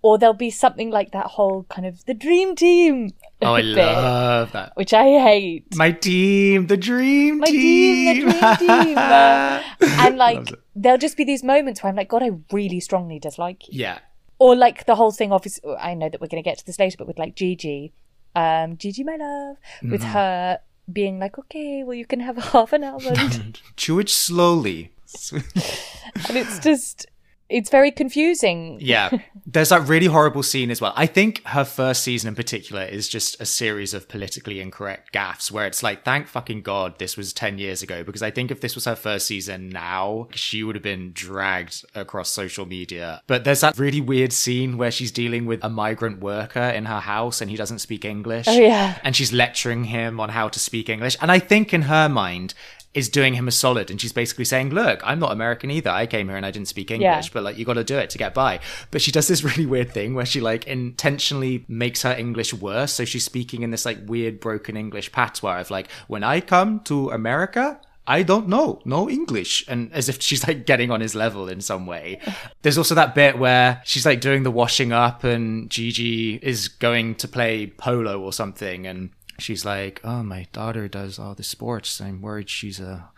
Or 0.00 0.16
there'll 0.16 0.32
be 0.34 0.50
something 0.50 0.90
like 0.90 1.10
that 1.10 1.26
whole 1.26 1.64
kind 1.68 1.84
of 1.86 2.04
the 2.06 2.14
dream 2.14 2.54
team. 2.56 3.10
Oh, 3.40 3.54
I 3.54 3.62
bit, 3.62 3.76
love 3.76 4.50
that. 4.50 4.72
which 4.76 4.92
I 4.92 5.20
hate. 5.20 5.76
My 5.76 5.92
team, 5.92 6.66
the 6.66 6.76
dream 6.76 7.38
my 7.38 7.46
team. 7.46 8.16
team, 8.16 8.26
the 8.26 8.56
dream 8.58 8.84
team. 8.86 8.98
Uh, 8.98 9.62
and 9.80 10.16
like, 10.18 10.52
there'll 10.74 10.98
just 10.98 11.16
be 11.16 11.22
these 11.22 11.44
moments 11.44 11.80
where 11.80 11.88
I'm 11.90 11.94
like, 11.94 12.08
God, 12.08 12.24
I 12.24 12.30
really 12.52 12.80
strongly 12.80 13.20
dislike 13.20 13.68
you. 13.68 13.78
yeah. 13.80 14.00
Or 14.40 14.56
like 14.56 14.86
the 14.86 14.96
whole 14.96 15.12
thing, 15.12 15.30
obviously, 15.32 15.72
I 15.76 15.94
know 15.94 16.08
that 16.08 16.20
we're 16.20 16.26
going 16.26 16.42
to 16.42 16.48
get 16.50 16.58
to 16.58 16.66
this 16.66 16.80
later, 16.80 16.96
but 16.98 17.06
with 17.06 17.16
like 17.18 17.36
Gigi, 17.36 17.92
um, 18.34 18.76
Gigi, 18.76 19.04
my 19.04 19.14
love, 19.16 19.56
with 19.88 20.00
Mm-hmm. 20.00 20.12
her 20.12 20.58
being 20.92 21.20
like, 21.20 21.38
okay, 21.38 21.84
well, 21.84 21.94
you 21.94 22.06
can 22.06 22.18
have 22.18 22.36
half 22.52 22.72
an 22.72 22.82
almond. 22.82 23.60
Chew 23.76 24.00
it 24.00 24.08
slowly. 24.08 24.90
and 25.32 26.36
it's 26.36 26.58
just, 26.58 27.06
it's 27.48 27.70
very 27.70 27.90
confusing. 27.90 28.78
Yeah. 28.80 29.10
There's 29.46 29.70
that 29.70 29.88
really 29.88 30.06
horrible 30.06 30.42
scene 30.42 30.70
as 30.70 30.80
well. 30.80 30.92
I 30.94 31.06
think 31.06 31.42
her 31.46 31.64
first 31.64 32.02
season 32.02 32.28
in 32.28 32.34
particular 32.34 32.82
is 32.82 33.08
just 33.08 33.40
a 33.40 33.46
series 33.46 33.94
of 33.94 34.08
politically 34.08 34.60
incorrect 34.60 35.12
gaffes 35.12 35.50
where 35.50 35.66
it's 35.66 35.82
like, 35.82 36.04
thank 36.04 36.26
fucking 36.26 36.60
God 36.60 36.98
this 36.98 37.16
was 37.16 37.32
10 37.32 37.56
years 37.58 37.82
ago. 37.82 38.04
Because 38.04 38.22
I 38.22 38.30
think 38.30 38.50
if 38.50 38.60
this 38.60 38.74
was 38.74 38.84
her 38.84 38.94
first 38.94 39.26
season 39.26 39.70
now, 39.70 40.28
she 40.32 40.62
would 40.62 40.76
have 40.76 40.82
been 40.82 41.12
dragged 41.14 41.86
across 41.94 42.28
social 42.28 42.66
media. 42.66 43.22
But 43.26 43.44
there's 43.44 43.62
that 43.62 43.78
really 43.78 44.02
weird 44.02 44.34
scene 44.34 44.76
where 44.76 44.90
she's 44.90 45.10
dealing 45.10 45.46
with 45.46 45.64
a 45.64 45.70
migrant 45.70 46.20
worker 46.20 46.60
in 46.60 46.84
her 46.84 47.00
house 47.00 47.40
and 47.40 47.50
he 47.50 47.56
doesn't 47.56 47.78
speak 47.78 48.04
English. 48.04 48.46
Oh, 48.48 48.58
yeah. 48.58 48.98
And 49.02 49.16
she's 49.16 49.32
lecturing 49.32 49.84
him 49.84 50.20
on 50.20 50.28
how 50.28 50.48
to 50.48 50.60
speak 50.60 50.90
English. 50.90 51.16
And 51.22 51.32
I 51.32 51.38
think 51.38 51.72
in 51.72 51.82
her 51.82 52.10
mind, 52.10 52.52
is 52.94 53.08
doing 53.08 53.34
him 53.34 53.46
a 53.46 53.50
solid 53.50 53.90
and 53.90 54.00
she's 54.00 54.12
basically 54.12 54.44
saying 54.44 54.70
look 54.70 55.00
i'm 55.04 55.18
not 55.18 55.30
american 55.30 55.70
either 55.70 55.90
i 55.90 56.06
came 56.06 56.28
here 56.28 56.36
and 56.36 56.46
i 56.46 56.50
didn't 56.50 56.68
speak 56.68 56.90
english 56.90 57.26
Yeah. 57.26 57.30
but 57.32 57.42
like 57.42 57.58
you 57.58 57.64
got 57.64 57.74
to 57.74 57.84
do 57.84 57.98
it 57.98 58.10
to 58.10 58.18
get 58.18 58.34
by 58.34 58.60
but 58.90 59.02
she 59.02 59.12
does 59.12 59.28
this 59.28 59.44
really 59.50 59.66
weird 59.66 59.92
thing 59.92 60.14
where 60.14 60.26
she 60.26 60.40
like 60.40 60.66
intentionally 60.66 61.64
makes 61.68 62.02
her 62.02 62.12
english 62.16 62.52
worse 62.54 62.92
so 62.92 63.04
she's 63.04 63.24
speaking 63.24 63.62
in 63.62 63.70
this 63.70 63.84
like 63.84 63.98
weird 64.06 64.40
broken 64.40 64.76
english 64.76 65.12
patois 65.12 65.60
of 65.60 65.70
like 65.70 65.88
when 66.08 66.24
i 66.24 66.40
come 66.40 66.80
to 66.80 67.10
america 67.10 67.80
I 68.10 68.22
don't 68.22 68.48
know, 68.48 68.80
no 68.86 69.10
English. 69.10 69.66
And 69.68 69.92
as 69.92 70.08
if 70.08 70.22
she's 70.22 70.48
like 70.48 70.64
getting 70.64 70.90
on 70.90 71.02
his 71.02 71.14
level 71.14 71.46
in 71.46 71.60
some 71.60 71.84
way. 71.84 72.18
There's 72.62 72.78
also 72.78 72.94
that 72.94 73.14
bit 73.14 73.38
where 73.38 73.82
she's 73.84 74.06
like 74.06 74.22
doing 74.22 74.44
the 74.44 74.50
washing 74.50 74.92
up 74.92 75.24
and 75.24 75.68
Gigi 75.68 76.36
is 76.36 76.68
going 76.68 77.16
to 77.16 77.28
play 77.28 77.66
polo 77.66 78.18
or 78.18 78.32
something. 78.32 78.86
And 78.86 79.10
she's 79.38 79.64
like, 79.64 80.00
Oh, 80.04 80.22
my 80.22 80.46
daughter 80.52 80.88
does 80.88 81.18
all 81.18 81.34
the 81.34 81.42
sports. 81.42 82.00
I'm 82.00 82.20
worried 82.20 82.50
she's 82.50 82.80
a, 82.80 83.08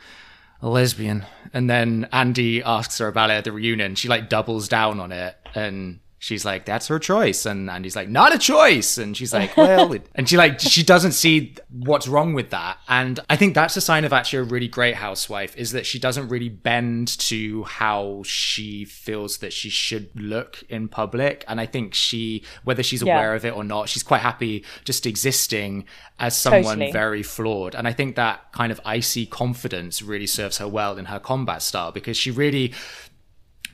a 0.63 0.69
lesbian. 0.69 1.25
And 1.53 1.69
then 1.69 2.09
Andy 2.13 2.63
asks 2.63 2.99
her 2.99 3.09
about 3.09 3.31
it 3.31 3.35
at 3.35 3.45
the 3.45 3.53
reunion. 3.53 3.95
She 3.95 4.09
like 4.09 4.29
doubles 4.29 4.69
down 4.69 5.01
on 5.01 5.13
it 5.13 5.37
and 5.55 6.01
she's 6.23 6.45
like, 6.45 6.67
that's 6.67 6.87
her 6.89 6.99
choice. 6.99 7.47
And 7.47 7.69
and 7.71 7.85
he's 7.85 7.97
like, 7.97 8.09
not 8.09 8.33
a 8.35 8.39
choice. 8.39 8.99
And 8.99 9.17
she's 9.17 9.33
like, 9.33 9.57
well, 9.57 9.97
and 10.15 10.29
she 10.29 10.37
like, 10.37 10.61
she 10.61 10.83
doesn't 10.85 11.13
see 11.13 11.57
what's 11.71 12.07
wrong 12.07 12.35
with 12.35 12.51
that. 12.51 12.77
And 12.89 13.19
I 13.31 13.37
think 13.37 13.55
that's 13.55 13.75
a 13.77 13.81
sign 13.81 14.05
of 14.05 14.13
actually 14.13 14.41
a 14.41 14.43
really 14.45 14.69
great 14.69 14.97
housewife 14.97 15.57
is 15.57 15.73
that 15.73 15.87
she 15.87 15.99
doesn't 15.99 16.29
really 16.29 16.51
bend 16.51 17.09
to 17.31 17.65
how 17.65 18.23
she 18.25 18.85
feels 18.85 19.39
that 19.39 19.53
she 19.53 19.71
should 19.71 20.11
look 20.15 20.63
in 20.69 20.89
public. 20.89 21.43
And 21.49 21.59
I 21.59 21.65
think 21.67 21.95
she, 21.95 22.45
whether 22.65 22.83
she's 22.83 23.03
Yeah. 23.03 23.17
aware 23.17 23.35
of 23.35 23.45
it 23.47 23.55
or 23.57 23.65
not, 23.65 23.89
she's 23.89 24.03
quite 24.03 24.21
happy 24.21 24.63
just 24.85 25.07
existing 25.07 25.87
as 26.19 26.37
someone 26.37 26.65
Totally. 26.81 26.93
very 26.93 27.23
flawed. 27.23 27.75
And 27.75 27.89
I 27.89 27.95
think 27.95 28.17
that 28.17 28.53
kind 28.53 28.71
of 28.71 28.79
icy 28.85 29.25
confidence 29.25 30.03
really 30.03 30.27
serves 30.27 30.59
her 30.59 30.69
well 30.69 30.99
in 30.99 31.07
her 31.07 31.19
combat 31.19 31.63
style 31.63 31.93
because 31.93 32.19
she 32.19 32.31
really 32.31 32.75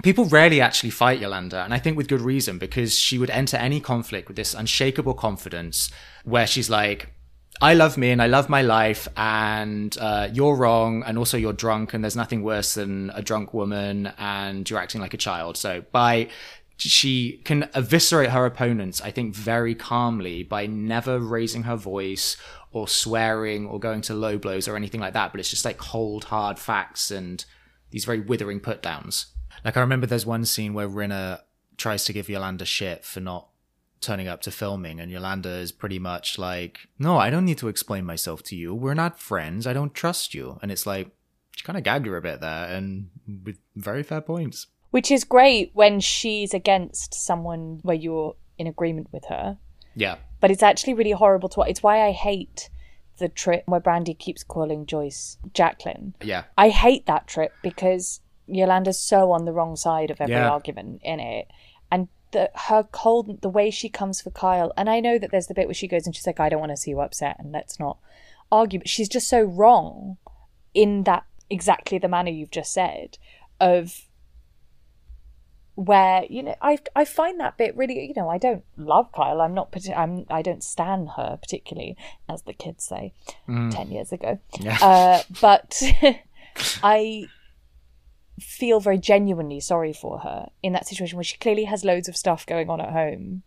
people 0.03 0.25
rarely 0.27 0.61
actually 0.61 0.91
fight 0.91 1.21
Yolanda, 1.21 1.63
and 1.63 1.73
I 1.73 1.79
think 1.79 1.97
with 1.97 2.09
good 2.09 2.21
reason, 2.21 2.59
because 2.59 2.99
she 2.99 3.19
would 3.19 3.31
enter 3.31 3.57
any 3.57 3.81
conflict 3.81 4.29
with 4.29 4.37
this 4.37 4.55
unshakable 4.55 5.15
confidence 5.15 5.91
where 6.25 6.47
she's 6.47 6.71
like, 6.71 7.13
I 7.63 7.73
love 7.73 7.97
me 7.97 8.11
and 8.11 8.21
I 8.21 8.27
love 8.27 8.49
my 8.49 8.63
life, 8.63 9.09
and 9.17 9.97
uh, 9.99 10.29
you're 10.33 10.57
wrong, 10.57 11.03
and 11.05 11.17
also 11.17 11.37
you're 11.37 11.53
drunk, 11.53 11.95
and 11.95 12.05
there's 12.05 12.17
nothing 12.17 12.43
worse 12.43 12.75
than 12.75 13.11
a 13.15 13.23
drunk 13.23 13.55
woman, 13.55 14.13
and 14.19 14.69
you're 14.69 14.79
acting 14.79 15.01
like 15.01 15.15
a 15.15 15.19
child. 15.19 15.57
So 15.57 15.85
by 15.93 16.29
she 16.79 17.41
can 17.45 17.71
eviscerate 17.75 18.31
her 18.31 18.45
opponents, 18.45 19.01
I 19.01 19.11
think, 19.11 19.35
very 19.35 19.75
calmly 19.75 20.43
by 20.43 20.67
never 20.67 21.19
raising 21.19 21.63
her 21.63 21.77
voice 21.77 22.37
or 22.71 22.87
swearing 22.87 23.67
or 23.67 23.81
going 23.81 24.03
to 24.03 24.15
low 24.15 24.37
blows 24.37 24.69
or 24.69 24.77
anything 24.77 25.01
like 25.01 25.15
that. 25.15 25.33
But 25.33 25.41
it's 25.41 25.49
just 25.49 25.65
like 25.65 25.79
cold, 25.79 26.25
hard 26.25 26.59
facts 26.59 27.11
and 27.11 27.43
these 27.91 28.05
very 28.05 28.21
withering 28.21 28.61
put 28.61 28.83
downs. 28.83 29.27
Like 29.65 29.77
I 29.77 29.81
remember 29.81 30.07
there's 30.07 30.27
one 30.27 30.45
scene 30.45 30.75
where 30.75 30.89
Rinna 30.89 31.41
tries 31.77 32.05
to 32.05 32.13
give 32.13 32.29
Yolanda 32.29 32.65
shit 32.65 33.05
for 33.05 33.21
not 33.21 33.49
turning 34.01 34.29
up 34.29 34.43
to 34.43 34.51
filming 34.51 35.01
and 35.01 35.11
Yolanda 35.11 35.51
is 35.51 35.73
pretty 35.73 35.99
much 35.99 36.39
like, 36.39 36.89
No, 36.99 37.17
I 37.19 37.31
don't 37.31 37.45
need 37.45 37.59
to 37.59 37.69
explain 37.69 38.05
myself 38.05 38.43
to 38.45 38.57
you. 38.57 38.75
We're 38.75 38.95
not 38.95 39.19
friends. 39.19 39.67
I 39.67 39.73
don't 39.73 39.95
trust 39.95 40.35
you. 40.35 40.59
And 40.63 40.71
it's 40.71 40.87
like 40.87 41.11
she 41.57 41.65
kind 41.65 41.77
of 41.77 41.85
gagged 41.85 42.07
her 42.07 42.17
a 42.17 42.23
bit 42.23 42.41
there 42.41 42.67
and 42.67 43.11
with 43.45 43.59
very 43.75 44.03
fair 44.03 44.21
points. 44.21 44.67
Which 44.91 45.11
is 45.11 45.25
great 45.25 45.71
when 45.75 46.01
she's 46.01 46.55
against 46.55 47.15
someone 47.15 47.81
where 47.83 47.97
you're 47.97 48.37
in 48.59 48.67
agreement 48.67 49.09
with 49.13 49.25
her. 49.27 49.59
Yeah. 49.95 50.17
But 50.41 50.51
it's 50.51 50.63
actually 50.63 50.95
really 50.95 51.13
horrible 51.13 51.49
to 51.51 51.63
It's 51.63 51.83
why 51.83 52.07
I 52.07 52.13
hate 52.13 52.71
the 53.19 53.29
trip 53.29 53.65
where 53.67 53.81
Brandi 53.81 54.17
keeps 54.17 54.45
calling 54.45 54.87
Joyce 54.87 55.39
Jacqueline. 55.55 56.15
Yeah. 56.23 56.45
I 56.57 56.69
hate 56.69 57.07
that 57.07 57.27
trip 57.27 57.53
because 57.63 58.21
Yolanda's 58.47 58.99
so 59.01 59.33
on 59.33 59.45
the 59.45 59.53
wrong 59.53 59.77
side 59.77 60.11
of 60.11 60.21
every 60.21 60.35
Yeah. 60.35 60.49
argument 60.51 61.01
in 61.05 61.21
it. 61.21 61.49
And 61.91 62.09
the, 62.33 62.51
her 62.55 62.83
cold, 62.85 63.41
the 63.43 63.49
way 63.49 63.71
she 63.71 63.89
comes 63.89 64.21
for 64.21 64.31
Kyle, 64.31 64.73
and 64.77 64.91
I 64.91 65.01
know 65.01 65.19
that 65.19 65.31
there's 65.31 65.47
the 65.47 65.55
bit 65.55 65.67
where 65.69 65.75
she 65.75 65.89
goes 65.89 66.07
and 66.07 66.15
she's 66.15 66.27
like, 66.27 66.41
I 66.41 66.49
don't 66.49 66.61
want 66.61 66.73
to 66.73 66.77
see 66.77 66.91
you 66.91 67.01
upset 67.01 67.37
and 67.39 67.53
let's 67.53 67.79
not 67.79 67.99
argue, 68.51 68.79
but 68.81 68.89
she's 68.89 69.09
just 69.09 69.29
so 69.29 69.43
wrong 69.43 70.17
in 70.75 71.05
that 71.05 71.25
exactly 71.49 71.99
the 71.99 72.09
manner 72.09 72.31
you've 72.31 72.51
just 72.51 72.73
said 72.73 73.19
of 73.61 74.03
where 75.75 76.25
you 76.31 76.43
know 76.43 76.55
I 76.63 76.79
I 76.97 77.05
find 77.05 77.39
that 77.41 77.59
bit 77.59 77.77
really 77.77 78.07
you 78.07 78.15
know 78.17 78.31
I 78.31 78.39
don't 78.39 78.65
love 78.79 79.13
Kyle 79.13 79.43
I'm 79.43 79.53
not 79.53 79.75
I'm 79.95 80.25
I 80.31 80.41
don't 80.41 80.65
stand 80.65 81.11
her 81.17 81.39
particularly 81.41 81.97
as 82.31 82.43
the 82.43 82.55
kids 82.55 82.85
say 82.85 83.13
ten 83.47 83.91
years 83.91 84.11
ago 84.11 84.39
Yeah. 84.59 84.79
uh, 84.81 85.23
but 85.41 85.81
I 86.83 87.27
feel 88.41 88.81
very 88.81 88.99
genuinely 88.99 89.61
sorry 89.61 89.93
for 89.93 90.19
her 90.21 90.49
in 90.63 90.73
that 90.73 90.87
situation 90.87 91.17
where 91.17 91.25
she 91.25 91.37
clearly 91.39 91.65
has 91.65 91.85
loads 91.85 92.09
of 92.09 92.17
stuff 92.17 92.45
going 92.47 92.69
on 92.69 92.81
at 92.81 92.91
home 92.93 93.43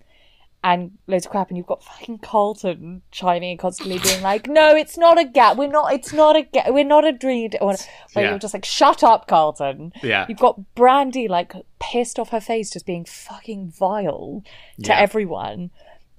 and 0.61 0.91
loads 1.07 1.25
of 1.25 1.31
crap 1.31 1.47
and 1.49 1.57
you've 1.57 1.67
got 1.67 1.81
fucking 1.83 2.17
Carlton 2.17 3.01
chiming 3.11 3.51
in 3.51 3.57
constantly 3.57 3.97
being 3.99 4.21
like 4.21 4.47
no 4.47 4.75
it's 4.75 4.97
not 4.97 5.17
a 5.17 5.23
gap 5.23 5.55
we're 5.55 5.69
not 5.69 5.93
it's 5.93 6.11
not 6.11 6.35
a 6.35 6.41
gap 6.41 6.65
we're 6.71 6.83
not 6.83 7.05
a 7.05 7.11
dream 7.13 7.51
or 7.61 7.75
where 8.13 8.25
Yeah. 8.25 8.29
you're 8.31 8.39
just 8.39 8.53
like 8.53 8.65
shut 8.65 9.03
up 9.03 9.27
Carlton 9.27 9.93
Yeah. 10.03 10.25
you've 10.27 10.39
got 10.39 10.59
Brandi 10.75 11.29
like 11.29 11.53
pissed 11.79 12.19
off 12.19 12.29
her 12.29 12.41
face 12.41 12.71
just 12.71 12.85
being 12.85 13.05
fucking 13.05 13.69
vile 13.71 14.43
to 14.83 14.89
Yeah. 14.89 14.99
everyone 14.99 15.71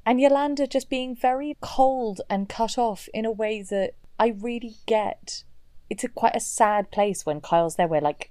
and 0.07 0.21
Yolanda 0.21 0.67
just 0.67 0.89
being 0.89 1.15
very 1.15 1.57
cold 1.61 2.23
and 2.31 2.49
cut 2.49 2.79
off 2.79 3.09
in 3.13 3.27
a 3.27 3.31
way 3.33 3.61
that 3.63 3.95
I 4.19 4.29
really 4.29 4.77
get 4.87 5.45
it's 5.91 6.05
a 6.05 6.09
quite 6.09 6.37
a 6.37 6.41
sad 6.41 6.91
place 6.91 7.27
when 7.27 7.41
Kyle's 7.43 7.77
there 7.77 7.89
where 7.89 8.01
like 8.01 8.31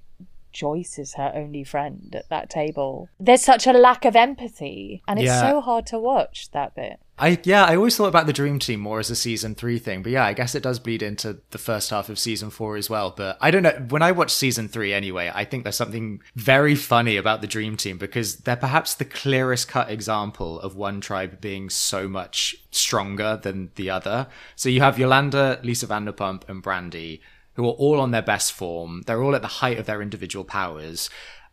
Joyce 0.52 0.98
is 1.00 1.14
her 1.16 1.32
only 1.36 1.64
friend 1.64 2.14
at 2.16 2.30
that 2.30 2.50
table. 2.50 3.10
There's 3.20 3.44
such 3.44 3.68
a 3.68 3.74
lack 3.74 4.06
of 4.06 4.16
empathy 4.16 5.02
and 5.08 5.20
it's 5.20 5.28
Yeah. 5.28 5.42
so 5.50 5.62
hard 5.62 5.86
to 5.88 6.00
watch 6.00 6.50
that 6.52 6.76
bit. 6.76 7.00
I 7.22 7.38
yeah, 7.44 7.66
I 7.66 7.76
always 7.76 7.98
thought 7.98 8.08
about 8.08 8.28
the 8.28 8.34
Dream 8.34 8.60
Team 8.60 8.80
more 8.80 9.00
as 9.00 9.10
a 9.10 9.16
season 9.16 9.54
three 9.54 9.78
thing, 9.78 10.02
but 10.04 10.12
yeah, 10.14 10.24
I 10.26 10.32
guess 10.32 10.56
it 10.56 10.64
does 10.64 10.80
bleed 10.80 11.04
into 11.04 11.40
the 11.52 11.58
first 11.58 11.90
half 11.90 12.08
of 12.08 12.18
season 12.18 12.50
four 12.50 12.78
as 12.78 12.90
well. 12.90 13.14
But 13.16 13.38
I 13.42 13.52
don't 13.52 13.64
know. 13.64 13.86
When 13.90 14.02
I 14.02 14.14
watch 14.14 14.32
season 14.34 14.70
three 14.70 14.94
anyway, 14.94 15.30
I 15.36 15.44
think 15.44 15.64
there's 15.64 15.76
something 15.76 16.22
very 16.36 16.76
funny 16.76 17.18
about 17.18 17.42
the 17.42 17.48
Dream 17.48 17.76
Team 17.76 17.98
because 17.98 18.38
they're 18.38 18.56
perhaps 18.56 18.94
the 18.94 19.04
clearest 19.04 19.68
cut 19.68 19.92
example 19.92 20.62
of 20.62 20.78
one 20.78 21.02
tribe 21.02 21.42
being 21.42 21.70
so 21.70 22.08
much 22.08 22.56
stronger 22.72 23.38
than 23.42 23.72
the 23.76 23.90
other. 23.90 24.28
So 24.56 24.70
you 24.70 24.80
have 24.80 24.98
Yolanda, 24.98 25.60
Lisa 25.62 25.88
Vanderpump, 25.88 26.48
and 26.48 26.64
Brandi, 26.64 27.20
who 27.60 27.68
are 27.68 27.74
all 27.74 28.00
on 28.00 28.12
their 28.12 28.22
best 28.22 28.54
form. 28.54 29.02
They're 29.06 29.22
all 29.22 29.36
at 29.36 29.42
the 29.42 29.48
height 29.60 29.78
of 29.78 29.86
their 29.86 30.02
individual 30.02 30.46
powers. 30.46 31.10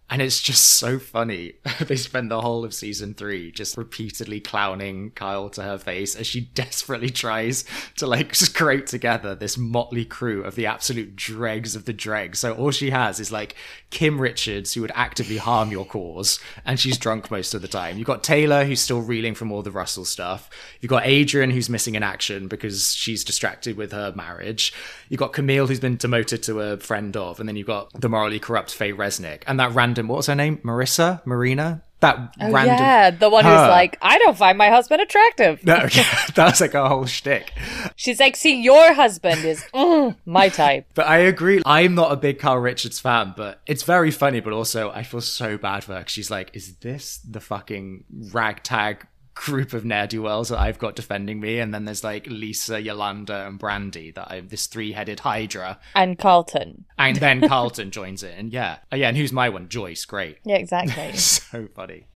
And 0.08 0.22
it's 0.22 0.40
just 0.40 0.64
so 0.64 1.00
funny. 1.00 1.54
they 1.80 1.96
spend 1.96 2.30
the 2.30 2.40
whole 2.40 2.64
of 2.64 2.72
season 2.72 3.12
three 3.14 3.50
just 3.50 3.76
repeatedly 3.76 4.38
clowning 4.38 5.10
Kyle 5.10 5.50
to 5.50 5.62
her 5.62 5.78
face 5.78 6.14
as 6.14 6.28
she 6.28 6.40
desperately 6.54 7.10
tries 7.10 7.64
to 7.96 8.06
like 8.06 8.34
scrape 8.34 8.86
together 8.86 9.34
this 9.34 9.58
motley 9.58 10.04
crew 10.04 10.44
of 10.44 10.54
the 10.54 10.66
absolute 10.66 11.16
dregs 11.16 11.74
of 11.74 11.86
the 11.86 11.92
dregs. 11.92 12.38
So 12.38 12.54
all 12.54 12.70
she 12.70 12.90
has 12.90 13.18
is 13.18 13.32
like 13.32 13.56
Kim 13.90 14.20
Richards, 14.20 14.74
who 14.74 14.82
would 14.82 14.92
actively 14.94 15.38
harm 15.38 15.72
your 15.72 15.84
cause, 15.84 16.38
and 16.64 16.78
she's 16.78 16.98
drunk 16.98 17.30
most 17.30 17.54
of 17.54 17.62
the 17.62 17.68
time. 17.68 17.98
You've 17.98 18.06
got 18.06 18.22
Taylor, 18.22 18.64
who's 18.64 18.80
still 18.80 19.00
reeling 19.00 19.34
from 19.34 19.50
all 19.50 19.62
the 19.62 19.70
Russell 19.70 20.04
stuff. 20.04 20.48
You've 20.80 20.90
got 20.90 21.06
Adrienne, 21.06 21.50
who's 21.50 21.70
missing 21.70 21.96
in 21.96 22.02
action 22.02 22.46
because 22.46 22.92
she's 22.92 23.24
distracted 23.24 23.76
with 23.76 23.90
her 23.90 24.12
marriage. 24.14 24.72
You've 25.08 25.20
got 25.20 25.32
Camille, 25.32 25.66
who's 25.66 25.80
been 25.80 25.96
demoted 25.96 26.42
to 26.44 26.60
a 26.60 26.76
friend 26.76 27.16
of, 27.16 27.40
and 27.40 27.48
then 27.48 27.56
you've 27.56 27.66
got 27.66 27.92
the 28.00 28.08
morally 28.08 28.38
corrupt 28.38 28.72
Faye 28.72 28.92
Resnick, 28.92 29.42
and 29.46 29.58
that 29.58 29.74
random 29.74 29.95
what 30.04 30.16
was 30.16 30.26
her 30.26 30.34
name? 30.34 30.58
Marissa, 30.58 31.24
Marina. 31.26 31.82
That 32.00 32.34
Oh, 32.38 32.50
random. 32.52 32.76
yeah, 32.76 33.10
the 33.10 33.30
one 33.30 33.42
who's 33.44 33.54
like, 33.54 33.96
I 34.02 34.18
don't 34.18 34.36
find 34.36 34.58
my 34.58 34.68
husband 34.68 35.00
attractive. 35.00 35.64
No, 35.64 35.76
yeah, 35.76 36.04
that 36.34 36.50
was 36.50 36.60
like 36.60 36.74
a 36.74 36.86
whole 36.86 37.06
shtick. 37.06 37.54
She's 37.96 38.20
like, 38.20 38.36
see, 38.36 38.60
your 38.60 38.92
husband 38.92 39.42
is 39.46 39.64
mm, 39.74 40.14
my 40.26 40.50
type. 40.50 40.86
But 40.94 41.06
I 41.06 41.18
agree. 41.18 41.62
I'm 41.64 41.94
not 41.94 42.12
a 42.12 42.16
big 42.16 42.38
Carl 42.38 42.58
Richards 42.58 43.00
fan, 43.00 43.32
but 43.34 43.62
it's 43.66 43.82
very 43.82 44.10
funny. 44.10 44.40
But 44.40 44.52
also, 44.52 44.90
I 44.90 45.04
feel 45.04 45.22
so 45.22 45.56
bad 45.56 45.84
for 45.84 45.94
her. 45.94 46.04
she's 46.06 46.30
like, 46.30 46.50
"Is 46.54 46.76
this 46.76 47.16
the 47.18 47.40
fucking 47.40 48.04
ragtag 48.30 49.06
group 49.36 49.72
of 49.72 49.84
ne'er 49.84 50.08
do 50.08 50.22
wells 50.22 50.48
that 50.48 50.58
I've 50.58 50.80
got 50.80 50.96
defending 50.96 51.38
me?" 51.38 51.60
And 51.60 51.72
then 51.72 51.84
there's 51.84 52.02
like 52.02 52.26
Lisa, 52.26 52.82
Yolanda, 52.82 53.46
and 53.46 53.58
Brandy 53.58 54.10
that 54.10 54.32
I'm 54.32 54.48
this 54.48 54.66
three 54.66 54.90
headed 54.92 55.20
Hydra. 55.20 55.78
And 55.94 56.18
Carlton. 56.18 56.86
And 56.98 57.16
then 57.18 57.40
Carlton 57.48 57.92
joins 57.92 58.24
in. 58.24 58.30
And 58.32 58.52
yeah, 58.52 58.78
oh, 58.90 58.96
yeah. 58.96 59.08
And 59.08 59.16
who's 59.16 59.32
my 59.32 59.48
one? 59.48 59.68
Joyce. 59.68 60.04
Great. 60.04 60.38
Yeah, 60.44 60.56
exactly. 60.56 61.12
So 61.46 61.68
funny. 61.74 62.08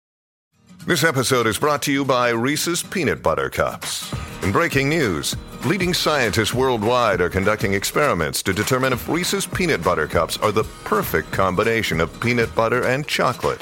This 0.88 1.03
episode 1.03 1.45
is 1.45 1.59
brought 1.59 1.82
to 1.84 1.91
you 1.91 2.05
by 2.05 2.30
Reese's 2.30 2.82
Peanut 2.82 3.22
Butter 3.22 3.49
Cups. 3.49 4.11
In 4.43 4.51
breaking 4.53 4.88
news, 4.88 5.36
leading 5.65 5.93
scientists 5.93 6.53
worldwide 6.53 7.20
are 7.20 7.30
conducting 7.30 7.74
experiments 7.74 8.41
to 8.43 8.53
determine 8.53 8.93
if 8.93 9.07
Reese's 9.09 9.45
Peanut 9.45 9.84
Butter 9.84 10.07
Cups 10.07 10.38
are 10.38 10.53
the 10.53 10.63
perfect 10.86 11.32
combination 11.32 11.99
of 11.99 12.17
peanut 12.22 12.53
butter 12.55 12.86
and 12.86 13.05
chocolate. 13.05 13.61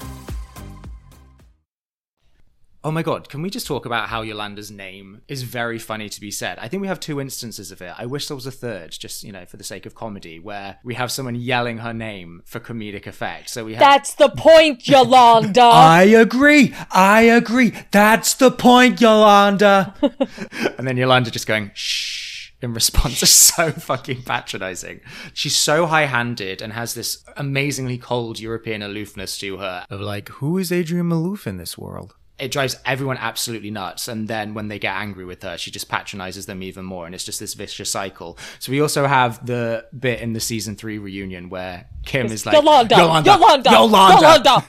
Oh 2.83 2.89
my 2.89 3.03
god, 3.03 3.29
can 3.29 3.43
we 3.43 3.51
just 3.51 3.67
talk 3.67 3.85
about 3.85 4.09
how 4.09 4.23
Yolanda's 4.23 4.71
name 4.71 5.21
is 5.27 5.43
very 5.43 5.77
funny 5.77 6.09
to 6.09 6.19
be 6.19 6.31
said? 6.31 6.57
I 6.57 6.67
think 6.67 6.81
we 6.81 6.87
have 6.87 6.99
two 6.99 7.21
instances 7.21 7.71
of 7.71 7.79
it. 7.79 7.93
I 7.95 8.07
wish 8.07 8.27
there 8.27 8.33
was 8.33 8.47
a 8.47 8.51
third, 8.51 8.89
just, 8.89 9.23
you 9.23 9.31
know, 9.31 9.45
for 9.45 9.57
the 9.57 9.63
sake 9.63 9.85
of 9.85 9.93
comedy, 9.93 10.39
where 10.39 10.79
we 10.83 10.95
have 10.95 11.11
someone 11.11 11.35
yelling 11.35 11.77
her 11.79 11.93
name 11.93 12.41
for 12.43 12.59
comedic 12.59 13.05
effect. 13.05 13.51
So 13.51 13.65
we 13.65 13.73
have 13.73 13.79
That's 13.79 14.15
the 14.15 14.29
point, 14.29 14.87
Yolanda. 14.87 15.61
I 15.61 16.05
agree. 16.05 16.73
I 16.89 17.21
agree. 17.21 17.71
That's 17.91 18.33
the 18.33 18.49
point, 18.49 18.99
Yolanda. 18.99 19.93
and 20.79 20.87
then 20.87 20.97
Yolanda 20.97 21.29
just 21.29 21.45
going, 21.45 21.69
shh, 21.75 22.51
in 22.63 22.73
response 22.73 23.21
is 23.21 23.29
so 23.29 23.71
fucking 23.71 24.23
patronizing. 24.23 25.01
She's 25.35 25.55
so 25.55 25.85
high 25.85 26.05
handed 26.05 26.63
and 26.63 26.73
has 26.73 26.95
this 26.95 27.23
amazingly 27.37 27.99
cold 27.99 28.39
European 28.39 28.81
aloofness 28.81 29.37
to 29.37 29.57
her 29.57 29.85
of 29.91 30.01
like, 30.01 30.29
who 30.29 30.57
is 30.57 30.71
Adrienne 30.71 31.09
Maloof 31.09 31.45
in 31.45 31.57
this 31.57 31.77
world? 31.77 32.15
It 32.41 32.51
drives 32.51 32.75
everyone 32.85 33.17
absolutely 33.17 33.69
nuts. 33.71 34.07
And 34.07 34.27
then 34.27 34.53
when 34.53 34.67
they 34.67 34.79
get 34.79 34.95
angry 34.95 35.25
with 35.25 35.43
her, 35.43 35.57
she 35.57 35.69
just 35.71 35.89
patronizes 35.89 36.47
them 36.47 36.63
even 36.63 36.83
more. 36.83 37.05
And 37.05 37.13
it's 37.13 37.23
just 37.23 37.39
this 37.39 37.53
vicious 37.53 37.91
cycle. 37.91 38.37
So 38.59 38.71
we 38.71 38.81
also 38.81 39.05
have 39.05 39.45
the 39.45 39.85
bit 39.97 40.21
in 40.21 40.33
the 40.33 40.39
season 40.39 40.75
three 40.75 40.97
reunion 40.97 41.49
where 41.49 41.87
Kim 42.05 42.25
is 42.27 42.45
like, 42.45 42.55
Yolanda, 42.55 42.95
Yolanda, 42.95 43.31
Yolanda, 43.31 43.69
Yolanda. 43.71 44.65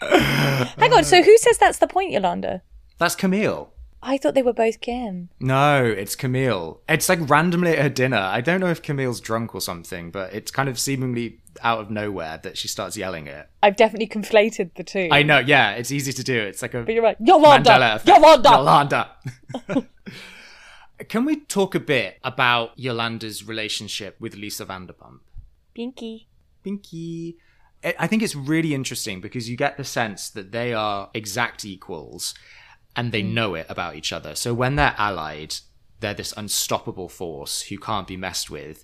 Hang 0.78 0.92
on, 0.92 1.04
so 1.04 1.22
who 1.22 1.38
says 1.38 1.58
that's 1.58 1.78
the 1.78 1.86
point, 1.86 2.12
Yolanda? 2.12 2.62
That's 2.98 3.16
Camille. 3.16 3.72
I 4.02 4.18
thought 4.18 4.34
they 4.34 4.42
were 4.42 4.52
both 4.52 4.80
Kim. 4.80 5.30
No, 5.40 5.84
it's 5.84 6.14
Camille. 6.14 6.80
It's 6.88 7.08
like 7.08 7.28
randomly 7.28 7.72
at 7.72 7.78
her 7.78 7.88
dinner. 7.88 8.18
I 8.18 8.40
don't 8.40 8.60
know 8.60 8.68
if 8.70 8.82
Camille's 8.82 9.20
drunk 9.20 9.54
or 9.54 9.60
something, 9.60 10.10
but 10.10 10.32
it's 10.32 10.50
kind 10.50 10.68
of 10.68 10.78
seemingly 10.78 11.40
out 11.62 11.80
of 11.80 11.90
nowhere 11.90 12.40
that 12.42 12.58
she 12.58 12.68
starts 12.68 12.96
yelling 12.96 13.26
it. 13.26 13.48
I've 13.62 13.76
definitely 13.76 14.08
conflated 14.08 14.74
the 14.74 14.84
two. 14.84 15.08
I 15.10 15.22
know, 15.22 15.38
yeah, 15.38 15.72
it's 15.72 15.90
easy 15.90 16.12
to 16.12 16.24
do. 16.24 16.38
It's 16.38 16.62
like 16.62 16.74
a 16.74 16.82
But 16.82 16.94
you're 16.94 17.02
right. 17.02 17.16
Yolanda! 17.20 18.00
Yolanda! 18.04 18.50
Yolanda. 18.50 19.10
Can 21.08 21.24
we 21.24 21.40
talk 21.40 21.74
a 21.74 21.80
bit 21.80 22.18
about 22.24 22.72
Yolanda's 22.76 23.46
relationship 23.46 24.16
with 24.20 24.34
Lisa 24.34 24.64
Vanderpump? 24.64 25.20
Pinky. 25.74 26.28
Pinky. 26.62 27.36
I 27.84 27.94
I 28.00 28.06
think 28.06 28.22
it's 28.22 28.34
really 28.34 28.74
interesting 28.74 29.20
because 29.20 29.48
you 29.48 29.56
get 29.56 29.76
the 29.76 29.84
sense 29.84 30.30
that 30.30 30.52
they 30.52 30.72
are 30.72 31.10
exact 31.12 31.64
equals 31.64 32.34
and 32.94 33.12
they 33.12 33.22
mm. 33.22 33.34
know 33.34 33.54
it 33.54 33.66
about 33.68 33.94
each 33.94 34.12
other. 34.12 34.34
So 34.34 34.54
when 34.54 34.76
they're 34.76 34.94
allied, 34.96 35.56
they're 36.00 36.14
this 36.14 36.32
unstoppable 36.36 37.08
force 37.08 37.62
who 37.62 37.78
can't 37.78 38.06
be 38.06 38.16
messed 38.16 38.50
with. 38.50 38.82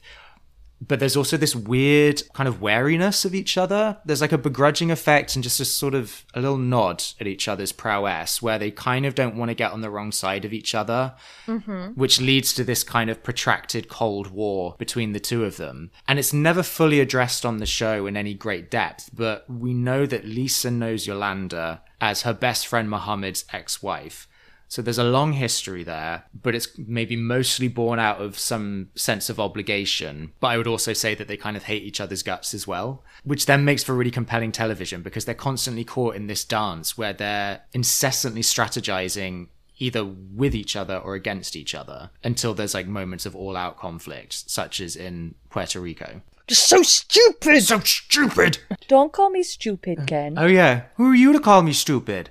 But 0.86 1.00
there's 1.00 1.16
also 1.16 1.36
this 1.36 1.54
weird 1.54 2.22
kind 2.34 2.48
of 2.48 2.60
wariness 2.60 3.24
of 3.24 3.34
each 3.34 3.56
other. 3.56 3.98
There's 4.04 4.20
like 4.20 4.32
a 4.32 4.38
begrudging 4.38 4.90
effect 4.90 5.34
and 5.36 5.42
just 5.42 5.60
a 5.60 5.64
sort 5.64 5.94
of 5.94 6.24
a 6.34 6.40
little 6.40 6.58
nod 6.58 7.04
at 7.20 7.26
each 7.26 7.46
other's 7.48 7.72
prowess 7.72 8.42
where 8.42 8.58
they 8.58 8.70
kind 8.70 9.06
of 9.06 9.14
don't 9.14 9.36
want 9.36 9.50
to 9.50 9.54
get 9.54 9.72
on 9.72 9.80
the 9.80 9.90
wrong 9.90 10.12
side 10.12 10.44
of 10.44 10.52
each 10.52 10.74
other 10.74 11.14
mm-hmm. 11.46 11.88
which 11.88 12.20
leads 12.20 12.52
to 12.54 12.64
this 12.64 12.82
kind 12.82 13.10
of 13.10 13.22
protracted 13.22 13.88
Cold 13.88 14.28
War 14.28 14.74
between 14.78 15.12
the 15.12 15.20
two 15.20 15.44
of 15.44 15.56
them. 15.56 15.90
And 16.08 16.18
it's 16.18 16.32
never 16.32 16.62
fully 16.62 17.00
addressed 17.00 17.44
on 17.44 17.58
the 17.58 17.66
show 17.66 18.06
in 18.06 18.16
any 18.16 18.34
great 18.34 18.70
depth, 18.70 19.10
but 19.12 19.48
we 19.48 19.74
know 19.74 20.06
that 20.06 20.24
Lisa 20.24 20.70
knows 20.70 21.06
Yolanda 21.06 21.82
as 22.00 22.22
her 22.22 22.34
best 22.34 22.66
friend 22.66 22.88
Mohamed's 22.90 23.44
ex 23.52 23.82
wife. 23.82 24.28
So 24.72 24.80
there's 24.80 24.96
a 24.96 25.04
long 25.04 25.34
history 25.34 25.84
there, 25.84 26.24
but 26.32 26.54
it's 26.54 26.66
maybe 26.78 27.14
mostly 27.14 27.68
born 27.68 27.98
out 27.98 28.22
of 28.22 28.38
some 28.38 28.88
sense 28.94 29.28
of 29.28 29.38
obligation. 29.38 30.32
But 30.40 30.46
I 30.46 30.56
would 30.56 30.66
also 30.66 30.94
say 30.94 31.14
that 31.14 31.28
they 31.28 31.36
kind 31.36 31.58
of 31.58 31.64
hate 31.64 31.82
each 31.82 32.00
other's 32.00 32.22
guts 32.22 32.54
as 32.54 32.66
well, 32.66 33.04
which 33.22 33.44
then 33.44 33.66
makes 33.66 33.84
for 33.84 33.94
really 33.94 34.10
compelling 34.10 34.50
television 34.50 35.02
because 35.02 35.26
they're 35.26 35.34
constantly 35.34 35.84
caught 35.84 36.16
in 36.16 36.26
this 36.26 36.42
dance 36.42 36.96
where 36.96 37.12
they're 37.12 37.60
incessantly 37.74 38.40
strategizing 38.40 39.48
either 39.78 40.06
with 40.06 40.54
each 40.54 40.74
other 40.74 40.96
or 40.96 41.16
against 41.16 41.54
each 41.54 41.74
other 41.74 42.08
until 42.24 42.54
there's 42.54 42.72
like 42.72 42.86
moments 42.86 43.26
of 43.26 43.36
all 43.36 43.58
out 43.58 43.76
conflict, 43.76 44.48
such 44.48 44.80
as 44.80 44.96
in 44.96 45.34
Puerto 45.50 45.82
Rico. 45.82 46.22
Just 46.46 46.66
so 46.66 46.82
stupid. 46.82 47.62
So 47.62 47.78
stupid! 47.80 48.56
Don't 48.88 49.12
call 49.12 49.28
me 49.28 49.42
stupid, 49.42 50.06
Ken. 50.06 50.38
Oh, 50.38 50.46
yeah. 50.46 50.84
Who 50.96 51.10
are 51.10 51.14
you 51.14 51.34
to 51.34 51.40
call 51.40 51.60
me 51.60 51.74
stupid? 51.74 52.30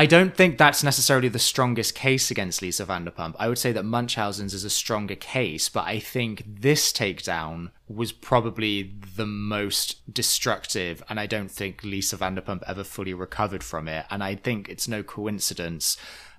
I 0.00 0.06
don't 0.06 0.34
think 0.34 0.56
that's 0.56 0.82
necessarily 0.82 1.28
the 1.28 1.38
strongest 1.38 1.94
case 1.94 2.30
against 2.30 2.62
Lisa 2.62 2.86
Vanderpump. 2.86 3.34
I 3.38 3.48
would 3.48 3.58
say 3.58 3.70
that 3.72 3.84
Munchausen's 3.84 4.54
is 4.54 4.64
a 4.64 4.70
stronger 4.70 5.14
case, 5.14 5.68
but 5.68 5.84
I 5.84 5.98
think 5.98 6.42
this 6.46 6.90
takedown 6.90 7.70
was 7.86 8.10
probably 8.10 8.94
the 9.14 9.26
most 9.26 10.00
destructive, 10.10 11.02
and 11.10 11.20
I 11.20 11.26
don't 11.26 11.50
think 11.50 11.84
Lisa 11.84 12.16
Vanderpump 12.16 12.62
ever 12.66 12.82
fully 12.82 13.12
recovered 13.12 13.62
from 13.62 13.88
it. 13.88 14.06
And 14.08 14.24
I 14.24 14.36
think 14.36 14.70
it's 14.70 14.88
no 14.88 15.02
coincidence 15.02 15.98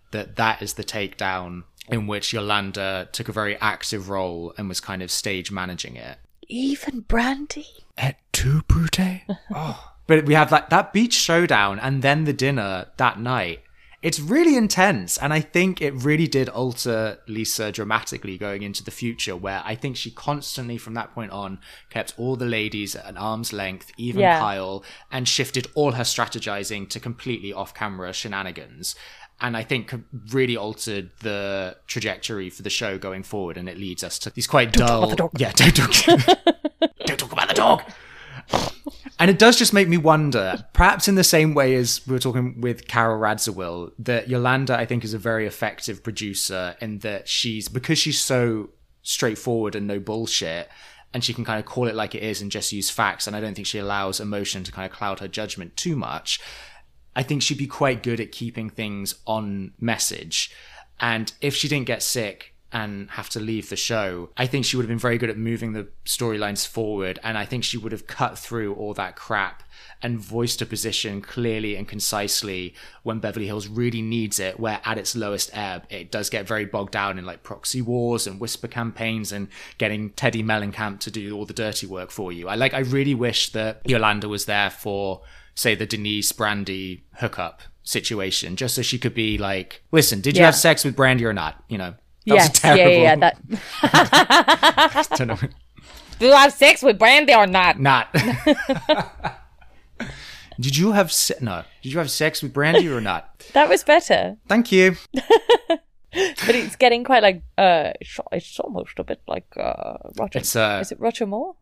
that 0.10 0.38
that 0.38 0.64
is 0.64 0.74
the 0.74 0.84
takedown 0.84 1.66
in 1.88 2.08
which 2.08 2.34
Yolanda 2.34 3.10
took 3.12 3.30
a 3.30 3.32
very 3.32 3.58
active 3.58 4.10
role 4.10 4.56
and 4.58 4.70
was 4.70 4.80
kind 4.80 5.04
of 5.04 5.12
stage 5.12 5.52
managing 5.52 5.98
it. 5.98 6.18
Even 6.48 7.04
Brandi. 7.04 7.68
Et 7.96 8.18
tu, 8.32 8.64
Brute? 8.64 9.22
oh. 9.54 9.91
But 10.08 10.26
we 10.26 10.34
have 10.34 10.52
like 10.52 10.70
that 10.70 10.94
beach 10.94 11.14
showdown 11.14 11.80
and 11.80 12.02
then 12.02 12.26
the 12.26 12.34
dinner 12.34 12.88
that 12.98 13.20
night. 13.20 13.62
It's 14.02 14.20
really 14.20 14.58
intense, 14.58 15.20
and 15.20 15.32
I 15.32 15.42
think 15.42 15.80
it 15.80 15.92
really 15.94 16.28
did 16.28 16.50
alter 16.50 17.20
Lisa 17.28 17.72
dramatically 17.72 18.36
going 18.36 18.64
into 18.64 18.84
the 18.84 18.90
future, 18.90 19.36
where 19.36 19.62
I 19.64 19.76
think 19.76 19.96
she 19.96 20.10
constantly, 20.10 20.80
from 20.80 20.96
that 20.96 21.14
point 21.14 21.32
on, 21.32 21.60
kept 21.92 22.16
all 22.18 22.36
the 22.36 22.48
ladies 22.48 22.96
at 22.96 23.06
an 23.06 23.16
arm's 23.16 23.54
length, 23.54 23.92
even 23.98 24.22
Yeah. 24.22 24.40
Kyle, 24.40 24.84
and 25.12 25.28
shifted 25.28 25.68
all 25.76 25.92
her 25.92 26.04
strategizing 26.04 26.90
to 26.90 27.00
completely 27.00 27.54
off 27.54 27.76
camera 27.76 28.12
shenanigans. 28.12 28.96
And 29.40 29.56
I 29.56 29.62
think 29.62 29.94
really 30.32 30.58
altered 30.58 31.12
the 31.20 31.78
trajectory 31.86 32.50
for 32.50 32.64
the 32.64 32.72
show 32.72 32.98
going 32.98 33.22
forward, 33.22 33.56
and 33.56 33.70
it 33.70 33.78
leads 33.78 34.04
us 34.04 34.18
to 34.20 34.32
these 34.32 34.48
quite 34.48 34.72
dull. 34.74 35.14
Yeah, 35.38 35.52
don't 35.52 35.76
talk. 35.76 35.92
don't 37.06 37.20
talk 37.20 37.32
about 37.32 37.50
the 37.50 37.54
dog. 37.54 37.84
And 39.22 39.30
it 39.30 39.38
does 39.38 39.56
just 39.56 39.72
make 39.72 39.88
me 39.88 39.98
wonder, 39.98 40.66
perhaps 40.74 41.08
in 41.08 41.14
the 41.14 41.24
same 41.24 41.54
way 41.54 41.76
as 41.76 42.02
we 42.08 42.14
were 42.14 42.20
talking 42.20 42.60
with 42.60 42.88
Carole 42.88 43.20
Radziwill, 43.20 43.92
that 44.00 44.28
Yolanda, 44.28 44.76
I 44.76 44.88
think, 44.88 45.04
is 45.04 45.14
a 45.14 45.20
very 45.20 45.46
effective 45.46 46.02
producer 46.02 46.76
in 46.82 46.98
that 47.00 47.28
she's, 47.28 47.70
because 47.70 48.00
she's 48.00 48.20
so 48.20 48.72
straightforward 49.04 49.76
and 49.76 49.86
no 49.86 50.00
bullshit, 50.00 50.70
and 51.14 51.24
she 51.24 51.36
can 51.36 51.46
kind 51.46 51.60
of 51.60 51.68
call 51.68 51.88
it 51.88 51.94
like 51.94 52.16
it 52.16 52.24
is 52.24 52.42
and 52.42 52.50
just 52.50 52.72
use 52.72 52.90
facts, 52.90 53.28
and 53.28 53.36
I 53.36 53.42
don't 53.42 53.54
think 53.54 53.68
she 53.68 53.78
allows 53.78 54.20
emotion 54.20 54.64
to 54.64 54.72
kind 54.72 54.90
of 54.90 54.98
cloud 54.98 55.20
her 55.20 55.28
judgment 55.28 55.78
too 55.78 55.96
much. 55.96 56.42
I 57.16 57.22
think 57.22 57.44
she'd 57.44 57.60
be 57.60 57.68
quite 57.68 58.02
good 58.02 58.20
at 58.20 58.32
keeping 58.32 58.72
things 58.72 59.14
on 59.28 59.74
message. 59.80 60.52
And 61.00 61.32
if 61.42 61.56
she 61.56 61.68
didn't 61.68 61.86
get 61.86 62.02
sick 62.02 62.56
and 62.74 63.10
have 63.12 63.30
to 63.30 63.40
leave 63.40 63.70
the 63.70 63.76
show, 63.76 64.30
I 64.38 64.48
think 64.48 64.66
she 64.66 64.78
would 64.78 64.84
have 64.84 64.90
been 64.90 64.98
very 64.98 65.18
good 65.18 65.30
at 65.30 65.38
moving 65.38 65.74
the 65.74 65.88
storylines 66.06 66.66
forward. 66.68 67.20
And 67.24 67.38
I 67.38 67.46
think 67.46 67.64
she 67.64 67.78
would 67.78 67.92
have 67.92 68.08
cut 68.08 68.38
through 68.38 68.74
all 68.76 68.94
that 68.94 69.16
crap 69.16 69.64
and 70.04 70.20
voiced 70.20 70.62
a 70.62 70.66
position 70.66 71.22
clearly 71.22 71.76
and 71.76 71.88
concisely 71.88 72.74
when 73.04 73.20
Beverly 73.20 73.46
Hills 73.46 73.68
really 73.68 74.02
needs 74.02 74.40
it, 74.40 74.60
where 74.60 74.80
at 74.84 74.98
its 74.98 75.16
lowest 75.16 75.50
ebb, 75.56 75.84
it 75.90 76.12
does 76.12 76.30
get 76.30 76.48
very 76.48 76.66
bogged 76.66 76.92
down 76.92 77.20
in 77.20 77.26
like 77.26 77.44
proxy 77.44 77.82
wars 77.82 78.26
and 78.26 78.40
whisper 78.40 78.68
campaigns 78.68 79.32
and 79.32 79.48
getting 79.78 80.10
Teddi 80.12 80.44
Mellencamp 80.44 81.00
to 81.02 81.12
do 81.12 81.36
all 81.36 81.46
the 81.46 81.54
dirty 81.54 81.86
work 81.86 82.10
for 82.10 82.32
you. 82.32 82.48
I 82.48 82.56
like, 82.56 82.74
I 82.74 82.80
really 82.80 83.14
wish 83.16 83.52
that 83.52 83.82
Yolanda 83.88 84.28
was 84.28 84.46
there 84.46 84.70
for, 84.70 85.22
say, 85.56 85.76
the 85.76 85.86
Denise 85.86 86.32
Brandi 86.32 87.02
hookup 87.18 87.62
situation, 87.84 88.56
just 88.56 88.76
so 88.76 88.82
she 88.82 88.98
could 88.98 89.14
be 89.14 89.38
like, 89.38 89.84
listen, 89.92 90.22
did 90.22 90.36
you 90.36 90.42
Yeah. 90.42 90.48
have 90.48 90.56
sex 90.56 90.84
with 90.84 90.96
Brandi 90.96 91.24
or 91.24 91.34
not? 91.34 91.64
You 91.68 91.78
know, 91.78 91.94
that 92.28 92.36
yes, 92.36 92.62
yeah, 92.64 92.76
yeah, 92.76 92.88
yeah. 92.88 93.16
That. 93.16 93.38
Do 96.20 96.26
you 96.28 96.34
have 96.34 96.54
sex 96.54 96.84
with 96.84 97.00
Brandi 97.00 97.36
or 97.36 97.48
not? 97.48 97.80
not. 97.80 98.14
Did 100.60 100.78
you 100.78 100.92
have 100.92 101.12
se- 101.12 101.40
no? 101.42 101.64
Did 101.82 101.94
you 101.94 101.98
have 101.98 102.12
sex 102.12 102.44
with 102.44 102.54
Brandi 102.54 102.96
or 102.96 103.02
not? 103.02 103.44
That 103.54 103.68
was 103.70 103.84
better, 103.84 104.38
Thank 104.48 104.72
you. 104.72 104.96
but 106.14 106.56
it's 106.56 106.76
getting 106.76 107.04
quite 107.04 107.24
like 107.24 107.42
uh, 107.58 107.94
it's 108.00 108.20
it's 108.32 108.60
almost 108.60 109.00
a 109.00 109.04
bit 109.04 109.22
like 109.28 109.48
uh, 109.58 109.98
Roger. 110.20 110.38
It's, 110.40 110.56
uh, 110.56 110.78
is 110.82 110.92
it 110.92 111.00
Roger 111.00 111.26
Moore? 111.26 111.56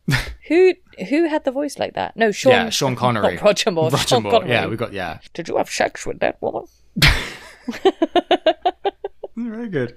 who 0.48 0.74
who 1.08 1.26
had 1.28 1.44
the 1.44 1.52
voice 1.52 1.78
like 1.78 1.94
that? 1.94 2.14
No, 2.16 2.30
Sean. 2.32 2.52
yeah, 2.52 2.68
Sean 2.68 2.94
Connery. 2.96 3.36
Not 3.36 3.44
Roger 3.44 3.70
Moore. 3.70 3.88
Roger 3.90 4.08
Sean 4.08 4.22
Moore. 4.24 4.32
Connery. 4.32 4.50
Yeah, 4.50 4.66
we 4.66 4.76
got 4.76 4.92
yeah. 4.92 5.20
Did 5.32 5.48
you 5.48 5.56
have 5.56 5.70
sex 5.70 6.04
with 6.04 6.18
that 6.20 6.36
woman, 6.42 6.66
Very 9.36 9.68
good. 9.68 9.94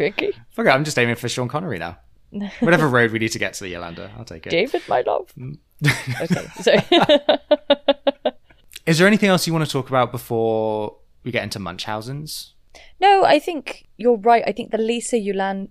Vicky? 0.00 0.32
Fuck 0.50 0.66
it, 0.66 0.70
I'm 0.70 0.84
just 0.84 0.98
aiming 0.98 1.16
for 1.16 1.28
Sean 1.28 1.48
Connery 1.48 1.78
now. 1.78 1.98
Whatever 2.60 2.88
road 2.88 3.10
we 3.10 3.18
need 3.18 3.32
to 3.32 3.38
get 3.38 3.54
to 3.54 3.64
the 3.64 3.70
Yolanda, 3.70 4.10
I'll 4.16 4.24
take 4.24 4.46
it. 4.46 4.50
David, 4.50 4.82
my 4.88 5.02
love. 5.02 5.32
Mm. 5.36 5.58
okay, 6.22 6.46
so 6.62 8.32
Is 8.86 8.98
there 8.98 9.06
anything 9.06 9.28
else 9.28 9.46
you 9.46 9.52
want 9.52 9.64
to 9.64 9.70
talk 9.70 9.88
about 9.88 10.10
before 10.10 10.96
we 11.24 11.30
get 11.30 11.42
into 11.42 11.58
Munchausen's? 11.58 12.54
no, 13.00 13.24
I 13.24 13.38
think 13.38 13.88
you're 13.96 14.16
right. 14.16 14.44
I 14.46 14.52
think 14.52 14.70
the 14.70 14.78
Lisa 14.78 15.18
Yolanda, 15.18 15.70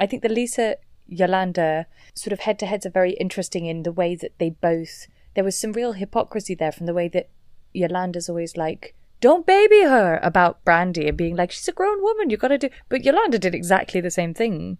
I 0.00 0.06
think 0.06 0.22
the 0.22 0.28
Lisa 0.28 0.76
Yolanda 1.06 1.86
sort 2.14 2.32
of 2.32 2.40
head 2.40 2.58
to 2.60 2.66
heads 2.66 2.86
are 2.86 2.90
very 2.90 3.12
interesting 3.12 3.66
in 3.66 3.82
the 3.82 3.92
way 3.92 4.14
that 4.14 4.38
they 4.38 4.50
both. 4.50 5.06
There 5.34 5.44
was 5.44 5.58
some 5.58 5.72
real 5.72 5.92
hypocrisy 5.92 6.54
there 6.54 6.72
from 6.72 6.86
the 6.86 6.94
way 6.94 7.08
that 7.08 7.30
Yolanda's 7.72 8.28
always 8.28 8.56
like, 8.56 8.94
"Don't 9.20 9.46
baby 9.46 9.82
her" 9.82 10.20
about 10.22 10.64
Brandi 10.64 11.08
and 11.08 11.16
being 11.16 11.36
like, 11.36 11.50
"She's 11.50 11.68
a 11.68 11.72
grown 11.72 12.02
woman, 12.02 12.30
you've 12.30 12.40
got 12.40 12.48
to 12.48 12.58
do." 12.58 12.70
But 12.88 13.04
Yolanda 13.04 13.38
did 13.38 13.54
exactly 13.54 14.00
the 14.00 14.10
same 14.10 14.34
thing 14.34 14.78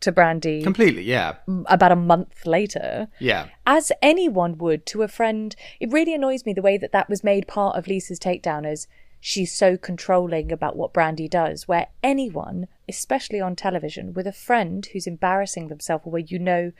to 0.00 0.12
Brandi 0.12 0.62
Completely, 0.62 1.02
yeah. 1.02 1.36
about 1.66 1.92
a 1.92 1.96
month 1.96 2.46
later. 2.46 3.08
Yeah. 3.18 3.48
as 3.66 3.92
anyone 4.02 4.58
would 4.58 4.86
to 4.86 5.02
a 5.02 5.08
friend. 5.08 5.54
It 5.80 5.90
really 5.90 6.14
annoys 6.14 6.44
me 6.44 6.52
the 6.52 6.62
way 6.62 6.76
that 6.78 6.92
that 6.92 7.08
was 7.08 7.24
made 7.24 7.46
part 7.46 7.76
of 7.76 7.86
Lisa's 7.86 8.20
takedown 8.20 8.66
as 8.66 8.86
she's 9.20 9.54
so 9.54 9.76
controlling 9.76 10.52
about 10.52 10.76
what 10.76 10.92
Brandi 10.92 11.28
does, 11.28 11.66
where 11.66 11.88
anyone, 12.02 12.68
especially 12.88 13.40
on 13.40 13.56
television, 13.56 14.12
with 14.12 14.26
a 14.26 14.32
friend 14.32 14.86
who's 14.92 15.06
embarrassing 15.06 15.68
themselves 15.68 16.06
or 16.06 16.12
where 16.12 16.22
you 16.22 16.38
know, 16.38 16.72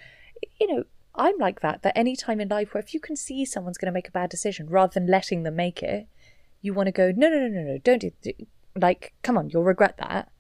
you 0.61 0.67
know, 0.67 0.85
I'm 1.15 1.39
like 1.39 1.61
that, 1.61 1.83
that 1.83 1.97
any 1.97 2.15
time 2.15 2.41
in 2.41 2.49
life 2.49 2.75
where 2.75 2.83
if 2.83 2.93
you 2.93 3.01
can 3.01 3.17
see 3.17 3.45
someone's 3.45 3.79
going 3.79 3.91
to 3.91 3.97
make 3.97 4.09
a 4.09 4.13
bad 4.13 4.31
decision 4.31 4.69
rather 4.69 4.93
than 4.93 5.07
letting 5.07 5.43
them 5.43 5.57
make 5.57 5.83
it, 5.83 6.07
you 6.67 6.75
want 6.75 6.89
to 6.89 6.93
go, 6.93 7.13
no, 7.17 7.29
no, 7.29 7.39
no, 7.39 7.49
no, 7.49 7.63
no, 7.63 7.79
don't 7.79 8.01
do, 8.01 8.11
do 8.21 8.33
like, 8.75 9.15
come 9.23 9.39
on, 9.39 9.49
you'll 9.49 9.65
regret 9.65 9.97
that. 9.99 10.31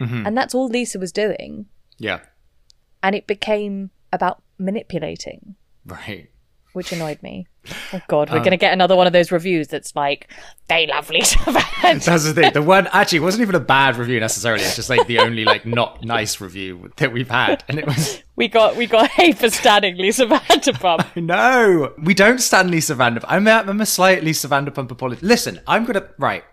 Mm-hmm. 0.00 0.26
And 0.26 0.36
that's 0.36 0.54
all 0.54 0.68
Lisa 0.68 0.98
was 0.98 1.12
doing. 1.12 1.66
Yeah. 1.98 2.20
And 3.02 3.14
it 3.14 3.26
became 3.26 3.90
about 4.12 4.42
manipulating 4.58 5.56
Right. 5.86 6.30
Which 6.76 6.92
annoyed 6.92 7.22
me. 7.22 7.46
Oh 7.94 8.00
God, 8.06 8.30
we're 8.30 8.38
uh, 8.38 8.44
gonna 8.44 8.58
get 8.58 8.72
another 8.72 8.94
one 8.94 9.06
of 9.06 9.14
those 9.14 9.32
reviews 9.32 9.68
that's 9.68 9.96
like 9.96 10.30
they 10.68 10.86
love 10.86 11.08
Lisa 11.08 11.38
Vanderpump. 11.38 12.04
That's 12.04 12.24
the 12.24 12.34
thing. 12.34 12.52
The 12.52 12.60
one 12.60 12.86
actually 12.92 13.20
wasn't 13.20 13.42
even 13.42 13.54
a 13.54 13.60
bad 13.60 13.96
review 13.96 14.20
necessarily. 14.20 14.62
It's 14.62 14.76
just 14.76 14.90
like 14.90 15.06
the 15.06 15.20
only 15.20 15.46
like 15.46 15.64
not 15.64 16.04
nice 16.04 16.40
review 16.40 16.92
that 16.98 17.12
we've 17.12 17.30
had, 17.30 17.64
and 17.68 17.78
it 17.78 17.86
was 17.86 18.22
we 18.36 18.46
got 18.46 18.76
we 18.76 18.86
got 18.86 19.08
hate 19.08 19.38
for 19.38 19.48
standing 19.48 19.96
Lisa 19.96 20.26
Vanderpump. 20.26 21.16
no. 21.22 21.94
We 21.98 22.12
don't 22.12 22.40
stand 22.40 22.70
Lisa 22.70 22.94
Vanderpump. 22.94 23.24
I'm 23.26 23.48
a, 23.48 23.64
I'm 23.66 23.80
a 23.80 23.86
slight 23.86 24.22
Lisa 24.22 24.48
Vanderpump 24.48 24.90
apologist. 24.90 25.24
Listen, 25.24 25.60
I'm 25.66 25.86
gonna 25.86 26.06
right. 26.18 26.44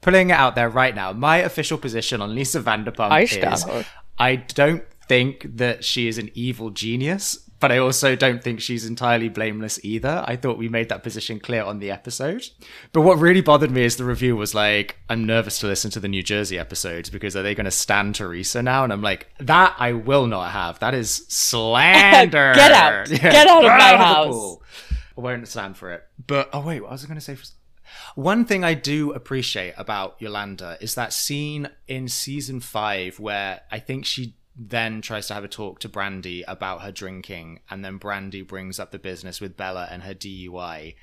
putting 0.00 0.30
it 0.30 0.34
out 0.34 0.56
there 0.56 0.68
right 0.68 0.94
now. 0.94 1.12
My 1.12 1.38
official 1.38 1.78
position 1.78 2.20
on 2.20 2.34
Lisa 2.34 2.60
Vanderpump 2.60 3.22
is 3.22 3.32
Uitstaande. 3.32 3.86
I 4.18 4.36
don't 4.36 4.82
think 5.08 5.56
that 5.56 5.84
she 5.84 6.08
is 6.08 6.18
an 6.18 6.30
evil 6.34 6.70
genius, 6.70 7.47
but 7.60 7.72
I 7.72 7.78
also 7.78 8.14
don't 8.14 8.42
think 8.42 8.60
she's 8.60 8.86
entirely 8.86 9.28
blameless 9.28 9.80
either. 9.82 10.24
I 10.26 10.36
thought 10.36 10.58
we 10.58 10.68
made 10.68 10.88
that 10.90 11.02
position 11.02 11.40
clear 11.40 11.64
on 11.64 11.80
the 11.80 11.90
episode. 11.90 12.48
But 12.92 13.00
what 13.02 13.18
really 13.18 13.40
bothered 13.40 13.70
me 13.70 13.84
is 13.84 13.96
the 13.96 14.04
review 14.04 14.36
was 14.36 14.54
like, 14.54 14.96
I'm 15.08 15.24
nervous 15.26 15.58
to 15.60 15.66
listen 15.66 15.90
to 15.92 16.00
the 16.00 16.08
New 16.08 16.22
Jersey 16.22 16.58
episodes 16.58 17.10
because 17.10 17.34
are 17.34 17.42
they 17.42 17.54
going 17.54 17.64
to 17.64 17.70
stand 17.70 18.14
Teresa 18.14 18.62
now? 18.62 18.84
And 18.84 18.92
I'm 18.92 19.02
like, 19.02 19.28
that 19.38 19.74
I 19.78 19.92
will 19.92 20.26
not 20.26 20.52
have. 20.52 20.78
That 20.78 20.94
is 20.94 21.26
slander. 21.28 22.52
Get 22.54 22.72
out. 22.72 23.08
Get 23.08 23.46
out 23.48 23.64
of 23.64 23.70
my 23.70 23.96
house. 23.96 24.58
I 25.16 25.20
won't 25.20 25.48
stand 25.48 25.76
for 25.76 25.92
it. 25.92 26.04
But, 26.24 26.50
oh, 26.52 26.60
wait, 26.60 26.80
what 26.80 26.92
was 26.92 27.04
I 27.04 27.08
going 27.08 27.18
to 27.18 27.24
say? 27.24 27.34
For... 27.34 27.44
One 28.14 28.44
thing 28.44 28.62
I 28.62 28.74
do 28.74 29.12
appreciate 29.12 29.74
about 29.76 30.16
Yolanda 30.20 30.78
is 30.80 30.94
that 30.94 31.12
scene 31.12 31.68
in 31.86 32.08
season 32.08 32.60
five 32.60 33.18
where 33.18 33.62
I 33.70 33.80
think 33.80 34.04
she 34.04 34.34
then 34.58 35.00
tries 35.00 35.28
to 35.28 35.34
have 35.34 35.44
a 35.44 35.48
talk 35.48 35.78
to 35.80 35.88
Brandi 35.88 36.42
about 36.48 36.82
her 36.82 36.90
drinking, 36.90 37.60
and 37.70 37.84
then 37.84 37.98
Brandi 37.98 38.46
brings 38.46 38.80
up 38.80 38.90
the 38.90 38.98
business 38.98 39.40
with 39.40 39.56
Bella 39.56 39.88
and 39.90 40.02
her 40.02 40.14
DUI. 40.14 40.94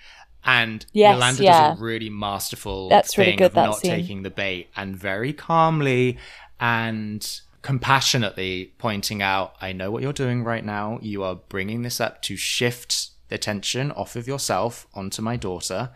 And 0.43 0.86
Yes, 0.93 1.14
Yolanda 1.16 1.43
yeah. 1.43 1.70
does 1.70 1.80
a 1.80 1.84
really 1.84 2.10
masterful 2.10 2.89
That's 2.89 3.18
really 3.18 3.32
thing 3.32 3.38
good, 3.38 3.45
of 3.45 3.56
not 3.56 3.78
scene. 3.78 3.91
taking 3.91 4.22
the 4.24 4.30
bait 4.30 4.70
and 4.76 4.95
very 4.95 5.34
calmly 5.34 6.18
and 6.60 7.41
compassionately 7.62 8.74
pointing 8.78 9.22
out, 9.22 9.56
I 9.60 9.74
know 9.74 9.89
what 9.89 10.03
you're 10.03 10.14
doing 10.14 10.43
right 10.43 10.64
now. 10.64 10.99
You 11.01 11.24
are 11.24 11.36
bringing 11.36 11.82
this 11.82 11.99
up 11.99 12.22
to 12.24 12.36
shift 12.38 13.10
the 13.30 13.36
attention 13.36 13.91
off 13.91 14.16
of 14.16 14.28
yourself 14.28 14.86
onto 14.93 15.22
my 15.22 15.36
daughter. 15.36 15.89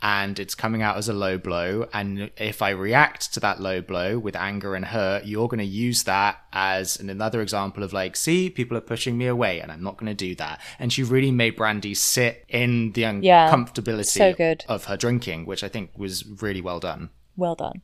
And 0.00 0.38
it's 0.38 0.54
coming 0.54 0.80
out 0.80 0.96
as 0.96 1.08
a 1.08 1.12
low 1.12 1.38
blow. 1.38 1.88
And 1.92 2.30
if 2.36 2.62
I 2.62 2.70
react 2.70 3.34
to 3.34 3.40
that 3.40 3.60
low 3.60 3.80
blow 3.80 4.16
with 4.18 4.36
anger 4.36 4.76
and 4.76 4.84
hurt, 4.84 5.24
you're 5.24 5.48
going 5.48 5.58
to 5.58 5.64
use 5.64 6.04
that 6.04 6.38
as 6.52 7.00
another 7.00 7.40
example 7.42 7.82
of 7.82 7.92
like, 7.92 8.14
see, 8.14 8.48
people 8.48 8.76
are 8.76 8.80
pushing 8.80 9.18
me 9.18 9.26
away 9.26 9.60
and 9.60 9.72
I'm 9.72 9.82
not 9.82 9.96
going 9.96 10.06
to 10.06 10.14
do 10.14 10.36
that. 10.36 10.60
And 10.78 10.92
she 10.92 11.02
really 11.02 11.32
made 11.32 11.56
Brandi 11.56 11.96
sit 11.96 12.44
in 12.48 12.92
the 12.92 13.00
Yeah, 13.22 13.52
uncomfortability 13.52 14.06
so 14.06 14.32
good. 14.34 14.64
of 14.68 14.84
her 14.84 14.96
drinking, 14.96 15.46
which 15.46 15.64
I 15.64 15.68
think 15.68 15.90
was 15.96 16.24
really 16.42 16.60
well 16.60 16.78
done. 16.78 17.10
Well 17.36 17.56
done. 17.56 17.82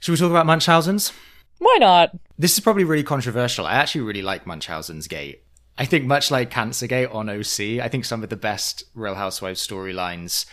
Should 0.00 0.12
we 0.12 0.18
talk 0.18 0.30
about 0.30 0.46
Munchausen's? 0.46 1.12
Why 1.58 1.76
not? 1.78 2.10
This 2.36 2.54
is 2.54 2.60
probably 2.60 2.82
really 2.82 3.04
controversial. 3.04 3.66
I 3.66 3.74
actually 3.74 4.00
really 4.00 4.22
like 4.22 4.48
Munchausen's 4.48 5.06
Gate. 5.06 5.44
I 5.78 5.84
think 5.84 6.06
much 6.06 6.28
like 6.30 6.50
Cancergate 6.50 7.14
on 7.14 7.30
OC, 7.30 7.80
I 7.80 7.88
think 7.88 8.04
some 8.04 8.24
of 8.24 8.30
the 8.30 8.36
best 8.36 8.82
Real 8.94 9.14
Housewives 9.14 9.64
storylines 9.64 10.44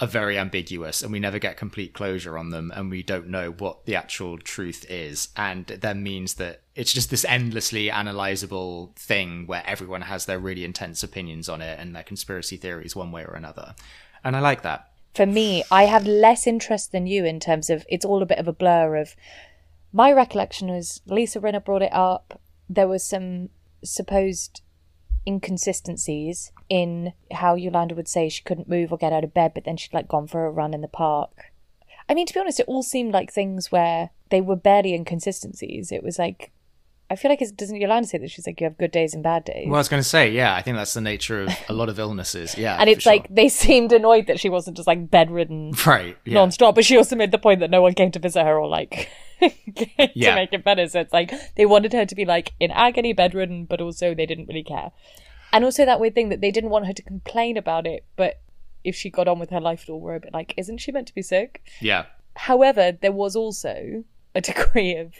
are 0.00 0.06
very 0.06 0.36
ambiguous 0.38 1.02
and 1.02 1.12
we 1.12 1.20
never 1.20 1.38
get 1.38 1.56
complete 1.56 1.94
closure 1.94 2.36
on 2.36 2.50
them 2.50 2.72
and 2.74 2.90
we 2.90 3.02
don't 3.02 3.28
know 3.28 3.52
what 3.52 3.86
the 3.86 3.94
actual 3.94 4.38
truth 4.38 4.84
is. 4.90 5.28
And 5.36 5.66
then 5.66 6.02
means 6.02 6.34
that 6.34 6.62
it's 6.74 6.92
just 6.92 7.10
this 7.10 7.24
endlessly 7.24 7.88
analyzable 7.88 8.94
thing 8.96 9.46
where 9.46 9.62
everyone 9.66 10.02
has 10.02 10.26
their 10.26 10.38
really 10.38 10.64
intense 10.64 11.02
opinions 11.02 11.48
on 11.48 11.62
it 11.62 11.78
and 11.78 11.94
their 11.94 12.02
conspiracy 12.02 12.56
theories 12.56 12.96
one 12.96 13.12
way 13.12 13.24
or 13.24 13.34
another. 13.34 13.74
And 14.24 14.34
I 14.34 14.40
like 14.40 14.62
that. 14.62 14.90
for 15.14 15.26
me, 15.26 15.62
I 15.70 15.84
have 15.84 16.06
less 16.06 16.46
interest 16.46 16.90
than 16.90 17.06
you 17.06 17.24
in 17.24 17.38
terms 17.38 17.70
of 17.70 17.86
it's 17.88 18.04
all 18.04 18.22
a 18.22 18.26
bit 18.26 18.38
of 18.38 18.48
a 18.48 18.52
blur 18.52 18.96
of 18.96 19.14
my 19.92 20.10
recollection 20.10 20.68
was 20.68 21.00
Lisa 21.06 21.38
Rinna 21.38 21.64
brought 21.64 21.82
it 21.82 21.92
up. 21.92 22.40
There 22.68 22.88
was 22.88 23.04
some 23.04 23.50
supposed 23.84 24.60
inconsistencies 25.26 26.52
in 26.68 27.12
how 27.32 27.54
Yolanda 27.54 27.94
would 27.94 28.08
say 28.08 28.28
she 28.28 28.42
couldn't 28.42 28.68
move 28.68 28.92
or 28.92 28.98
get 28.98 29.12
out 29.12 29.24
of 29.24 29.34
bed, 29.34 29.52
but 29.54 29.64
then 29.64 29.76
she'd 29.76 29.94
like 29.94 30.08
gone 30.08 30.26
for 30.26 30.46
a 30.46 30.50
run 30.50 30.74
in 30.74 30.80
the 30.80 30.88
park. 30.88 31.52
I 32.08 32.14
mean, 32.14 32.26
to 32.26 32.34
be 32.34 32.40
honest, 32.40 32.60
it 32.60 32.68
all 32.68 32.82
seemed 32.82 33.12
like 33.12 33.32
things 33.32 33.72
where 33.72 34.10
they 34.30 34.40
were 34.40 34.56
barely 34.56 34.94
inconsistencies. 34.94 35.90
It 35.90 36.02
was 36.02 36.18
like 36.18 36.52
I 37.10 37.16
feel 37.16 37.30
like 37.30 37.42
it 37.42 37.56
doesn't 37.56 37.76
Yolanda 37.76 38.08
say 38.08 38.18
that 38.18 38.30
she's 38.30 38.46
like 38.46 38.60
you 38.60 38.64
have 38.64 38.78
good 38.78 38.90
days 38.90 39.14
and 39.14 39.22
bad 39.22 39.44
days. 39.44 39.66
Well, 39.66 39.76
I 39.76 39.78
was 39.78 39.88
going 39.88 40.02
to 40.02 40.08
say, 40.08 40.30
yeah, 40.30 40.54
I 40.54 40.62
think 40.62 40.76
that's 40.76 40.94
the 40.94 41.00
nature 41.02 41.42
of 41.42 41.50
a 41.68 41.72
lot 41.72 41.88
of 41.88 41.98
illnesses. 41.98 42.56
Yeah. 42.56 42.76
and 42.80 42.88
it's 42.88 43.02
sure. 43.02 43.12
like 43.12 43.32
they 43.34 43.48
seemed 43.48 43.92
annoyed 43.92 44.26
that 44.26 44.40
she 44.40 44.48
wasn't 44.48 44.76
just 44.76 44.86
like 44.86 45.10
bedridden 45.10 45.72
right. 45.86 46.16
Yeah. 46.24 46.34
non-stop 46.34 46.74
but 46.74 46.84
she 46.84 46.96
also 46.96 47.14
made 47.14 47.30
the 47.30 47.38
point 47.38 47.60
that 47.60 47.70
no 47.70 47.82
one 47.82 47.94
came 47.94 48.10
to 48.12 48.18
visit 48.18 48.42
her 48.42 48.58
or 48.58 48.68
like 48.68 49.10
to 49.76 50.10
Yeah. 50.14 50.34
make 50.34 50.52
it 50.52 50.64
better. 50.64 50.88
So 50.88 51.00
it's 51.00 51.12
like 51.12 51.32
they 51.56 51.66
wanted 51.66 51.92
her 51.92 52.06
to 52.06 52.14
be 52.14 52.24
like 52.24 52.52
in 52.60 52.70
agony 52.70 53.12
bedridden 53.12 53.64
but 53.64 53.80
also 53.80 54.14
they 54.14 54.26
didn't 54.26 54.46
really 54.46 54.62
care. 54.64 54.92
And 55.52 55.64
also 55.64 55.84
that 55.84 56.00
weird 56.00 56.14
thing 56.14 56.28
that 56.30 56.40
they 56.40 56.50
didn't 56.50 56.70
want 56.70 56.86
her 56.86 56.92
to 56.92 57.02
complain 57.02 57.56
about 57.56 57.86
it 57.86 58.04
but 58.16 58.40
if 58.82 58.94
she 58.94 59.08
got 59.10 59.28
on 59.28 59.38
with 59.38 59.50
her 59.50 59.60
life 59.60 59.82
at 59.84 59.90
all 59.90 60.00
we're 60.00 60.16
a 60.16 60.20
bit. 60.20 60.32
Like 60.34 60.54
isn't 60.56 60.78
she 60.78 60.92
meant 60.92 61.06
to 61.08 61.14
be 61.14 61.22
sick? 61.22 61.62
Yeah. 61.80 62.06
however 62.36 62.92
there 63.00 63.12
was 63.12 63.36
also 63.36 64.04
a 64.34 64.40
degree 64.50 64.96
of 64.96 65.14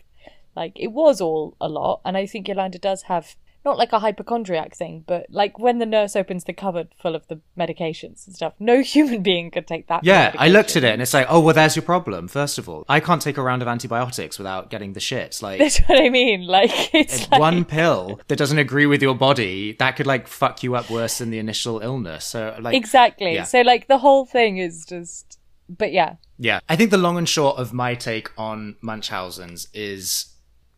like 0.56 0.72
it 0.76 0.88
was 0.92 1.20
all 1.20 1.56
a 1.60 1.68
lot. 1.68 2.00
And 2.04 2.16
i 2.16 2.26
think 2.26 2.48
yolanda 2.48 2.78
does 2.78 3.02
have 3.02 3.36
not 3.64 3.78
like 3.78 3.92
a 3.92 3.98
hypochondriac 3.98 4.74
thing 4.74 5.04
but 5.06 5.26
like 5.30 5.58
when 5.58 5.78
the 5.78 5.86
nurse 5.86 6.14
opens 6.16 6.44
the 6.44 6.52
cupboard 6.52 6.88
full 6.96 7.14
of 7.14 7.26
the 7.28 7.40
medications 7.58 8.26
and 8.26 8.34
stuff 8.36 8.54
no 8.58 8.82
human 8.94 9.22
being 9.22 9.50
could 9.50 9.66
take 9.66 9.86
that 9.88 10.04
Yeah, 10.04 10.34
I 10.38 10.48
looked 10.48 10.76
at 10.76 10.84
it 10.84 10.92
and 10.92 11.02
it's 11.02 11.14
like, 11.14 11.26
oh, 11.30 11.40
well, 11.40 11.54
there's 11.54 11.76
your 11.76 11.82
problem. 11.82 12.28
First 12.28 12.58
of 12.58 12.68
all, 12.68 12.84
I 12.88 13.00
can't 13.00 13.22
take 13.22 13.36
a 13.36 13.42
round 13.42 13.62
of 13.62 13.68
antibiotics 13.68 14.38
without 14.38 14.70
getting 14.70 14.92
the 14.92 15.00
shits. 15.00 15.42
Like, 15.42 15.58
That's 15.64 15.78
what 15.80 16.00
I 16.00 16.08
mean. 16.08 16.46
Like 16.46 16.70
it's 16.94 17.30
like, 17.30 17.40
one 17.40 17.64
pill 17.64 18.20
that 18.28 18.36
doesn't 18.36 18.58
agree 18.58 18.86
with 18.86 19.02
your 19.02 19.14
body 19.14 19.72
that 19.78 19.96
could 19.96 20.06
like 20.06 20.28
fuck 20.28 20.62
you 20.62 20.74
up 20.74 20.90
worse 20.90 21.18
than 21.18 21.30
the 21.30 21.38
initial 21.38 21.80
illness. 21.80 22.24
So, 22.24 22.56
like, 22.60 22.74
exactly. 22.76 23.34
Yeah. 23.34 23.44
So 23.44 23.60
like 23.62 23.88
the 23.88 23.98
whole 23.98 24.24
thing 24.26 24.58
is 24.58 24.84
just. 24.84 25.38
But 25.68 25.92
yeah, 25.92 26.16
Yeah. 26.38 26.60
I 26.68 26.76
think 26.76 26.90
the 26.90 26.98
long 26.98 27.16
and 27.16 27.28
short 27.28 27.58
of 27.58 27.72
my 27.72 27.94
take 27.94 28.30
on 28.36 28.76
Munchausen's 28.82 29.68
is 29.72 30.33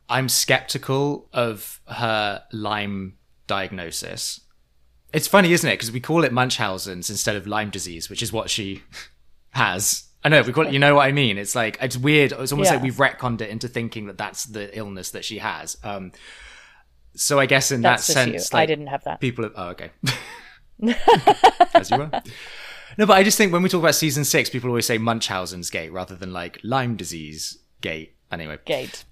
I'm 0.08 0.28
skeptical 0.28 1.28
of 1.32 1.80
her 1.88 2.42
Lyme 2.52 3.16
diagnosis. 3.46 4.40
It's 5.12 5.28
funny, 5.28 5.52
isn't 5.52 5.68
it? 5.68 5.74
Because 5.74 5.92
we 5.92 6.00
call 6.00 6.24
it 6.24 6.32
Munchausen's 6.32 7.10
instead 7.10 7.36
of 7.36 7.46
Lyme 7.46 7.70
disease, 7.70 8.10
which 8.10 8.22
is 8.22 8.32
what 8.32 8.50
she 8.50 8.82
has. 9.50 10.04
I 10.24 10.28
know 10.28 10.42
we 10.42 10.52
call 10.52 10.66
it. 10.66 10.72
You 10.72 10.78
know 10.80 10.96
what 10.96 11.06
I 11.06 11.12
mean? 11.12 11.38
It's 11.38 11.54
like 11.54 11.78
it's 11.80 11.96
weird. 11.96 12.32
It's 12.32 12.52
almost 12.52 12.68
Yeah. 12.70 12.74
like 12.74 12.82
we've 12.82 12.94
retconned 12.96 13.40
it 13.40 13.50
into 13.50 13.68
thinking 13.68 14.06
that 14.06 14.18
that's 14.18 14.44
the 14.44 14.76
illness 14.76 15.12
that 15.12 15.24
she 15.24 15.38
has. 15.38 15.76
Um, 15.84 16.12
so 17.14 17.38
I 17.38 17.46
guess 17.46 17.70
in 17.70 17.80
That's 17.80 18.06
that 18.08 18.12
sense, 18.12 18.50
you. 18.52 18.58
I 18.58 18.66
didn't 18.66 18.88
have 18.88 19.04
that. 19.04 19.20
People. 19.20 19.44
Have, 19.44 19.52
oh, 19.56 19.68
okay. 19.68 19.90
As 21.74 21.90
you 21.90 21.96
were. 21.98 22.10
No, 22.98 23.06
but 23.06 23.14
I 23.16 23.22
just 23.22 23.38
think 23.38 23.52
when 23.52 23.62
we 23.62 23.68
talk 23.68 23.80
about 23.80 23.94
season 23.94 24.24
six, 24.24 24.50
people 24.50 24.68
always 24.68 24.86
say 24.86 24.98
Munchausen's 24.98 25.70
gate 25.70 25.92
rather 25.92 26.14
than 26.14 26.32
like 26.32 26.58
Lyme 26.62 26.96
disease 26.96 27.58
gate. 27.80 28.16
Anyway, 28.30 28.58
gate. 28.64 29.04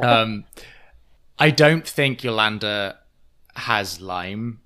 Um, 0.00 0.44
I 1.38 1.50
don't 1.50 1.86
think 1.86 2.22
Yolanda 2.24 2.98
has 3.56 4.00
Lyme, 4.00 4.60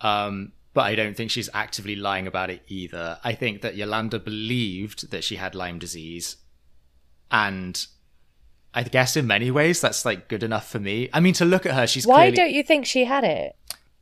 um, 0.00 0.52
but 0.74 0.82
I 0.82 0.94
don't 0.94 1.16
think 1.16 1.30
she's 1.30 1.48
actively 1.52 1.96
lying 1.96 2.26
about 2.26 2.50
it 2.50 2.62
either. 2.68 3.18
I 3.22 3.34
think 3.34 3.60
that 3.62 3.74
Yolanda 3.76 4.18
believed 4.18 5.10
that 5.10 5.24
she 5.24 5.36
had 5.36 5.54
Lyme 5.54 5.78
disease, 5.78 6.36
and 7.30 7.86
I 8.74 8.82
guess 8.84 9.16
in 9.16 9.26
many 9.26 9.50
ways 9.50 9.80
that's 9.80 10.04
like 10.04 10.28
good 10.28 10.42
enough 10.42 10.68
for 10.68 10.78
me. 10.78 11.08
I 11.12 11.20
mean, 11.20 11.34
to 11.34 11.44
look 11.44 11.66
at 11.66 11.74
her, 11.74 11.86
she's 11.86 12.06
Why 12.06 12.30
clearly- 12.30 12.36
don't 12.36 12.52
you 12.52 12.62
think 12.62 12.86
she 12.86 13.04
had 13.04 13.24
it? 13.24 13.54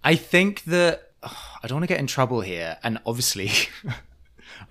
I 0.04 0.14
think 0.14 0.64
that 0.64 1.12
I 1.22 1.66
don't 1.66 1.76
want 1.76 1.84
to 1.84 1.88
get 1.94 2.00
in 2.00 2.06
trouble 2.06 2.40
here, 2.40 2.78
and 2.82 2.98
obviously, 3.04 3.50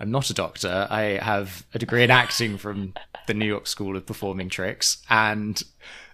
I'm 0.00 0.10
not 0.10 0.30
a 0.30 0.34
doctor. 0.34 0.88
I 0.90 1.20
have 1.22 1.66
a 1.74 1.78
degree 1.78 2.02
in 2.02 2.10
acting 2.10 2.56
from 2.56 2.94
the 3.26 3.34
New 3.34 3.46
York 3.46 3.66
School 3.66 3.96
of 3.96 4.06
Performing 4.06 4.48
Tricks, 4.48 5.04
and 5.10 5.62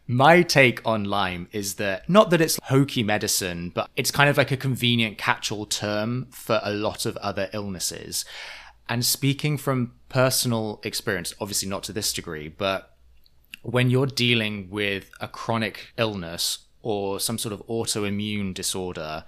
my 0.09 0.43
take 0.43 0.81
on 0.85 1.05
Lyme 1.05 1.49
is 1.53 1.75
that 1.75 2.09
not 2.09 2.31
that 2.31 2.41
it's 2.41 2.59
hokey 2.65 3.03
medicine, 3.03 3.71
but 3.75 3.89
it's 3.97 4.11
kind 4.11 4.29
of 4.29 4.37
like 4.37 4.51
a 4.51 4.57
convenient 4.57 5.19
catch-all 5.19 5.67
term 5.67 6.27
for 6.31 6.61
a 6.63 6.73
lot 6.73 7.07
of 7.07 7.17
other 7.19 7.49
illnesses. 7.53 8.25
And 8.89 9.05
speaking 9.05 9.57
from 9.57 9.95
personal 10.09 10.81
experience, 10.85 11.35
obviously 11.41 11.69
not 11.69 11.83
to 11.85 11.93
this 11.93 12.13
degree, 12.13 12.49
but 12.49 12.93
when 13.63 13.91
you're 13.91 14.07
dealing 14.07 14.69
with 14.71 15.11
a 15.21 15.27
chronic 15.27 15.93
illness 15.97 16.59
or 16.83 17.19
some 17.19 17.39
sort 17.39 17.53
of 17.53 17.67
autoimmune 17.67 18.55
disorder, 18.55 19.25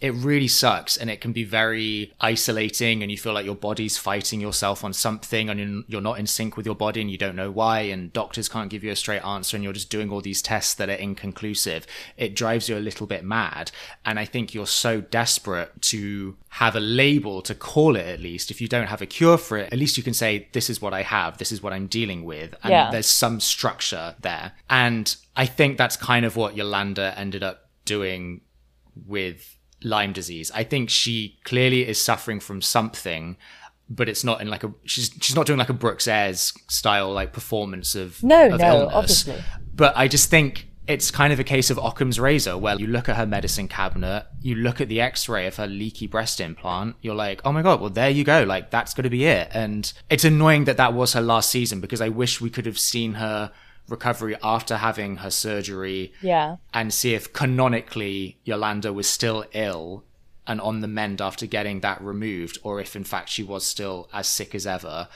it 0.00 0.12
really 0.12 0.48
sucks 0.48 0.96
and 0.96 1.08
it 1.08 1.20
can 1.20 1.32
be 1.32 1.44
very 1.44 2.12
isolating 2.20 3.02
and 3.02 3.10
you 3.10 3.16
feel 3.16 3.32
like 3.32 3.46
your 3.46 3.54
body's 3.54 3.96
fighting 3.96 4.40
yourself 4.40 4.82
on 4.84 4.92
something 4.92 5.48
and 5.48 5.84
you're- 5.88 6.02
not 6.02 6.18
in 6.18 6.26
sync 6.26 6.56
with 6.56 6.66
your 6.66 6.74
body 6.74 7.00
and 7.00 7.10
you 7.10 7.16
don't 7.16 7.36
know 7.36 7.50
why 7.50 7.80
and 7.80 8.12
doctors 8.12 8.48
can't 8.48 8.68
give 8.68 8.84
you 8.84 8.90
a 8.90 8.96
straight 8.96 9.24
answer 9.24 9.56
and 9.56 9.64
you're 9.64 9.72
just 9.72 9.88
doing 9.88 10.10
all 10.10 10.20
these 10.20 10.42
tests 10.42 10.74
that 10.74 10.90
are 10.90 10.92
inconclusive. 10.94 11.86
It 12.16 12.34
drives 12.36 12.68
you 12.68 12.76
a 12.76 12.80
little 12.80 13.06
bit 13.06 13.24
mad. 13.24 13.70
And 14.04 14.18
i 14.18 14.24
think 14.24 14.52
you're 14.52 14.66
so 14.66 15.00
desperate 15.00 15.80
to 15.82 16.36
have 16.50 16.76
a 16.76 16.80
label 16.80 17.40
to 17.42 17.54
call 17.54 17.96
it 17.96 18.06
at 18.06 18.20
least. 18.20 18.50
If 18.50 18.60
you 18.60 18.68
don't 18.68 18.88
have 18.88 19.00
a 19.00 19.06
cure 19.06 19.38
for 19.38 19.56
it 19.58 19.72
at 19.72 19.78
least 19.78 19.96
you 19.96 20.02
can 20.02 20.14
say 20.14 20.48
this 20.52 20.68
is 20.68 20.82
what 20.82 20.92
i 20.92 21.02
have. 21.02 21.38
This 21.38 21.52
is 21.52 21.62
what 21.62 21.72
i'm 21.72 21.86
dealing 21.86 22.24
with. 22.24 22.54
And 22.62 22.72
Yeah. 22.72 22.90
there's 22.90 23.06
some 23.06 23.40
structure 23.40 24.16
there. 24.20 24.52
And 24.68 25.14
i 25.36 25.46
think 25.46 25.78
that's 25.78 25.96
kind 25.96 26.26
of 26.26 26.36
what 26.36 26.56
yolanda 26.56 27.14
ended 27.16 27.42
up 27.42 27.70
doing 27.84 28.40
with 29.06 29.56
Lyme 29.84 30.12
disease. 30.12 30.50
I 30.54 30.64
think 30.64 30.90
she 30.90 31.38
clearly 31.44 31.86
is 31.86 32.00
suffering 32.00 32.40
from 32.40 32.60
something. 32.62 33.36
but 33.90 34.08
it's 34.08 34.24
not 34.24 34.40
in 34.40 34.48
like 34.48 34.64
a 34.64 34.72
she's 34.84 35.10
she's 35.20 35.36
not 35.36 35.44
doing 35.46 35.58
like 35.58 35.68
a 35.68 35.74
Brooks 35.74 36.08
Ayers 36.08 36.52
style 36.68 37.12
like 37.12 37.32
performance 37.34 37.94
of 37.94 38.22
No, 38.22 38.48
of 38.54 38.58
no, 38.60 38.66
illness. 38.80 38.94
obviously. 38.94 39.44
But 39.74 39.92
I 39.96 40.08
just 40.08 40.30
think 40.30 40.68
it's 40.86 41.10
kind 41.10 41.32
of 41.32 41.40
a 41.40 41.44
case 41.44 41.68
of 41.70 41.78
Occam's 41.78 42.18
razor 42.20 42.56
where 42.58 42.76
you 42.78 42.86
look 42.86 43.08
at 43.08 43.16
her 43.16 43.26
medicine 43.26 43.68
cabinet, 43.68 44.26
you 44.42 44.54
look 44.54 44.80
at 44.82 44.88
the 44.88 45.00
x-ray 45.00 45.46
of 45.46 45.56
her 45.56 45.66
leaky 45.66 46.06
breast 46.06 46.40
implant, 46.40 46.96
you're 47.02 47.14
like, 47.14 47.40
"Oh 47.44 47.52
my 47.52 47.62
god, 47.62 47.80
well 47.80 47.90
there 47.90 48.10
you 48.10 48.24
go. 48.24 48.42
Like 48.44 48.70
that's 48.70 48.94
going 48.94 49.04
to 49.04 49.10
be 49.10 49.24
it." 49.26 49.48
And 49.52 49.92
it's 50.10 50.24
annoying 50.24 50.64
that 50.64 50.76
that 50.78 50.94
was 50.94 51.12
her 51.12 51.22
last 51.22 51.50
season 51.50 51.80
because 51.80 52.00
I 52.00 52.08
wish 52.08 52.40
we 52.40 52.48
could 52.50 52.66
have 52.66 52.78
seen 52.78 53.14
her 53.14 53.50
recovery 53.88 54.36
after 54.42 54.78
having 54.78 55.16
her 55.16 55.30
surgery 55.30 56.12
Yeah. 56.22 56.56
and 56.72 56.92
see 56.92 57.14
if 57.14 57.32
canonically 57.32 58.38
Yolanda 58.44 58.92
was 58.92 59.08
still 59.08 59.44
ill 59.52 60.04
and 60.46 60.60
on 60.60 60.80
the 60.80 60.88
mend 60.88 61.20
after 61.22 61.46
getting 61.46 61.80
that 61.80 62.00
removed, 62.02 62.58
or 62.62 62.80
if 62.80 62.94
in 62.96 63.04
fact 63.04 63.28
she 63.30 63.42
was 63.42 63.66
still 63.66 64.08
as 64.12 64.28
sick 64.28 64.54
as 64.54 64.66
ever. 64.66 65.08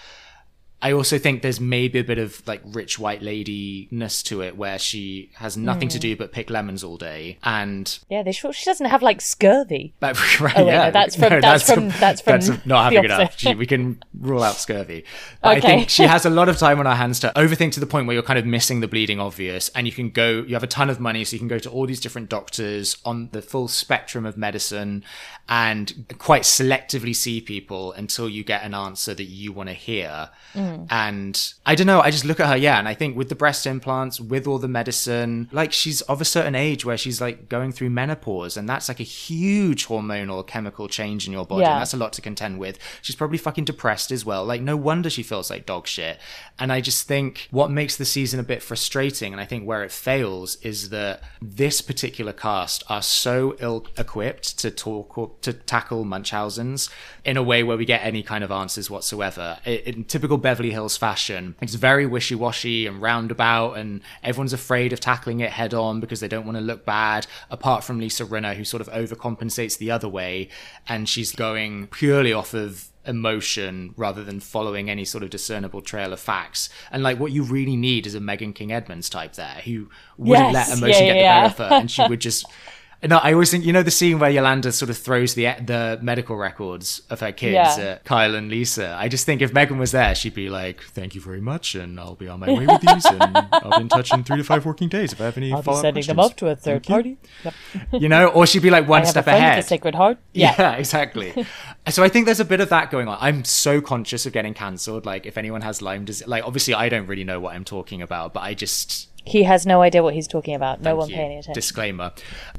I 0.81 0.93
also 0.93 1.19
think 1.19 1.43
there's 1.43 1.61
maybe 1.61 1.99
a 1.99 2.05
bit 2.05 2.19
of 2.19 2.47
like 2.47 2.61
rich 2.65 2.99
white 3.01 3.21
ladiness 3.21 4.23
to 4.25 4.43
it 4.43 4.57
where 4.57 4.79
she 4.79 5.31
has 5.35 5.57
nothing 5.57 5.89
to 5.89 5.99
mm. 5.99 6.03
do 6.03 6.17
but 6.17 6.31
pick 6.31 6.51
lemons 6.51 6.85
all 6.85 6.97
day 6.97 7.39
and 7.43 7.99
Yeah, 8.09 8.23
they 8.23 8.31
sure 8.33 8.53
she 8.53 8.65
doesn't 8.65 8.87
have 8.87 9.03
like 9.03 9.21
scurvy. 9.21 9.95
but, 10.01 10.41
right, 10.41 10.57
Oh, 10.57 10.65
wait, 10.65 10.73
yeah. 10.73 10.85
no, 10.87 10.91
that's 10.93 11.17
from- 11.17 11.41
that's 11.41 11.71
from- 11.71 11.89
that's 11.89 12.21
from 12.21 12.61
not 12.65 12.85
having 12.85 13.05
enough. 13.05 13.39
She, 13.39 13.55
we 13.55 13.67
can 13.67 14.01
rule 14.19 14.43
out 14.43 14.57
scurvy. 14.57 15.05
But 15.43 15.49
I 15.49 15.59
Okay. 15.59 15.69
think 15.69 15.91
she 15.91 16.05
has 16.05 16.25
a 16.27 16.31
lot 16.31 16.49
of 16.49 16.59
time 16.59 16.79
on 16.81 16.87
her 16.87 16.95
hands 16.95 17.21
to 17.21 17.33
overthink 17.35 17.73
to 17.73 17.81
the 17.81 17.87
point 17.87 18.07
where 18.07 18.15
you're 18.15 18.23
kind 18.23 18.39
of 18.39 18.47
missing 18.47 18.81
the 18.81 18.89
bleeding 18.89 19.21
obvious, 19.21 19.69
and 19.71 19.87
you 19.87 19.93
can 19.93 20.11
go. 20.11 20.45
You 20.47 20.55
have 20.55 20.63
a 20.63 20.69
ton 20.69 20.91
of 20.91 20.99
money, 21.01 21.25
so 21.25 21.35
you 21.35 21.39
can 21.39 21.49
go 21.49 21.59
to 21.59 21.71
all 21.71 21.87
these 21.87 22.01
different 22.01 22.29
doctors 22.29 22.97
on 23.05 23.29
the 23.33 23.41
full 23.43 23.69
spectrum 23.69 24.27
of 24.27 24.37
medicine, 24.37 25.05
and 25.49 26.05
quite 26.19 26.43
selectively 26.43 27.15
see 27.15 27.41
people 27.41 27.93
until 27.93 28.29
you 28.29 28.43
get 28.45 28.63
an 28.65 28.75
answer 28.75 29.15
that 29.15 29.25
you 29.25 29.53
want 29.53 29.69
to 29.69 29.75
hear. 29.75 30.31
Mm. 30.55 30.68
Hmm. 30.69 30.85
And 30.91 31.55
I 31.65 31.75
don't 31.75 31.87
know. 31.87 32.01
I 32.01 32.11
just 32.11 32.25
look 32.25 32.41
at 32.41 32.49
her, 32.49 32.57
yeah, 32.57 32.79
and 32.79 32.87
I 32.87 32.95
think 32.95 33.17
with 33.17 33.29
the 33.29 33.35
breast 33.35 33.67
implants, 33.67 34.21
with 34.21 34.47
all 34.47 34.59
the 34.59 34.69
medicine, 34.69 35.49
like 35.53 35.73
she's 35.73 36.01
of 36.03 36.21
a 36.21 36.25
certain 36.25 36.55
age 36.55 36.85
where 36.85 36.97
she's 36.97 37.21
like 37.21 37.49
going 37.49 37.73
through 37.73 37.91
menopause, 37.91 38.57
and 38.57 38.69
that's 38.69 38.89
like 38.89 39.01
a 39.01 39.05
huge 39.05 39.87
hormonal 39.87 40.47
chemical 40.47 40.89
change 40.89 41.27
in 41.27 41.33
your 41.33 41.47
body. 41.47 41.63
Yeah. 41.63 41.73
And 41.73 41.81
that's 41.81 41.95
a 41.95 41.97
lot 41.97 42.13
to 42.15 42.23
contend 42.23 42.59
with. 42.59 42.79
She's 43.03 43.17
probably 43.17 43.39
fucking 43.39 43.65
depressed 43.65 44.13
as 44.13 44.25
well. 44.25 44.45
Like, 44.45 44.61
no 44.61 44.77
wonder 44.77 45.11
she 45.11 45.23
feels 45.23 45.51
like 45.51 45.67
dog 45.67 45.87
shit. 45.87 46.19
And 46.59 46.73
I 46.73 46.81
just 46.81 47.07
think 47.07 47.49
what 47.51 47.71
makes 47.71 47.97
the 47.97 48.05
season 48.05 48.41
a 48.41 48.43
bit 48.43 48.63
frustrating, 48.63 49.33
and 49.33 49.41
I 49.41 49.45
think 49.45 49.67
where 49.67 49.83
it 49.83 49.93
fails, 49.93 50.57
is 50.63 50.91
that 50.91 51.23
this 51.41 51.81
particular 51.81 52.33
cast 52.33 52.85
are 52.89 53.03
so 53.03 53.57
ill 53.61 53.87
equipped 53.97 54.59
to 54.59 54.71
talk 54.71 55.17
or 55.17 55.33
to 55.43 55.53
tackle 55.53 56.05
Munchausen's 56.05 56.91
in 57.25 57.37
a 57.37 57.43
way 57.43 57.63
where 57.63 57.77
we 57.77 57.85
get 57.85 58.03
any 58.05 58.23
kind 58.23 58.43
of 58.43 58.51
answers 58.51 58.91
whatsoever. 58.91 59.59
In 59.65 60.05
typical 60.05 60.39
Beverly 60.59 60.73
Hills 60.73 60.97
fashion, 60.97 61.55
it's 61.61 61.75
very 61.75 62.05
wishy 62.05 62.35
washy 62.35 62.89
and 62.89 63.01
roundabout, 63.01 63.75
and 63.75 64.01
everyone's 64.25 64.53
afraid 64.53 64.93
of 64.93 64.99
tackling 64.99 65.39
it 65.39 65.51
head 65.51 65.73
on 65.73 66.01
because 66.01 66.19
they 66.19 66.27
don't 66.27 66.45
want 66.45 66.59
to 66.59 66.61
look 66.61 66.85
bad, 66.85 67.29
apart 67.49 67.85
from 67.85 68.01
Lisa 68.01 68.25
Rinna, 68.25 68.57
who 68.57 68.65
sort 68.65 68.81
of 68.81 68.89
overcompensates 68.89 69.79
the 69.79 69.93
other 69.93 70.09
way, 70.09 70.49
and 70.89 71.09
she's 71.09 71.31
going 71.31 71.87
purely 71.87 72.33
off 72.33 72.55
of 72.55 72.89
emotion 73.07 73.95
rather 73.97 74.25
than 74.25 74.41
following 74.41 74.91
any 74.91 75.05
sort 75.05 75.23
of 75.23 75.31
discernible 75.31 75.81
trail 75.81 76.13
of 76.13 76.19
facts. 76.19 76.69
And 76.91 77.05
like 77.05 77.21
what 77.21 77.31
you 77.31 77.45
really 77.45 77.77
need 77.77 78.05
is 78.05 78.17
a 78.17 78.21
Meghan 78.21 78.53
King 78.53 78.73
Edmonds 78.73 79.09
type 79.09 79.35
there 79.35 79.63
who 79.65 79.89
wouldn't 80.17 80.53
Yes, 80.53 80.71
let 80.71 80.79
emotion 80.79 81.07
yeah, 81.07 81.13
get 81.15 81.23
yeah, 81.23 81.49
the 81.49 81.49
better 81.51 81.63
of 81.63 81.71
her 81.71 81.77
and 81.77 81.91
she 81.91 82.05
would 82.05 82.21
just 82.21 82.45
no, 83.07 83.19
I 83.19 83.33
always 83.33 83.51
think 83.51 83.65
you 83.65 83.73
know 83.73 83.83
the 83.83 83.91
scene 83.91 84.19
where 84.19 84.31
Yolanda 84.31 84.73
sort 84.73 84.91
of 84.91 84.99
throws 84.99 85.35
the 85.35 85.45
the 85.65 85.99
medical 86.03 86.37
records 86.37 87.03
of 87.11 87.21
her 87.21 87.31
kids 87.33 87.53
Yeah. 87.55 87.77
at 87.93 88.05
Kyle 88.05 88.35
and 88.35 88.51
Lisa. 88.51 88.97
I 88.99 89.09
just 89.09 89.25
think 89.25 89.41
if 89.41 89.53
Meghan 89.53 89.79
was 89.79 89.93
there, 89.93 90.15
she'd 90.15 90.35
be 90.35 90.49
like, 90.51 90.83
"Thank 90.83 91.15
you 91.15 91.21
very 91.21 91.41
much, 91.41 91.75
and 91.75 92.01
I'll 92.01 92.17
be 92.17 92.27
on 92.29 92.41
my 92.41 92.49
way 92.53 92.67
with 92.67 92.81
these, 92.81 93.05
and 93.07 93.23
I'll 93.53 93.71
be 93.79 93.83
in 93.83 93.89
touch 93.89 94.13
in 94.13 94.25
three 94.25 94.39
to 94.39 94.45
five 94.45 94.67
working 94.67 94.89
days 94.89 95.13
if 95.13 95.21
I 95.21 95.27
have 95.27 95.37
any 95.37 95.53
I'll 95.55 95.63
be 95.63 95.73
sending 95.75 96.05
them 96.07 96.17
questions." 96.17 96.19
off 96.19 96.37
to 96.37 96.49
a 96.49 96.57
third 96.57 96.85
Thank 96.85 96.89
you. 97.07 97.17
party. 97.45 97.55
Yep. 97.93 98.03
You 98.03 98.09
know, 98.09 98.27
or 98.29 98.47
she'd 98.47 98.63
be 98.63 98.71
like 98.71 98.89
one 98.89 99.07
step 99.07 99.27
ahead. 99.27 99.59
a 99.59 99.63
Sacred 99.63 99.95
Heart. 99.95 100.19
Yeah. 100.33 100.55
Yeah, 100.59 100.73
exactly. 100.75 101.47
so 101.89 102.03
I 102.05 102.09
think 102.09 102.27
there's 102.27 102.39
a 102.41 102.45
bit 102.45 102.61
of 102.61 102.69
that 102.69 102.91
going 102.91 103.09
on. 103.09 103.19
I'm 103.21 103.45
so 103.45 103.81
conscious 103.81 104.25
of 104.27 104.33
getting 104.33 104.55
cancelled. 104.55 105.05
Like, 105.07 105.27
if 105.27 105.37
anyone 105.37 105.63
has 105.63 105.83
Lyme 105.83 106.05
disease, 106.05 106.29
like, 106.29 106.45
obviously, 106.45 106.75
I 106.75 106.89
don't 106.89 107.07
really 107.07 107.25
know 107.25 107.41
what 107.41 107.55
I'm 107.55 107.65
talking 107.65 108.03
about, 108.03 108.35
but 108.35 108.41
I 108.41 108.55
just. 108.55 109.08
He 109.29 109.43
has 109.43 109.67
no 109.67 109.83
idea 109.83 110.03
what 110.03 110.15
he's 110.15 110.27
talking 110.27 110.55
about. 110.55 110.81
No 110.81 110.91
thank 110.91 110.99
one 111.01 111.09
you. 111.11 111.17
paying 111.17 111.33
attention. 111.33 111.53
Disclaimer 111.53 112.13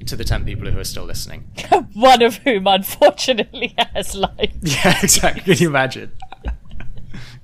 to 0.06 0.16
the 0.16 0.24
10 0.24 0.46
people 0.46 0.70
who 0.70 0.78
are 0.80 0.84
still 0.84 1.04
listening. 1.06 1.42
one 1.94 2.22
of 2.22 2.36
whom, 2.38 2.68
unfortunately, 2.68 3.74
has 3.96 4.14
life. 4.16 4.52
Yeah, 4.62 5.00
exactly. 5.02 5.42
Can 5.56 5.64
you 5.64 5.70
imagine? 5.70 6.12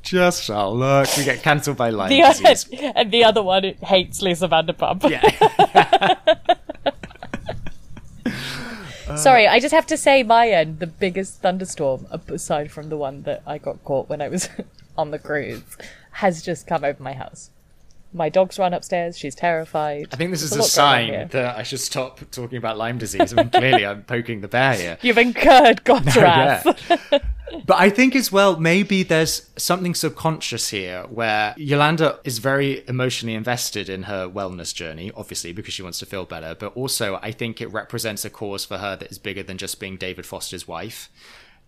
Just 0.04 0.48
how 0.50 0.70
luck. 0.70 1.10
We 1.18 1.24
get 1.24 1.42
cancelled 1.42 1.78
by 1.78 1.90
Lyme 1.90 2.10
The 2.10 2.22
disease. 2.22 2.68
other, 2.80 2.94
and 2.96 3.12
the 3.12 3.24
other 3.24 3.42
one 3.42 3.64
hates 3.82 4.22
Lisa 4.22 4.48
Vanderpump. 4.48 5.10
Yeah. 5.10 6.16
Sorry, 9.16 9.48
I 9.48 9.60
just 9.60 9.74
have 9.74 9.86
to 9.88 9.98
say 9.98 10.24
my 10.24 10.50
end, 10.50 10.80
the 10.80 10.88
biggest 10.88 11.42
thunderstorm, 11.42 12.06
aside 12.28 12.72
from 12.72 12.90
the 12.90 12.98
one 12.98 13.24
that 13.24 13.42
I 13.48 13.58
got 13.58 13.84
caught 13.84 14.10
when 14.10 14.22
I 14.22 14.28
was 14.28 14.50
on 14.98 15.10
the 15.12 15.20
cruise, 15.20 15.64
has 16.12 16.44
just 16.44 16.68
come 16.68 16.84
over 16.84 17.02
my 17.02 17.14
house. 17.14 17.50
My 18.16 18.30
dog's 18.30 18.58
run 18.58 18.74
upstairs. 18.74 19.18
She's 19.18 19.36
terrified. 19.36 20.08
I 20.12 20.16
think 20.16 20.32
this 20.32 20.42
is 20.42 20.54
a 20.56 20.60
on 20.60 20.64
sign 20.64 21.28
that 21.30 21.58
I 21.58 21.64
should 21.64 21.82
stop 21.82 22.20
talking 22.32 22.58
about 22.58 22.78
Lyme 22.78 22.98
disease. 22.98 23.34
I 23.34 23.36
mean, 23.44 23.50
clearly, 23.50 23.86
I'm 23.86 24.04
poking 24.04 24.42
the 24.42 24.48
bear 24.48 24.74
here. 24.74 24.98
You've 25.02 25.18
incurred 25.18 25.84
God's 25.84 26.16
Yeah. 26.16 26.64
wrath. 26.66 27.22
But 27.68 27.78
I 27.80 27.90
think 27.92 28.16
as 28.16 28.32
well, 28.32 28.58
maybe 28.60 29.04
there's 29.04 29.50
something 29.56 29.94
subconscious 29.94 30.70
here 30.70 31.04
where 31.04 31.54
Yolanda 31.58 32.20
is 32.24 32.40
very 32.40 32.84
emotionally 32.88 33.36
invested 33.36 33.88
in 33.88 34.04
her 34.04 34.28
wellness 34.28 34.74
journey, 34.74 35.12
obviously, 35.16 35.54
because 35.54 35.74
she 35.74 35.84
wants 35.84 36.00
to 36.00 36.06
feel 36.08 36.26
better. 36.26 36.56
But 36.56 36.76
also, 36.76 37.20
I 37.22 37.32
think 37.32 37.62
it 37.62 37.68
represents 37.68 38.26
a 38.26 38.30
cause 38.32 38.66
for 38.66 38.80
her 38.80 38.96
that 38.98 39.10
is 39.12 39.20
bigger 39.20 39.44
than 39.44 39.58
just 39.58 39.80
being 39.80 39.96
David 39.96 40.26
Foster's 40.26 40.68
wife. 40.68 41.10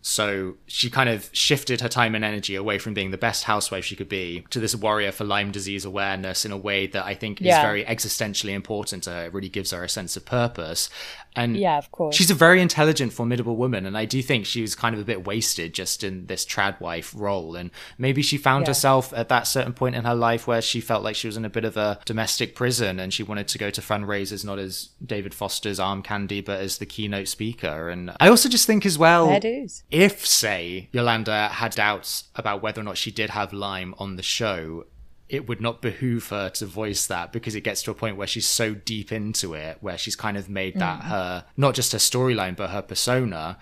So 0.10 0.55
she 0.68 0.89
kind 0.89 1.10
of 1.10 1.30
shifted 1.34 1.82
her 1.82 1.89
time 1.89 2.16
and 2.16 2.24
energy 2.24 2.55
away 2.55 2.80
from 2.80 2.93
being 2.93 3.12
the 3.12 3.18
best 3.18 3.43
housewife 3.43 3.84
she 3.84 3.97
could 3.97 4.08
be 4.08 4.45
to 4.51 4.60
this 4.62 4.74
warrior 4.74 5.12
for 5.12 5.26
Lyme 5.26 5.51
disease 5.51 5.84
awareness 5.84 6.45
in 6.45 6.53
a 6.53 6.58
way 6.58 6.88
that 6.88 7.03
I 7.05 7.14
think 7.14 7.41
is 7.41 7.47
very 7.58 7.84
existentially 7.84 8.53
important 8.53 9.03
to 9.03 9.10
her. 9.10 9.26
It 9.26 9.34
really 9.34 9.49
gives 9.49 9.72
her 9.72 9.84
a 9.84 9.89
sense 9.89 10.16
of 10.16 10.24
purpose. 10.24 10.89
And 11.36 11.58
Yeah, 11.58 11.78
of 11.78 11.91
course. 11.91 12.16
She's 12.16 12.32
a 12.32 12.34
very 12.34 12.62
intelligent, 12.62 13.12
formidable 13.12 13.58
woman, 13.58 13.86
and 13.86 13.97
I 13.97 14.05
do 14.05 14.24
think 14.24 14.45
she 14.45 14.62
was 14.62 14.76
kind 14.76 14.95
of 14.95 15.01
a 15.01 15.03
bit 15.03 15.28
wasted 15.28 15.74
just 15.74 16.03
in 16.03 16.26
this 16.28 16.45
trad 16.45 16.80
wife 16.80 17.14
role. 17.16 17.55
And 17.58 17.70
maybe 17.97 18.22
she 18.22 18.38
found 18.38 18.64
Yeah. 18.64 18.70
herself 18.70 19.14
at 19.14 19.28
that 19.28 19.45
certain 19.45 19.74
point 19.74 19.95
in 19.95 20.05
her 20.05 20.16
life 20.16 20.47
where 20.47 20.62
she 20.62 20.80
felt 20.80 21.03
like 21.03 21.16
she 21.18 21.28
was 21.28 21.38
in 21.38 21.45
a 21.45 21.49
bit 21.49 21.66
of 21.66 21.76
a 21.76 21.99
domestic 22.05 22.55
prison, 22.55 22.97
and 22.99 23.14
she 23.14 23.24
wanted 23.24 23.49
to 23.49 23.58
go 23.58 23.70
to 23.70 23.82
fundraisers 23.82 24.43
not 24.45 24.58
as 24.58 24.89
David 25.05 25.34
Foster's 25.36 25.80
arm 25.82 26.01
candy, 26.01 26.39
but 26.41 26.60
as 26.62 26.78
the 26.78 26.86
keynote 26.86 27.28
speaker. 27.28 27.89
And 27.89 28.14
I 28.20 28.30
also 28.30 28.47
just 28.49 28.66
think 28.66 28.86
as 28.86 28.97
well, 28.97 29.28
Fair 29.28 29.39
dues. 29.41 29.84
If 29.97 30.27
say 30.27 30.89
Yolanda 30.91 31.47
had 31.47 31.71
doubts 31.71 32.25
about 32.35 32.61
whether 32.61 32.81
or 32.81 32.83
not 32.83 32.99
she 32.99 33.09
did 33.09 33.31
have 33.31 33.51
Lyme 33.51 33.95
on 33.97 34.15
the 34.15 34.21
show, 34.21 34.85
it 35.27 35.49
would 35.49 35.59
not 35.59 35.81
behoove 35.81 36.29
her 36.29 36.51
to 36.51 36.67
voice 36.67 37.07
that 37.07 37.33
because 37.33 37.55
it 37.55 37.61
gets 37.61 37.81
to 37.81 37.89
a 37.89 37.95
point 37.95 38.15
where 38.15 38.27
she's 38.27 38.45
so 38.45 38.75
deep 38.75 39.11
into 39.11 39.55
it, 39.55 39.79
where 39.81 39.97
she's 39.97 40.15
kind 40.15 40.37
of 40.37 40.49
made 40.49 40.75
that 40.75 40.99
mm. 40.99 41.05
her 41.05 41.45
not 41.57 41.73
just 41.73 41.93
her 41.93 41.97
storyline 41.97 42.55
but 42.55 42.69
her 42.69 42.83
persona. 42.83 43.57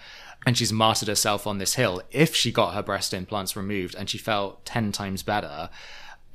And 0.45 0.57
she's 0.57 0.73
martyred 0.73 1.07
herself 1.07 1.47
on 1.47 1.57
this 1.57 1.75
hill. 1.75 2.01
If 2.11 2.35
she 2.35 2.51
got 2.51 2.73
her 2.73 2.83
breast 2.83 3.13
implants 3.13 3.55
removed 3.55 3.95
and 3.95 4.09
she 4.09 4.17
felt 4.17 4.65
10 4.65 4.91
times 4.91 5.23
better, 5.23 5.69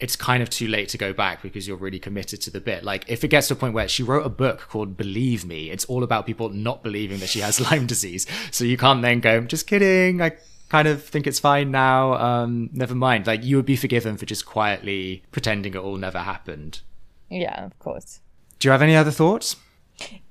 it's 0.01 0.16
kind 0.16 0.42
of 0.42 0.51
too 0.51 0.66
late 0.68 0.88
to 0.90 0.98
go 0.98 1.12
back 1.12 1.42
because 1.42 1.68
you're 1.68 1.76
really 1.76 1.98
committed 1.98 2.40
to 2.42 2.51
the 2.51 2.61
bit. 2.61 2.84
Like, 2.84 3.05
if 3.09 3.22
it 3.24 3.28
gets 3.28 3.48
to 3.48 3.55
a 3.55 3.57
point 3.57 3.74
where 3.74 3.86
she 3.88 4.03
wrote 4.03 4.24
a 4.26 4.30
book 4.30 4.61
called 4.68 4.96
Believe 4.96 5.44
Me, 5.44 5.70
it's 5.70 5.84
all 5.86 6.03
about 6.03 6.26
people 6.26 6.48
not 6.48 6.82
believing 6.82 7.18
that 7.20 7.28
she 7.28 7.40
has 7.40 7.61
Lyme 7.70 7.86
disease. 7.86 8.26
So 8.51 8.64
you 8.64 8.76
can't 8.76 9.03
then 9.03 9.20
go, 9.20 9.40
just 9.42 9.66
kidding. 9.66 10.20
I 10.22 10.32
kind 10.68 10.88
of 10.88 11.03
think 11.05 11.26
it's 11.26 11.38
fine 11.38 11.70
now. 11.70 12.14
Um, 12.14 12.70
never 12.72 12.94
mind. 12.94 13.26
Like, 13.26 13.44
you 13.44 13.57
would 13.57 13.66
be 13.66 13.76
forgiven 13.76 14.16
for 14.16 14.26
just 14.26 14.46
quietly 14.46 15.22
pretending 15.32 15.74
it 15.74 15.78
all 15.78 15.96
never 15.96 16.18
happened. 16.20 16.80
Yeah, 17.28 17.64
of 17.64 17.78
course. 17.78 18.20
Do 18.59 18.68
you 18.68 18.72
have 18.72 18.82
any 18.82 18.96
other 18.96 19.11
thoughts? 19.11 19.57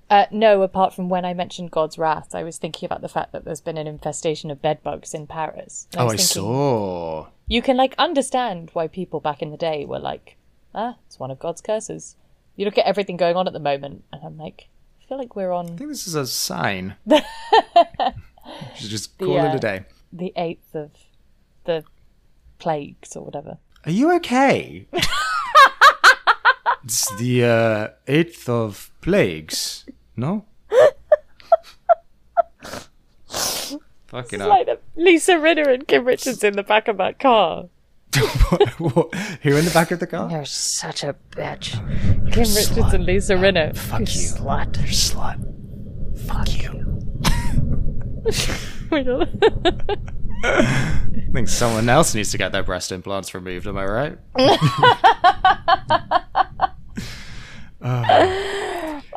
Uh, 0.10 0.26
no, 0.32 0.64
apart 0.64 0.94
from 0.94 1.08
when 1.08 1.24
I 1.24 1.36
mentioned 1.36 1.70
God's 1.70 1.98
wrath, 2.00 2.34
I 2.34 2.44
was 2.44 2.58
thinking 2.58 2.88
about 2.88 3.02
the 3.02 3.08
fact 3.08 3.32
that 3.32 3.46
there's 3.46 3.62
been 3.62 3.78
an 3.78 3.86
infestation 3.86 4.50
of 4.50 4.62
bedbugs 4.62 5.14
in 5.14 5.28
Paris. 5.28 5.88
And 5.94 6.02
Oh, 6.02 6.06
I 6.06 6.10
thinking, 6.10 6.26
saw. 6.26 7.28
You 7.52 7.62
can 7.64 7.76
like 7.78 7.96
understand 7.98 8.70
why 8.74 8.88
people 8.88 9.20
back 9.20 9.42
in 9.42 9.50
the 9.50 9.58
day 9.58 9.84
were 9.84 9.98
like, 10.00 10.38
ah, 10.76 10.96
it's 11.08 11.18
one 11.20 11.32
of 11.32 11.40
God's 11.40 11.62
curses. 11.62 12.16
You 12.56 12.66
look 12.66 12.78
at 12.78 12.86
everything 12.86 13.18
going 13.18 13.36
on 13.36 13.48
at 13.48 13.54
the 13.54 13.60
moment, 13.60 14.04
and 14.14 14.22
I'm 14.24 14.38
like, 14.38 14.68
I 15.02 15.06
feel 15.08 15.18
like 15.18 15.36
we're 15.36 15.52
on 15.52 15.66
I 15.66 15.76
think 15.78 15.90
this 15.90 16.06
is 16.08 16.14
a 16.16 16.28
sign. 16.28 16.96
Just 18.78 19.18
The, 19.18 19.26
call 19.26 19.40
uh, 19.40 19.46
it 19.50 19.56
a 19.56 19.60
day. 19.60 19.86
the 20.14 20.32
eighth 20.36 20.76
of 20.76 20.92
the 21.66 21.84
plagues 22.60 23.16
or 23.16 23.24
whatever. 23.26 23.58
Are 23.86 23.92
you 23.92 24.12
okay? 24.18 24.88
it's 26.84 27.16
the 27.18 27.44
uh, 27.46 27.88
eighth 28.08 28.48
of 28.50 28.92
plagues, 29.02 29.86
no? 30.16 30.46
Fucking 34.10 34.40
It's 34.42 34.50
hell. 34.50 34.50
like 34.50 34.82
Lisa 34.96 35.34
Rinna 35.34 35.68
and 35.74 35.88
Kim 35.88 36.04
Richards 36.06 36.44
in 36.44 36.56
the 36.56 36.64
back 36.64 36.88
of 36.88 36.98
that 36.98 37.20
car. 37.20 37.66
What? 38.80 39.14
Who 39.44 39.56
in 39.56 39.66
the 39.66 39.72
back 39.72 39.92
of 39.92 40.00
the 40.00 40.08
car? 40.08 40.32
You're 40.32 40.46
such 40.46 41.04
a 41.04 41.16
bitch. 41.32 41.74
Kim 42.32 42.44
Richards 42.56 42.94
and 42.94 43.06
Lisa 43.06 43.36
Rinna. 43.36 43.76
Fuck 43.78 44.00
you. 44.00 44.06
Slut. 44.08 44.78
You're 44.78 44.86
a 44.86 44.90
slut. 44.90 45.38
Fuck 46.26 46.50
you. 46.64 46.86
I 50.44 51.32
think 51.34 51.48
someone 51.50 51.88
else 51.90 52.16
needs 52.16 52.32
to 52.32 52.38
get 52.40 52.52
their 52.52 52.64
breast 52.64 52.92
implants 52.92 53.34
removed. 53.36 53.68
Am 53.68 53.78
I 53.78 53.86
right? 53.86 54.18
Uh, 57.82 58.04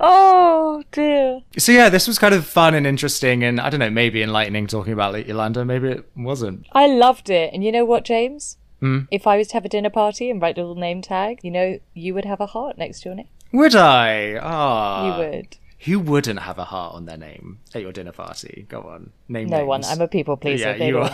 oh 0.03 0.83
dear. 0.93 1.41
So 1.59 1.73
yeah, 1.73 1.89
this 1.89 2.07
was 2.07 2.19
kind 2.19 2.35
of 2.35 2.47
fun 2.47 2.75
and 2.75 2.87
interesting, 2.87 3.43
and 3.45 3.61
I 3.61 3.71
don't 3.71 3.81
know, 3.81 3.91
maybe 3.91 4.23
enlightening 4.23 4.67
talking 4.67 4.93
about 4.93 5.27
Yolanda. 5.27 5.65
Maybe 5.65 5.89
it 5.91 6.09
wasn't. 6.17 6.67
I 6.73 6.87
loved 6.87 7.31
it. 7.31 7.53
And 7.55 7.63
you 7.65 7.73
know 7.73 7.85
what, 7.85 8.05
James? 8.05 8.59
Hmm? 8.81 9.01
If 9.11 9.27
I 9.27 9.37
was 9.37 9.49
to 9.49 9.55
have 9.55 9.65
a 9.65 9.69
dinner 9.69 9.91
party 9.91 10.29
and 10.29 10.43
write 10.43 10.59
a 10.59 10.61
little 10.61 10.75
name 10.75 11.03
tag, 11.03 11.39
you 11.43 11.51
know, 11.53 11.79
you 11.95 12.15
would 12.15 12.25
have 12.25 12.41
a 12.41 12.47
heart 12.47 12.77
next 12.79 13.01
to 13.03 13.11
your 13.11 13.17
name. 13.17 13.29
Would 13.53 13.77
I? 13.77 14.39
Ah, 14.43 15.07
you 15.07 15.25
would. 15.25 15.57
Who 15.85 15.99
wouldn't 15.99 16.39
have 16.39 16.59
a 16.61 16.65
heart 16.65 16.95
on 16.95 17.07
their 17.07 17.17
name 17.17 17.59
at 17.75 17.83
your 17.83 17.91
dinner 17.91 18.13
party? 18.13 18.67
Go 18.69 18.83
on, 18.83 19.11
name 19.29 19.49
No 19.49 19.57
names. 19.59 19.69
one. 19.69 19.85
I'm 19.85 20.01
a 20.01 20.07
people 20.07 20.37
pleaser. 20.37 20.67
Yeah, 20.71 20.79
they 20.79 20.89
you 20.89 20.99
are. 20.99 21.11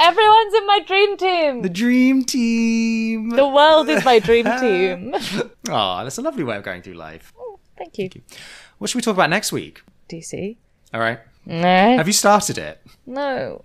Everyone's 0.00 0.54
in 0.54 0.66
my 0.68 0.80
dream 0.86 1.16
team. 1.16 1.62
the 1.62 1.68
dream 1.68 2.22
team. 2.24 3.30
The 3.30 3.48
world 3.48 3.88
is 3.88 4.04
my 4.04 4.20
dream 4.20 4.44
team. 4.60 5.14
Oh, 5.68 6.04
that's 6.04 6.16
a 6.18 6.22
lovely 6.22 6.44
way 6.44 6.56
of 6.56 6.62
going 6.62 6.82
through 6.82 6.94
life. 6.94 7.32
Thank 7.78 7.98
you. 7.98 8.10
What 8.78 8.90
should 8.90 8.96
we 8.96 9.02
talk 9.02 9.14
about 9.14 9.30
next 9.30 9.52
week? 9.52 9.82
DC. 10.08 10.56
All 10.92 11.00
right. 11.00 11.20
No. 11.46 11.62
Have 11.96 12.06
you 12.06 12.12
started 12.12 12.58
it? 12.58 12.80
No. 13.06 13.64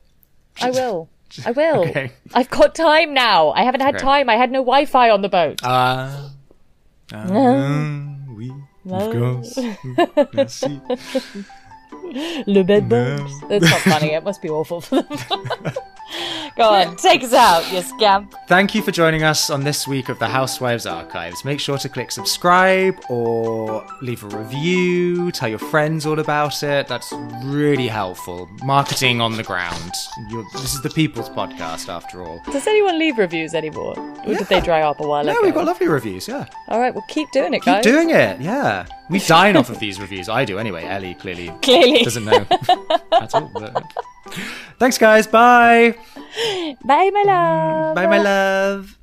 I 0.62 0.70
will. 0.72 1.10
I 1.46 1.52
will. 1.60 1.88
Okay. 1.90 2.12
I've 2.34 2.50
got 2.50 2.76
time 2.76 3.14
now. 3.14 3.50
I 3.52 3.64
haven't 3.64 3.82
had 3.82 3.96
Okay. 3.96 4.04
time. 4.04 4.30
I 4.30 4.36
had 4.36 4.52
no 4.52 4.60
Wi-Fi 4.62 5.10
on 5.10 5.22
the 5.22 5.30
boat. 5.30 5.62
Uh, 5.64 6.30
uh, 7.12 8.00
we, 8.36 8.52
of 8.90 9.12
course. 9.12 9.58
Le 12.48 12.64
bed 12.64 12.88
bugs. 12.90 13.32
That's 13.50 13.66
not 13.70 13.80
funny. 13.82 14.14
It 14.14 14.24
must 14.24 14.42
be 14.42 14.50
awful 14.50 14.82
for 14.82 15.02
them. 15.02 15.18
Go 16.56 16.70
on, 16.70 16.96
take 16.98 17.24
us 17.24 17.34
out, 17.34 17.72
you 17.74 17.82
scamp. 17.82 18.36
Thank 18.48 18.76
you 18.76 18.84
for 18.84 18.92
joining 18.92 19.24
us 19.24 19.50
on 19.50 19.64
this 19.64 19.88
week 19.88 20.10
of 20.10 20.20
the 20.20 20.28
Housewives 20.28 20.86
Archives. 20.86 21.44
Make 21.44 21.60
sure 21.60 21.80
to 21.80 21.90
click 21.90 22.12
subscribe 22.12 22.96
or 23.10 23.84
leave 24.04 24.24
a 24.24 24.28
review, 24.38 25.32
tell 25.32 25.50
your 25.50 25.58
friends 25.58 26.06
all 26.06 26.20
about 26.20 26.62
it. 26.62 26.88
That's 26.88 27.12
really 27.44 27.88
helpful. 27.88 28.48
Marketing 28.64 29.20
on 29.20 29.36
the 29.36 29.42
ground. 29.42 29.92
You're, 30.30 30.46
this 30.54 30.76
is 30.76 30.82
the 30.84 30.92
People's 30.92 31.30
Podcast, 31.30 31.90
after 31.90 32.22
all. 32.22 32.40
Does 32.52 32.68
anyone 32.68 33.00
leave 33.00 33.18
reviews 33.18 33.56
anymore? 33.56 33.98
Or 34.28 34.36
did 34.36 34.46
they 34.48 34.62
dry 34.62 34.82
up 34.84 35.00
a 35.00 35.08
while 35.08 35.24
No, 35.24 35.32
ago? 35.32 35.40
No, 35.40 35.46
we've 35.46 35.56
got 35.56 35.66
lovely 35.66 35.88
reviews, 35.88 36.28
yeah. 36.28 36.46
All 36.68 36.80
right, 36.80 36.94
well, 36.94 37.06
keep 37.08 37.32
doing 37.32 37.56
it, 37.56 37.60
Keep 37.60 37.66
guys. 37.66 37.84
Keep 37.84 37.92
doing 37.94 38.10
it, 38.12 38.40
yeah. 38.40 38.86
We 39.14 39.20
dine 39.20 39.56
off 39.56 39.70
of 39.70 39.80
these 39.80 40.00
reviews. 40.00 40.28
I 40.28 40.44
do 40.46 40.58
anyway. 40.60 40.84
Ellie 40.86 41.14
clearly 41.16 41.50
Clearly. 41.62 42.04
doesn't 42.04 42.26
know 42.26 42.46
at 43.12 43.34
all. 43.34 43.50
but- 43.54 43.84
Thanks, 44.80 44.98
guys. 44.98 45.28
Bye. 45.28 45.96
Bye, 46.84 47.10
my 47.14 47.24
love. 47.26 47.96
Bye, 47.96 48.08
my 48.08 48.18
love. 48.18 48.98